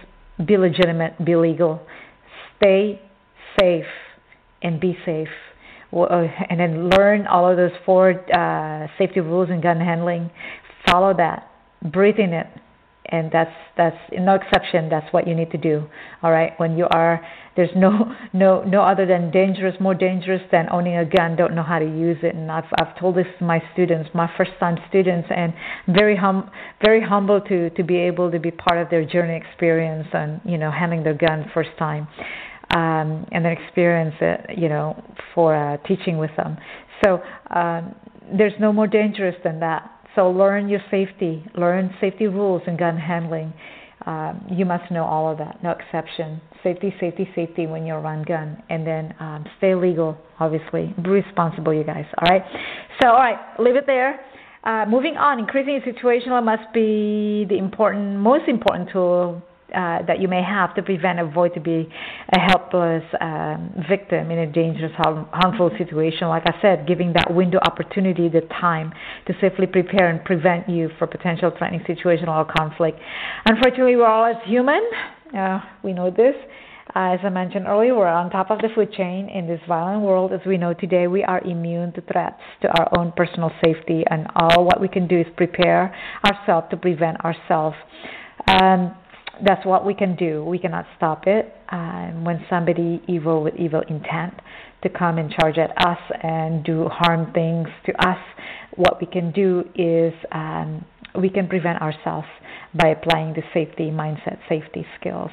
be 0.46 0.56
legitimate 0.56 1.12
be 1.24 1.36
legal. 1.36 1.80
Stay 2.56 3.00
safe 3.58 3.84
and 4.62 4.80
be 4.80 4.96
safe 5.04 5.28
and 5.92 6.58
then 6.58 6.88
learn 6.90 7.26
all 7.26 7.50
of 7.50 7.56
those 7.56 7.72
four 7.84 8.10
uh, 8.32 8.86
safety 8.98 9.20
rules 9.20 9.50
in 9.50 9.60
gun 9.60 9.78
handling. 9.78 10.30
Follow 10.90 11.14
that. 11.16 11.50
Breathe 11.82 12.18
in 12.18 12.32
it. 12.32 12.46
And 13.06 13.30
that's 13.30 13.52
that's 13.76 13.96
no 14.12 14.34
exception. 14.36 14.88
That's 14.88 15.12
what 15.12 15.26
you 15.26 15.34
need 15.34 15.50
to 15.50 15.58
do. 15.58 15.84
All 16.22 16.30
right? 16.30 16.52
When 16.58 16.78
you 16.78 16.86
are 16.90 17.20
there's 17.56 17.70
no 17.76 18.14
no 18.32 18.62
no 18.62 18.82
other 18.82 19.04
than 19.04 19.30
dangerous 19.30 19.74
more 19.80 19.94
dangerous 19.94 20.40
than 20.50 20.66
owning 20.70 20.96
a 20.96 21.04
gun. 21.04 21.36
Don't 21.36 21.54
know 21.54 21.62
how 21.62 21.78
to 21.78 21.84
use 21.84 22.16
it. 22.22 22.34
And 22.34 22.50
i've 22.50 22.64
i've 22.80 22.98
told 22.98 23.16
this 23.16 23.26
to 23.38 23.44
my 23.44 23.60
students 23.74 24.08
my 24.14 24.30
first 24.38 24.52
time 24.58 24.78
students 24.88 25.28
and 25.34 25.52
very 25.88 26.16
hum 26.16 26.50
very 26.80 27.02
humble 27.02 27.40
to 27.42 27.68
to 27.70 27.82
be 27.82 27.96
able 27.96 28.30
to 28.30 28.38
be 28.38 28.50
part 28.50 28.80
of 28.80 28.88
their 28.88 29.04
journey 29.04 29.36
experience 29.36 30.08
and 30.14 30.40
you 30.44 30.56
know 30.56 30.70
handling 30.70 31.02
their 31.02 31.14
gun 31.14 31.50
first 31.52 31.70
time 31.78 32.08
um 32.72 33.26
and 33.32 33.44
then 33.44 33.52
experience 33.52 34.14
it 34.20 34.58
you 34.58 34.68
know 34.68 35.00
for 35.34 35.54
uh, 35.54 35.76
teaching 35.88 36.18
with 36.18 36.30
them 36.36 36.56
so 37.04 37.20
um 37.50 37.94
there's 38.36 38.54
no 38.60 38.72
more 38.72 38.86
dangerous 38.86 39.36
than 39.44 39.60
that 39.60 39.90
so 40.14 40.30
learn 40.30 40.68
your 40.68 40.80
safety, 40.90 41.44
learn 41.56 41.94
safety 42.00 42.26
rules 42.26 42.62
in 42.66 42.76
gun 42.76 42.98
handling. 42.98 43.52
Um, 44.04 44.44
you 44.50 44.66
must 44.66 44.90
know 44.90 45.04
all 45.04 45.30
of 45.30 45.38
that, 45.38 45.62
no 45.62 45.70
exception. 45.70 46.40
Safety, 46.62 46.92
safety, 47.00 47.28
safety 47.34 47.66
when 47.66 47.86
you 47.86 47.94
run 47.94 48.24
gun, 48.24 48.60
and 48.68 48.86
then 48.86 49.14
um, 49.20 49.44
stay 49.58 49.74
legal. 49.74 50.18
Obviously, 50.40 50.92
be 51.02 51.10
responsible, 51.10 51.72
you 51.72 51.84
guys. 51.84 52.04
All 52.18 52.28
right. 52.28 52.42
So, 53.00 53.08
all 53.08 53.18
right, 53.18 53.38
leave 53.58 53.76
it 53.76 53.86
there. 53.86 54.20
Uh, 54.64 54.84
moving 54.88 55.16
on, 55.16 55.38
increasing 55.38 55.80
situational 55.80 56.44
must 56.44 56.72
be 56.74 57.46
the 57.48 57.56
important, 57.56 58.18
most 58.18 58.48
important 58.48 58.90
tool 58.92 59.42
uh, 59.74 60.02
that 60.06 60.20
you 60.20 60.28
may 60.28 60.42
have 60.42 60.74
to 60.74 60.82
prevent, 60.82 61.18
avoid 61.18 61.54
to 61.54 61.60
be 61.60 61.88
a 62.32 62.38
helpless 62.38 63.04
um, 63.20 63.84
victim 63.88 64.30
in 64.30 64.38
a 64.38 64.46
dangerous, 64.46 64.92
harmful 64.96 65.70
situation. 65.78 66.28
Like 66.28 66.44
I 66.46 66.54
said, 66.60 66.86
giving 66.86 67.12
that 67.14 67.32
window 67.32 67.58
opportunity, 67.64 68.28
the 68.28 68.42
time 68.60 68.92
to 69.26 69.34
safely 69.40 69.66
prepare 69.66 70.08
and 70.10 70.24
prevent 70.24 70.68
you 70.68 70.90
for 70.98 71.06
potential 71.06 71.50
threatening 71.56 71.84
situation 71.86 72.28
or 72.28 72.44
conflict. 72.44 72.98
Unfortunately, 73.46 73.96
we're 73.96 74.06
all 74.06 74.26
as 74.26 74.36
human. 74.46 74.82
Uh, 75.36 75.60
we 75.82 75.92
know 75.92 76.10
this. 76.10 76.34
Uh, 76.94 77.14
as 77.14 77.20
I 77.24 77.30
mentioned 77.30 77.66
earlier, 77.66 77.94
we're 77.94 78.06
on 78.06 78.28
top 78.28 78.50
of 78.50 78.58
the 78.58 78.68
food 78.74 78.92
chain 78.92 79.30
in 79.30 79.46
this 79.46 79.60
violent 79.66 80.02
world. 80.02 80.32
As 80.32 80.40
we 80.44 80.58
know 80.58 80.74
today, 80.74 81.06
we 81.06 81.24
are 81.24 81.40
immune 81.40 81.92
to 81.92 82.02
threats 82.02 82.40
to 82.60 82.68
our 82.68 82.98
own 82.98 83.12
personal 83.16 83.50
safety, 83.64 84.04
and 84.10 84.26
all 84.34 84.64
what 84.64 84.80
we 84.80 84.88
can 84.88 85.08
do 85.08 85.20
is 85.20 85.26
prepare 85.36 85.94
ourselves 86.26 86.66
to 86.70 86.76
prevent 86.76 87.18
ourselves. 87.24 87.76
Um, 88.46 88.94
that's 89.44 89.64
what 89.66 89.84
we 89.84 89.94
can 89.94 90.16
do. 90.16 90.44
We 90.44 90.58
cannot 90.58 90.86
stop 90.96 91.24
it. 91.26 91.54
Um, 91.70 92.24
when 92.24 92.44
somebody 92.48 93.02
evil 93.08 93.42
with 93.42 93.54
evil 93.56 93.82
intent 93.88 94.34
to 94.82 94.88
come 94.88 95.18
and 95.18 95.30
charge 95.30 95.58
at 95.58 95.70
us 95.86 95.98
and 96.22 96.64
do 96.64 96.88
harm 96.88 97.32
things 97.32 97.68
to 97.86 97.92
us. 98.06 98.18
What 98.76 99.00
we 99.00 99.06
can 99.06 99.32
do 99.32 99.64
is 99.74 100.12
um, 100.32 100.84
we 101.20 101.30
can 101.30 101.48
prevent 101.48 101.80
ourselves 101.80 102.26
by 102.74 102.88
applying 102.88 103.34
the 103.34 103.42
safety 103.54 103.90
mindset, 103.90 104.38
safety 104.48 104.84
skills. 104.98 105.30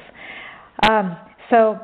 Um, 0.88 1.16
so, 1.50 1.78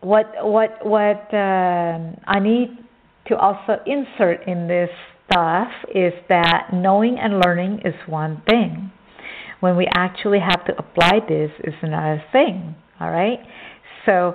what 0.00 0.32
what 0.42 0.84
what 0.84 1.34
um, 1.34 2.16
I 2.26 2.38
need 2.40 2.78
to 3.26 3.36
also 3.36 3.78
insert 3.86 4.46
in 4.46 4.66
this 4.66 4.88
stuff 5.30 5.68
is 5.94 6.12
that 6.28 6.68
knowing 6.72 7.18
and 7.18 7.40
learning 7.44 7.82
is 7.84 7.94
one 8.06 8.42
thing. 8.48 8.90
When 9.60 9.76
we 9.76 9.86
actually 9.94 10.40
have 10.40 10.64
to 10.66 10.78
apply 10.78 11.20
this 11.28 11.50
is 11.64 11.74
another 11.82 12.22
thing. 12.32 12.74
All 13.00 13.10
right. 13.10 13.38
So, 14.06 14.34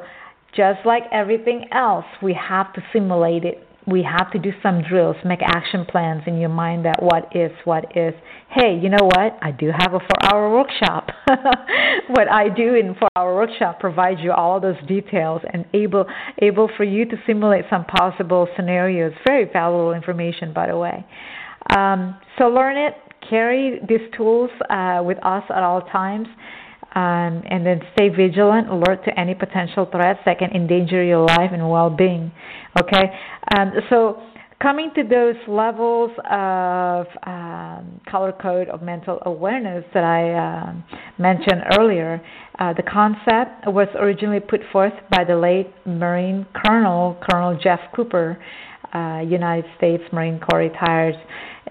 just 0.56 0.86
like 0.86 1.04
everything 1.12 1.66
else, 1.74 2.06
we 2.22 2.34
have 2.34 2.72
to 2.74 2.82
simulate 2.94 3.44
it 3.44 3.68
we 3.88 4.04
have 4.04 4.32
to 4.32 4.40
do 4.40 4.52
some 4.64 4.82
drills, 4.82 5.16
make 5.24 5.42
action 5.44 5.86
plans 5.86 6.24
in 6.26 6.40
your 6.40 6.50
mind 6.50 6.86
that 6.86 7.02
what 7.02 7.36
is, 7.36 7.52
what 7.66 7.96
is. 7.96 8.14
Hey, 8.50 8.80
you 8.82 8.90
know 8.90 9.04
what? 9.04 9.38
I 9.42 9.52
do 9.52 9.70
have 9.72 9.94
a 9.94 10.00
four 10.00 10.24
hour 10.24 10.52
workshop. 10.52 11.10
what 12.10 12.28
I 12.32 12.50
do 12.50 12.74
in 12.74 12.96
four 12.96 13.10
hour 13.16 13.36
workshop 13.36 13.80
provides 13.80 14.22
you 14.22 14.32
all 14.32 14.60
those 14.60 14.76
details 14.88 15.42
and 15.54 15.66
able 15.74 16.06
able 16.42 16.70
for 16.76 16.84
you 16.84 17.06
to 17.06 17.16
simulate 17.28 17.66
some 17.70 17.86
possible 17.86 18.48
scenarios. 18.56 19.14
Very 19.26 19.46
valuable 19.52 19.94
information 19.94 20.52
by 20.52 20.68
the 20.68 20.78
way. 20.78 21.06
Um, 21.76 22.18
so 22.38 22.46
learn 22.46 22.78
it, 22.78 22.94
carry 23.30 23.80
these 23.88 24.08
tools 24.16 24.50
uh, 24.70 25.02
with 25.04 25.18
us 25.24 25.44
at 25.50 25.64
all 25.64 25.82
times. 25.82 26.28
Um, 26.94 27.44
and 27.50 27.66
then 27.66 27.82
stay 27.92 28.08
vigilant, 28.08 28.70
alert 28.70 29.04
to 29.04 29.20
any 29.20 29.36
potential 29.36 29.86
threats 29.92 30.20
that 30.26 30.40
can 30.40 30.52
endanger 30.52 31.04
your 31.04 31.26
life 31.26 31.50
and 31.52 31.70
well 31.70 31.90
being. 31.90 32.32
Okay? 32.80 33.12
Um, 33.54 33.74
so, 33.90 34.22
coming 34.62 34.92
to 34.96 35.04
those 35.04 35.36
levels 35.48 36.12
of 36.32 37.06
um, 37.28 38.00
color 38.10 38.34
code 38.42 38.70
of 38.70 38.82
mental 38.82 39.20
awareness 39.26 39.84
that 39.94 40.04
I 40.06 40.70
um, 40.70 40.84
mentioned 41.18 41.64
earlier, 41.78 42.22
uh, 42.60 42.74
the 42.74 42.84
concept 42.84 43.68
was 43.68 43.88
originally 43.96 44.40
put 44.40 44.62
forth 44.72 44.94
by 45.12 45.26
the 45.26 45.36
late 45.36 45.74
Marine 45.86 46.46
Colonel, 46.66 47.22
Colonel 47.30 47.60
Jeff 47.62 47.80
Cooper, 47.94 48.38
uh, 48.94 49.22
United 49.28 49.66
States 49.78 50.04
Marine 50.14 50.40
Corps 50.40 50.60
retired. 50.60 51.16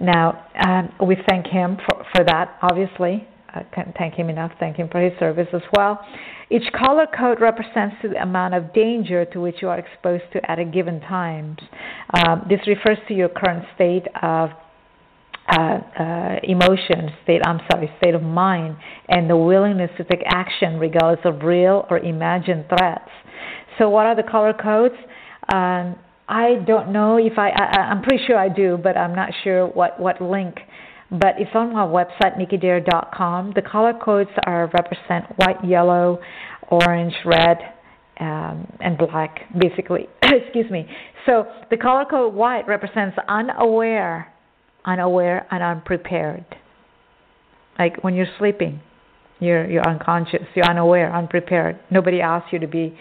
Now, 0.01 0.47
um, 0.67 0.93
we 1.07 1.17
thank 1.29 1.47
him 1.47 1.77
for, 1.87 2.05
for 2.15 2.25
that, 2.25 2.59
obviously. 2.63 3.27
I 3.49 3.63
can't 3.73 3.95
thank 3.97 4.15
him 4.15 4.29
enough. 4.29 4.51
Thank 4.59 4.77
him 4.77 4.89
for 4.91 5.01
his 5.01 5.17
service 5.19 5.47
as 5.53 5.63
well. 5.77 6.05
Each 6.51 6.71
color 6.73 7.07
code 7.17 7.41
represents 7.41 7.97
the 8.03 8.21
amount 8.21 8.55
of 8.55 8.73
danger 8.75 9.25
to 9.27 9.41
which 9.41 9.57
you 9.63 9.69
are 9.69 9.79
exposed 9.79 10.25
to 10.33 10.51
at 10.51 10.59
a 10.59 10.65
given 10.65 11.01
time. 11.01 11.57
Um, 12.15 12.47
this 12.49 12.61
refers 12.67 12.99
to 13.09 13.15
your 13.15 13.29
current 13.29 13.65
state 13.75 14.07
of 14.23 14.51
uh, 15.47 15.79
uh, 15.99 16.37
emotion, 16.43 17.11
state, 17.23 17.43
I'm 17.47 17.61
sorry, 17.71 17.91
state 17.99 18.15
of 18.15 18.23
mind, 18.23 18.77
and 19.09 19.29
the 19.29 19.37
willingness 19.37 19.91
to 19.99 20.05
take 20.05 20.23
action 20.27 20.79
regardless 20.79 21.25
of 21.25 21.43
real 21.43 21.87
or 21.91 21.99
imagined 21.99 22.65
threats. 22.69 23.11
So, 23.79 23.89
what 23.91 24.07
are 24.07 24.17
the 24.17 24.23
color 24.23 24.55
codes? 24.55 24.95
Um, 25.53 25.97
I 26.29 26.55
don't 26.67 26.93
know 26.93 27.19
if 27.19 27.39
I, 27.39 27.51
I, 27.51 27.81
I'm 27.91 28.03
pretty 28.03 28.25
sure 28.27 28.37
I 28.39 28.49
do, 28.49 28.79
but 28.83 28.97
I'm 28.97 29.15
not 29.15 29.31
sure 29.43 29.67
what, 29.67 30.01
what 30.01 30.21
link 30.21 30.59
but 31.11 31.35
it's 31.39 31.51
on 31.55 31.73
my 31.73 31.85
website, 31.85 32.39
nickydare.com. 32.39 33.53
The 33.55 33.63
color 33.63 33.93
codes 33.95 34.31
are 34.47 34.71
represent 34.73 35.27
white, 35.37 35.65
yellow, 35.65 36.21
orange, 36.69 37.15
red, 37.25 37.59
um, 38.21 38.67
and 38.81 38.97
black, 38.99 39.41
basically. 39.59 40.09
Excuse 40.23 40.71
me. 40.71 40.89
So 41.27 41.47
the 41.71 41.77
color 41.77 42.05
code 42.05 42.35
white 42.35 42.67
represents 42.67 43.17
unaware, 43.29 44.33
unaware, 44.85 45.47
and 45.51 45.63
unprepared. 45.63 46.45
Like 47.79 48.03
when 48.03 48.15
you're 48.15 48.27
sleeping, 48.39 48.81
you're 49.41 49.69
you're 49.69 49.87
unconscious, 49.87 50.43
you're 50.55 50.69
unaware, 50.69 51.15
unprepared. 51.15 51.79
Nobody 51.91 52.21
asks 52.21 52.53
you 52.53 52.61
to 52.61 52.69
be 52.69 52.97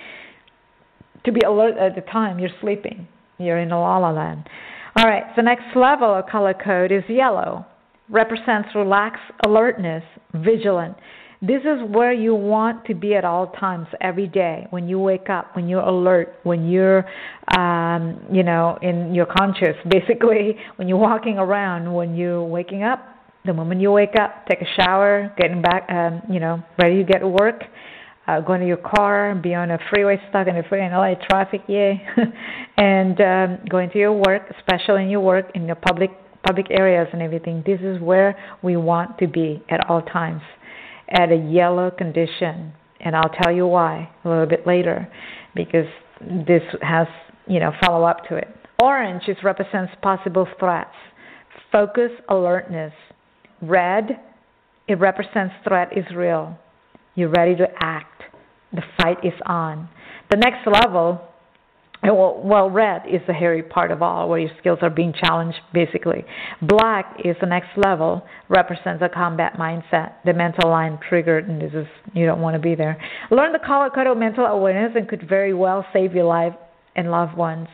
to 1.25 1.31
be 1.31 1.41
alert 1.41 1.77
at 1.77 1.95
the 1.95 2.01
time 2.01 2.39
you're 2.39 2.49
sleeping. 2.61 3.07
You're 3.37 3.59
in 3.59 3.71
a 3.71 3.79
la 3.79 3.97
la 3.97 4.11
land. 4.11 4.47
All 4.95 5.05
right, 5.05 5.23
the 5.35 5.41
next 5.41 5.75
level 5.75 6.13
of 6.13 6.27
color 6.27 6.53
code 6.53 6.91
is 6.91 7.03
yellow 7.09 7.65
represents 8.09 8.69
relaxed 8.75 9.23
alertness, 9.45 10.03
vigilant. 10.35 10.95
This 11.41 11.61
is 11.61 11.79
where 11.89 12.13
you 12.13 12.33
want 12.33 12.85
to 12.85 12.93
be 12.93 13.15
at 13.15 13.25
all 13.25 13.47
times, 13.47 13.87
every 13.99 14.27
day. 14.27 14.65
When 14.69 14.87
you 14.87 14.97
wake 14.99 15.29
up, 15.29 15.55
when 15.55 15.67
you're 15.67 15.81
alert, 15.81 16.35
when 16.43 16.69
you're, 16.69 17.05
um, 17.57 18.25
you 18.31 18.43
know, 18.43 18.77
in 18.81 19.13
your 19.13 19.25
conscious. 19.25 19.75
Basically, 19.89 20.55
when 20.77 20.87
you're 20.87 20.97
walking 20.97 21.37
around, 21.37 21.93
when 21.93 22.15
you're 22.15 22.43
waking 22.43 22.83
up, 22.83 23.03
the 23.45 23.53
moment 23.53 23.81
you 23.81 23.91
wake 23.91 24.15
up, 24.17 24.45
take 24.47 24.61
a 24.61 24.81
shower, 24.81 25.33
getting 25.37 25.61
back, 25.61 25.85
um, 25.89 26.21
you 26.29 26.39
know, 26.39 26.63
ready 26.79 27.03
to 27.03 27.11
get 27.11 27.19
to 27.19 27.27
work, 27.27 27.63
uh, 28.27 28.39
going 28.39 28.61
to 28.61 28.67
your 28.67 28.77
car, 28.77 29.35
be 29.35 29.53
on 29.53 29.71
a 29.71 29.77
freeway 29.89 30.19
stuck 30.29 30.47
in 30.47 30.55
the 30.55 30.63
freeway 30.69 30.85
in 30.85 30.91
LA 30.91 31.15
traffic, 31.29 31.61
yay, 31.67 32.01
and 32.77 33.19
um, 33.19 33.59
going 33.69 33.89
to 33.91 33.97
your 33.97 34.13
work, 34.13 34.43
especially 34.57 35.03
in 35.03 35.09
your 35.09 35.21
work 35.21 35.51
in 35.55 35.67
the 35.67 35.75
public 35.75 36.11
public 36.45 36.67
areas 36.69 37.07
and 37.13 37.21
everything. 37.21 37.63
This 37.65 37.79
is 37.81 37.99
where 38.01 38.37
we 38.61 38.75
want 38.75 39.17
to 39.19 39.27
be 39.27 39.63
at 39.69 39.89
all 39.89 40.01
times, 40.01 40.41
at 41.09 41.31
a 41.31 41.35
yellow 41.35 41.89
condition. 41.89 42.73
And 42.99 43.15
I'll 43.15 43.33
tell 43.41 43.51
you 43.51 43.65
why 43.67 44.09
a 44.23 44.29
little 44.29 44.45
bit 44.45 44.67
later, 44.67 45.07
because 45.55 45.87
this 46.19 46.61
has, 46.81 47.07
you 47.47 47.59
know, 47.59 47.71
follow 47.85 48.05
up 48.05 48.27
to 48.29 48.35
it. 48.35 48.47
Orange 48.81 49.23
is 49.27 49.37
represents 49.43 49.93
possible 50.01 50.47
threats. 50.59 50.95
Focus, 51.71 52.11
alertness. 52.29 52.93
Red, 53.61 54.19
it 54.87 54.99
represents 54.99 55.53
threat 55.65 55.97
is 55.97 56.05
real. 56.15 56.57
You're 57.15 57.29
ready 57.29 57.55
to 57.55 57.67
act. 57.79 58.12
The 58.73 58.83
fight 58.97 59.17
is 59.23 59.33
on. 59.45 59.89
The 60.31 60.37
next 60.37 60.67
level 60.67 61.21
uh, 62.03 62.13
well, 62.13 62.41
well, 62.43 62.69
red 62.69 63.03
is 63.07 63.21
the 63.27 63.33
hairy 63.33 63.63
part 63.63 63.89
of 63.89 64.01
all, 64.01 64.27
where 64.27 64.39
your 64.39 64.49
skills 64.59 64.79
are 64.81 64.89
being 64.89 65.13
challenged, 65.13 65.59
basically. 65.73 66.25
Black 66.61 67.15
is 67.23 67.35
the 67.39 67.47
next 67.47 67.69
level, 67.77 68.23
represents 68.49 69.01
a 69.01 69.07
combat 69.07 69.53
mindset, 69.57 70.13
the 70.25 70.33
mental 70.33 70.69
line 70.69 70.99
triggered, 71.07 71.47
and 71.47 71.61
this 71.61 71.71
is, 71.73 71.87
you 72.13 72.25
don't 72.25 72.41
want 72.41 72.55
to 72.55 72.59
be 72.59 72.75
there. 72.75 73.01
Learn 73.31 73.53
the 73.53 73.59
color 73.65 73.89
code 73.89 74.07
of 74.07 74.17
mental 74.17 74.45
awareness 74.45 74.91
and 74.95 75.07
could 75.07 75.27
very 75.29 75.53
well 75.53 75.85
save 75.93 76.13
your 76.13 76.25
life 76.25 76.53
and 76.95 77.09
loved 77.09 77.37
ones. 77.37 77.67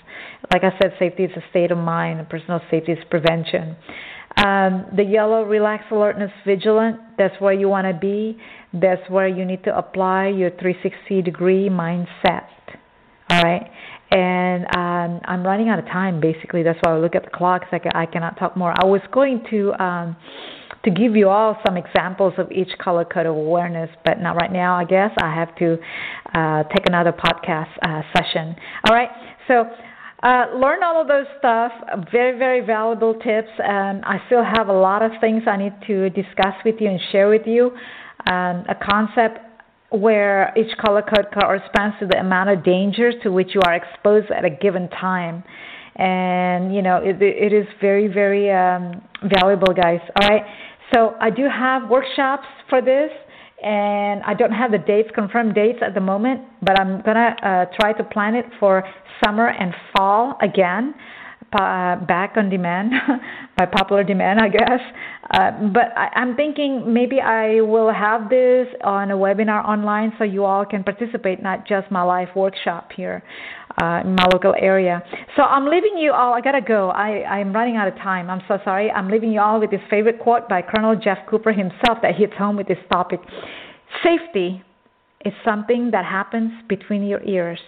Like 0.53 0.63
I 0.63 0.77
said, 0.79 0.93
safety 0.99 1.23
is 1.23 1.31
a 1.35 1.43
state 1.49 1.71
of 1.71 1.77
mind, 1.77 2.19
and 2.19 2.29
personal 2.29 2.61
safety 2.69 2.91
is 2.91 2.99
prevention. 3.09 3.75
Um, 4.45 4.85
the 4.95 5.03
yellow, 5.03 5.43
relax, 5.43 5.83
alertness, 5.91 6.31
vigilant, 6.45 6.99
that's 7.17 7.39
where 7.39 7.53
you 7.53 7.67
want 7.67 7.87
to 7.87 7.99
be. 7.99 8.37
That's 8.73 9.01
where 9.09 9.27
you 9.27 9.43
need 9.43 9.63
to 9.65 9.77
apply 9.77 10.27
your 10.27 10.51
360 10.51 11.21
degree 11.21 11.69
mindset. 11.69 12.47
All 13.29 13.41
right 13.41 13.69
and 14.11 14.65
um, 14.75 15.21
I'm 15.25 15.43
running 15.43 15.69
out 15.69 15.79
of 15.79 15.85
time. 15.85 16.19
Basically, 16.19 16.63
that's 16.63 16.79
why 16.81 16.93
I 16.93 16.97
look 16.97 17.15
at 17.15 17.23
the 17.23 17.29
clock. 17.29 17.69
Cause 17.69 17.79
I, 17.93 18.03
I 18.03 18.05
cannot 18.05 18.37
talk 18.39 18.57
more. 18.57 18.73
I 18.75 18.85
was 18.85 19.01
going 19.11 19.45
to 19.51 19.73
um, 19.81 20.15
to 20.83 20.91
give 20.91 21.15
you 21.15 21.29
all 21.29 21.57
some 21.65 21.77
examples 21.77 22.33
of 22.37 22.51
each 22.51 22.69
color 22.79 23.05
code 23.05 23.25
of 23.25 23.35
awareness, 23.35 23.89
but 24.05 24.19
not 24.19 24.35
right 24.35 24.51
now. 24.51 24.75
I 24.75 24.85
guess 24.85 25.11
I 25.21 25.33
have 25.33 25.55
to 25.57 25.77
uh, 26.33 26.63
take 26.63 26.87
another 26.87 27.11
podcast 27.11 27.69
uh, 27.83 28.01
session. 28.15 28.55
All 28.87 28.95
right, 28.95 29.09
so. 29.47 29.65
Uh, 30.21 30.47
learn 30.55 30.83
all 30.83 31.01
of 31.01 31.07
those 31.07 31.27
stuff. 31.37 31.71
Very, 32.11 32.37
very 32.37 32.65
valuable 32.65 33.13
tips. 33.13 33.49
And 33.59 34.03
I 34.05 34.21
still 34.27 34.43
have 34.43 34.67
a 34.67 34.73
lot 34.73 35.01
of 35.01 35.11
things 35.21 35.43
I 35.47 35.57
need 35.57 35.73
to 35.87 36.09
discuss 36.09 36.55
with 36.65 36.75
you 36.79 36.89
and 36.89 36.99
share 37.11 37.29
with 37.29 37.47
you. 37.47 37.71
Um, 38.27 38.65
a 38.67 38.75
concept 38.81 39.39
where 39.91 40.53
each 40.57 40.77
color 40.77 41.01
code 41.01 41.27
corresponds 41.33 41.95
to 41.99 42.05
the 42.05 42.19
amount 42.19 42.49
of 42.49 42.63
danger 42.63 43.11
to 43.23 43.31
which 43.31 43.55
you 43.55 43.61
are 43.61 43.73
exposed 43.73 44.29
at 44.29 44.45
a 44.45 44.49
given 44.49 44.89
time. 44.89 45.43
And, 45.95 46.75
you 46.75 46.81
know, 46.81 46.97
it, 46.97 47.21
it 47.21 47.53
is 47.53 47.65
very, 47.81 48.07
very 48.07 48.51
um, 48.51 49.01
valuable, 49.23 49.73
guys. 49.73 49.99
All 50.21 50.27
right. 50.27 50.43
So 50.93 51.15
I 51.19 51.29
do 51.29 51.47
have 51.47 51.89
workshops 51.89 52.45
for 52.69 52.81
this, 52.81 53.11
and 53.63 54.21
I 54.23 54.33
don't 54.33 54.51
have 54.51 54.71
the 54.71 54.77
dates, 54.77 55.09
confirmed 55.13 55.55
dates 55.55 55.79
at 55.81 55.93
the 55.93 56.01
moment, 56.01 56.41
but 56.61 56.79
I'm 56.79 57.01
to 57.15 57.35
uh, 57.43 57.65
try 57.79 57.93
to 57.93 58.03
plan 58.03 58.35
it 58.35 58.45
for 58.59 58.83
summer 59.23 59.49
and 59.49 59.73
fall 59.95 60.37
again 60.41 60.93
uh, 61.53 61.95
back 62.05 62.33
on 62.37 62.49
demand, 62.49 62.91
by 63.57 63.65
popular 63.65 64.03
demand, 64.03 64.39
I 64.39 64.49
guess. 64.49 64.79
Uh, 65.31 65.51
but 65.73 65.97
I, 65.97 66.09
I'm 66.15 66.35
thinking 66.35 66.93
maybe 66.93 67.19
I 67.21 67.61
will 67.61 67.91
have 67.91 68.29
this 68.29 68.67
on 68.83 69.11
a 69.11 69.15
webinar 69.15 69.65
online 69.67 70.13
so 70.17 70.23
you 70.23 70.45
all 70.45 70.65
can 70.65 70.83
participate, 70.83 71.41
not 71.41 71.67
just 71.67 71.89
my 71.91 72.01
live 72.03 72.29
workshop 72.35 72.91
here 72.95 73.23
uh, 73.81 74.01
in 74.03 74.15
my 74.15 74.25
local 74.33 74.53
area. 74.59 75.01
So 75.35 75.43
I'm 75.43 75.65
leaving 75.65 75.97
you 75.97 76.11
all. 76.11 76.33
I 76.33 76.41
gotta 76.41 76.61
go. 76.61 76.89
I 76.89 77.23
I'm 77.23 77.53
running 77.53 77.77
out 77.77 77.87
of 77.87 77.95
time. 77.95 78.29
I'm 78.29 78.41
so 78.47 78.57
sorry. 78.63 78.91
I'm 78.91 79.09
leaving 79.09 79.31
you 79.31 79.39
all 79.39 79.59
with 79.59 79.71
this 79.71 79.81
favorite 79.89 80.19
quote 80.19 80.49
by 80.49 80.61
Colonel 80.61 80.95
Jeff 80.95 81.19
Cooper 81.29 81.51
himself 81.51 81.99
that 82.01 82.15
hits 82.15 82.33
home 82.37 82.57
with 82.57 82.67
this 82.67 82.77
topic. 82.91 83.19
Safety 84.03 84.63
is 85.25 85.33
something 85.43 85.91
that 85.91 86.05
happens 86.05 86.51
between 86.67 87.03
your 87.03 87.23
ears. 87.23 87.59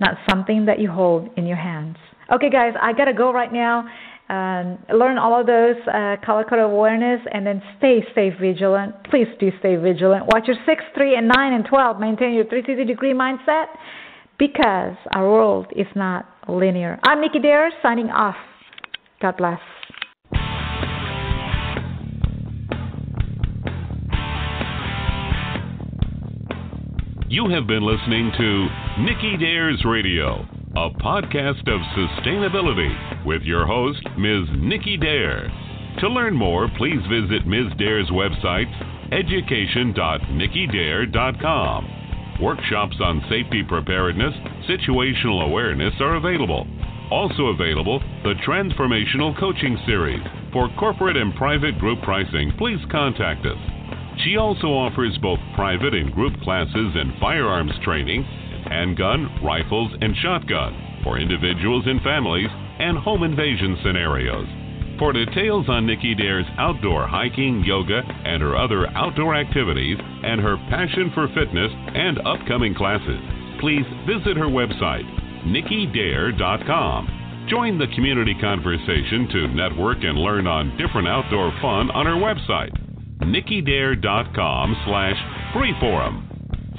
not 0.00 0.16
something 0.28 0.64
that 0.66 0.78
you 0.78 0.90
hold 0.90 1.28
in 1.36 1.46
your 1.46 1.58
hands. 1.58 1.96
Okay, 2.32 2.48
guys, 2.50 2.74
I 2.80 2.92
got 2.92 3.06
to 3.06 3.12
go 3.12 3.32
right 3.32 3.52
now. 3.52 3.88
and 4.28 4.78
learn 4.94 5.18
all 5.18 5.40
of 5.40 5.46
those 5.46 5.74
uh, 5.88 6.14
color 6.24 6.44
code 6.44 6.60
awareness 6.60 7.20
and 7.32 7.44
then 7.44 7.60
stay 7.78 8.04
stay 8.12 8.30
vigilant. 8.30 8.94
Please 9.10 9.26
do 9.40 9.50
stay 9.58 9.74
vigilant. 9.74 10.26
Watch 10.26 10.46
your 10.46 10.56
6, 10.64 10.84
3, 10.94 11.16
and 11.16 11.26
9 11.26 11.52
and 11.52 11.64
12. 11.64 11.98
Maintain 11.98 12.34
your 12.34 12.44
360 12.44 12.84
degree 12.84 13.12
mindset 13.12 13.66
because 14.38 14.94
our 15.12 15.28
world 15.28 15.66
is 15.74 15.88
not 15.96 16.26
linear. 16.48 17.00
I'm 17.02 17.20
Nicky 17.20 17.40
Dare 17.40 17.72
signing 17.82 18.10
off. 18.10 18.36
God 19.20 19.36
bless. 19.36 19.58
You 27.28 27.48
have 27.50 27.66
been 27.66 27.82
listening 27.84 28.32
to 28.38 28.68
Nicky 29.02 29.36
Dares 29.38 29.84
Radio, 29.84 30.46
a 30.76 30.88
podcast 30.88 31.66
of 31.66 31.80
sustainability 31.98 33.26
with 33.26 33.42
your 33.42 33.66
host, 33.66 34.06
Ms. 34.16 34.46
Nicky 34.56 34.96
Dare. 34.96 35.50
To 35.98 36.08
learn 36.08 36.36
more, 36.36 36.68
please 36.78 37.00
visit 37.10 37.44
Ms. 37.44 37.72
Dare's 37.76 38.08
website, 38.10 38.70
education.nickydare.com. 39.10 41.88
Workshops 42.40 42.94
on 43.00 43.20
safety 43.28 43.64
preparedness, 43.66 44.32
situational 44.70 45.44
awareness 45.44 45.94
are 45.98 46.14
available. 46.14 46.68
Also 47.10 47.46
available, 47.46 47.98
the 48.22 48.34
Transformational 48.46 49.36
Coaching 49.40 49.76
Series. 49.86 50.22
For 50.52 50.68
corporate 50.78 51.16
and 51.16 51.34
private 51.34 51.80
group 51.80 52.00
pricing, 52.02 52.52
please 52.56 52.78
contact 52.92 53.44
us. 53.44 53.58
She 54.24 54.36
also 54.36 54.68
offers 54.68 55.18
both 55.20 55.40
private 55.56 55.94
and 55.94 56.12
group 56.12 56.40
classes 56.42 56.94
and 56.94 57.12
firearms 57.18 57.72
training, 57.82 58.24
handgun, 58.68 59.28
rifles, 59.42 59.92
and 60.00 60.14
shotgun 60.16 61.00
for 61.04 61.18
individuals 61.18 61.84
and 61.86 62.00
families, 62.02 62.50
and 62.78 62.98
home 62.98 63.22
invasion 63.22 63.78
scenarios. 63.82 64.46
For 64.98 65.12
details 65.12 65.66
on 65.68 65.86
Nicky 65.86 66.14
Dare's 66.14 66.44
outdoor 66.58 67.06
hiking, 67.06 67.64
yoga, 67.64 68.02
and 68.24 68.42
her 68.42 68.56
other 68.56 68.86
outdoor 68.88 69.34
activities, 69.34 69.96
and 69.98 70.40
her 70.40 70.56
passion 70.68 71.10
for 71.14 71.28
fitness 71.28 71.72
and 71.94 72.18
upcoming 72.26 72.74
classes, 72.74 73.20
please 73.60 73.86
visit 74.06 74.36
her 74.36 74.48
website, 74.48 75.08
nickydare.com. 75.48 77.46
Join 77.48 77.78
the 77.78 77.88
community 77.94 78.34
conversation 78.40 79.28
to 79.32 79.48
network 79.48 79.98
and 80.02 80.18
learn 80.18 80.46
on 80.46 80.76
different 80.76 81.08
outdoor 81.08 81.50
fun 81.62 81.90
on 81.90 82.06
her 82.06 82.20
website 82.20 82.76
nickydare.com 83.22 84.76
slash 84.86 85.16
freeforum. 85.54 86.29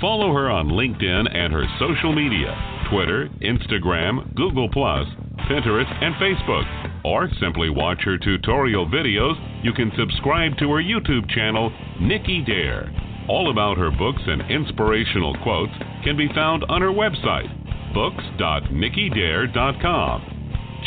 Follow 0.02 0.34
her 0.34 0.49
on 0.49 0.68
LinkedIn 0.68 1.32
and 1.32 1.54
her 1.54 1.64
social 1.80 2.12
media, 2.12 2.54
Twitter, 2.89 3.30
Instagram, 3.39 4.36
Google+, 4.36 4.68
Pinterest, 4.68 6.04
and 6.04 6.16
Facebook. 6.16 6.66
Or 7.06 7.30
simply 7.39 7.70
watch 7.70 7.99
her 8.06 8.18
tutorial 8.18 8.88
videos. 8.88 9.36
You 9.64 9.74
can 9.74 9.91
subscribe 9.95 10.58
to 10.58 10.72
her 10.72 10.82
YouTube 10.82 11.30
channel, 11.30 11.72
Nicky 12.02 12.43
Dare. 12.43 12.91
All 13.30 13.52
about 13.52 13.78
her 13.78 13.91
books 13.91 14.24
and 14.26 14.41
inspirational 14.49 15.38
quotes 15.43 15.74
can 16.04 16.18
be 16.18 16.30
found 16.34 16.66
on 16.68 16.82
her 16.82 16.89
website, 16.89 17.93
books.nickydare.com. 17.93 20.38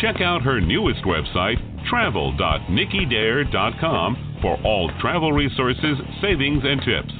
Check 0.00 0.20
out 0.20 0.42
her 0.42 0.60
newest 0.60 1.04
website, 1.04 1.86
travel.nickydare.com 1.88 4.38
for 4.42 4.60
all 4.64 4.90
travel 5.00 5.32
resources, 5.32 5.98
savings, 6.20 6.64
and 6.64 6.82
tips. 6.82 7.14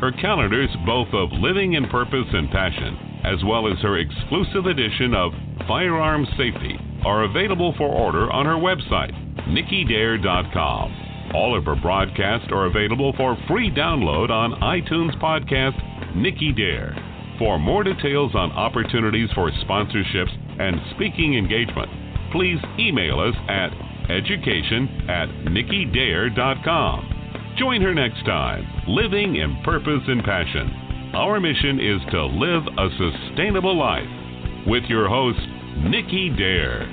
Her 0.00 0.12
calendars, 0.12 0.68
both 0.84 1.08
of 1.14 1.32
Living 1.32 1.72
in 1.72 1.88
Purpose 1.88 2.26
and 2.32 2.50
Passion, 2.50 3.20
as 3.24 3.42
well 3.44 3.66
as 3.66 3.78
her 3.80 3.98
exclusive 3.98 4.66
edition 4.66 5.14
of 5.14 5.32
Firearm 5.66 6.26
Safety, 6.36 6.76
are 7.04 7.24
available 7.24 7.74
for 7.78 7.88
order 7.88 8.30
on 8.30 8.44
her 8.44 8.56
website, 8.56 9.14
nickydare.com. 9.48 11.32
All 11.34 11.56
of 11.56 11.64
her 11.64 11.76
broadcasts 11.76 12.48
are 12.52 12.66
available 12.66 13.14
for 13.16 13.38
free 13.48 13.70
download 13.70 14.28
on 14.30 14.60
iTunes 14.60 15.18
podcast 15.18 15.80
Nicky 16.14 16.52
Dare. 16.52 16.94
For 17.38 17.58
more 17.58 17.82
details 17.82 18.34
on 18.34 18.52
opportunities 18.52 19.30
for 19.34 19.50
sponsorships 19.64 20.32
and 20.60 20.76
speaking 20.94 21.36
engagement, 21.36 21.88
please 22.32 22.58
email 22.78 23.18
us 23.18 23.34
at 23.48 23.70
education 24.10 25.08
at 25.08 25.28
nickydare.com. 25.48 27.15
Join 27.56 27.80
her 27.80 27.94
next 27.94 28.22
time, 28.26 28.66
living 28.86 29.36
in 29.36 29.56
purpose 29.64 30.02
and 30.08 30.22
passion. 30.22 31.12
Our 31.14 31.40
mission 31.40 31.80
is 31.80 32.02
to 32.10 32.26
live 32.26 32.66
a 32.66 32.88
sustainable 32.98 33.74
life 33.74 34.66
with 34.66 34.84
your 34.90 35.08
host, 35.08 35.40
Nicky 35.78 36.28
Dare. 36.36 36.86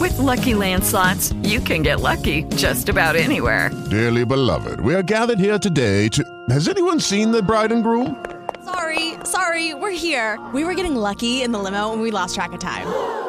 With 0.00 0.14
LuckyLand 0.14 0.82
Slots, 0.82 1.32
you 1.44 1.60
can 1.60 1.82
get 1.82 2.00
lucky 2.00 2.42
just 2.56 2.88
about 2.88 3.14
anywhere. 3.14 3.70
Dearly 3.90 4.24
beloved, 4.24 4.80
we 4.80 4.92
are 4.96 5.04
gathered 5.04 5.38
here 5.38 5.58
today 5.58 6.08
to. 6.08 6.24
Has 6.48 6.66
anyone 6.66 6.98
seen 6.98 7.30
the 7.30 7.42
bride 7.42 7.70
and 7.70 7.84
groom? 7.84 8.24
Sorry, 8.64 9.14
sorry, 9.22 9.74
we're 9.74 9.92
here. 9.92 10.36
We 10.52 10.64
were 10.64 10.74
getting 10.74 10.96
lucky 10.96 11.42
in 11.42 11.52
the 11.52 11.60
limo 11.60 11.92
and 11.92 12.02
we 12.02 12.10
lost 12.10 12.34
track 12.34 12.52
of 12.52 12.58
time. 12.58 13.28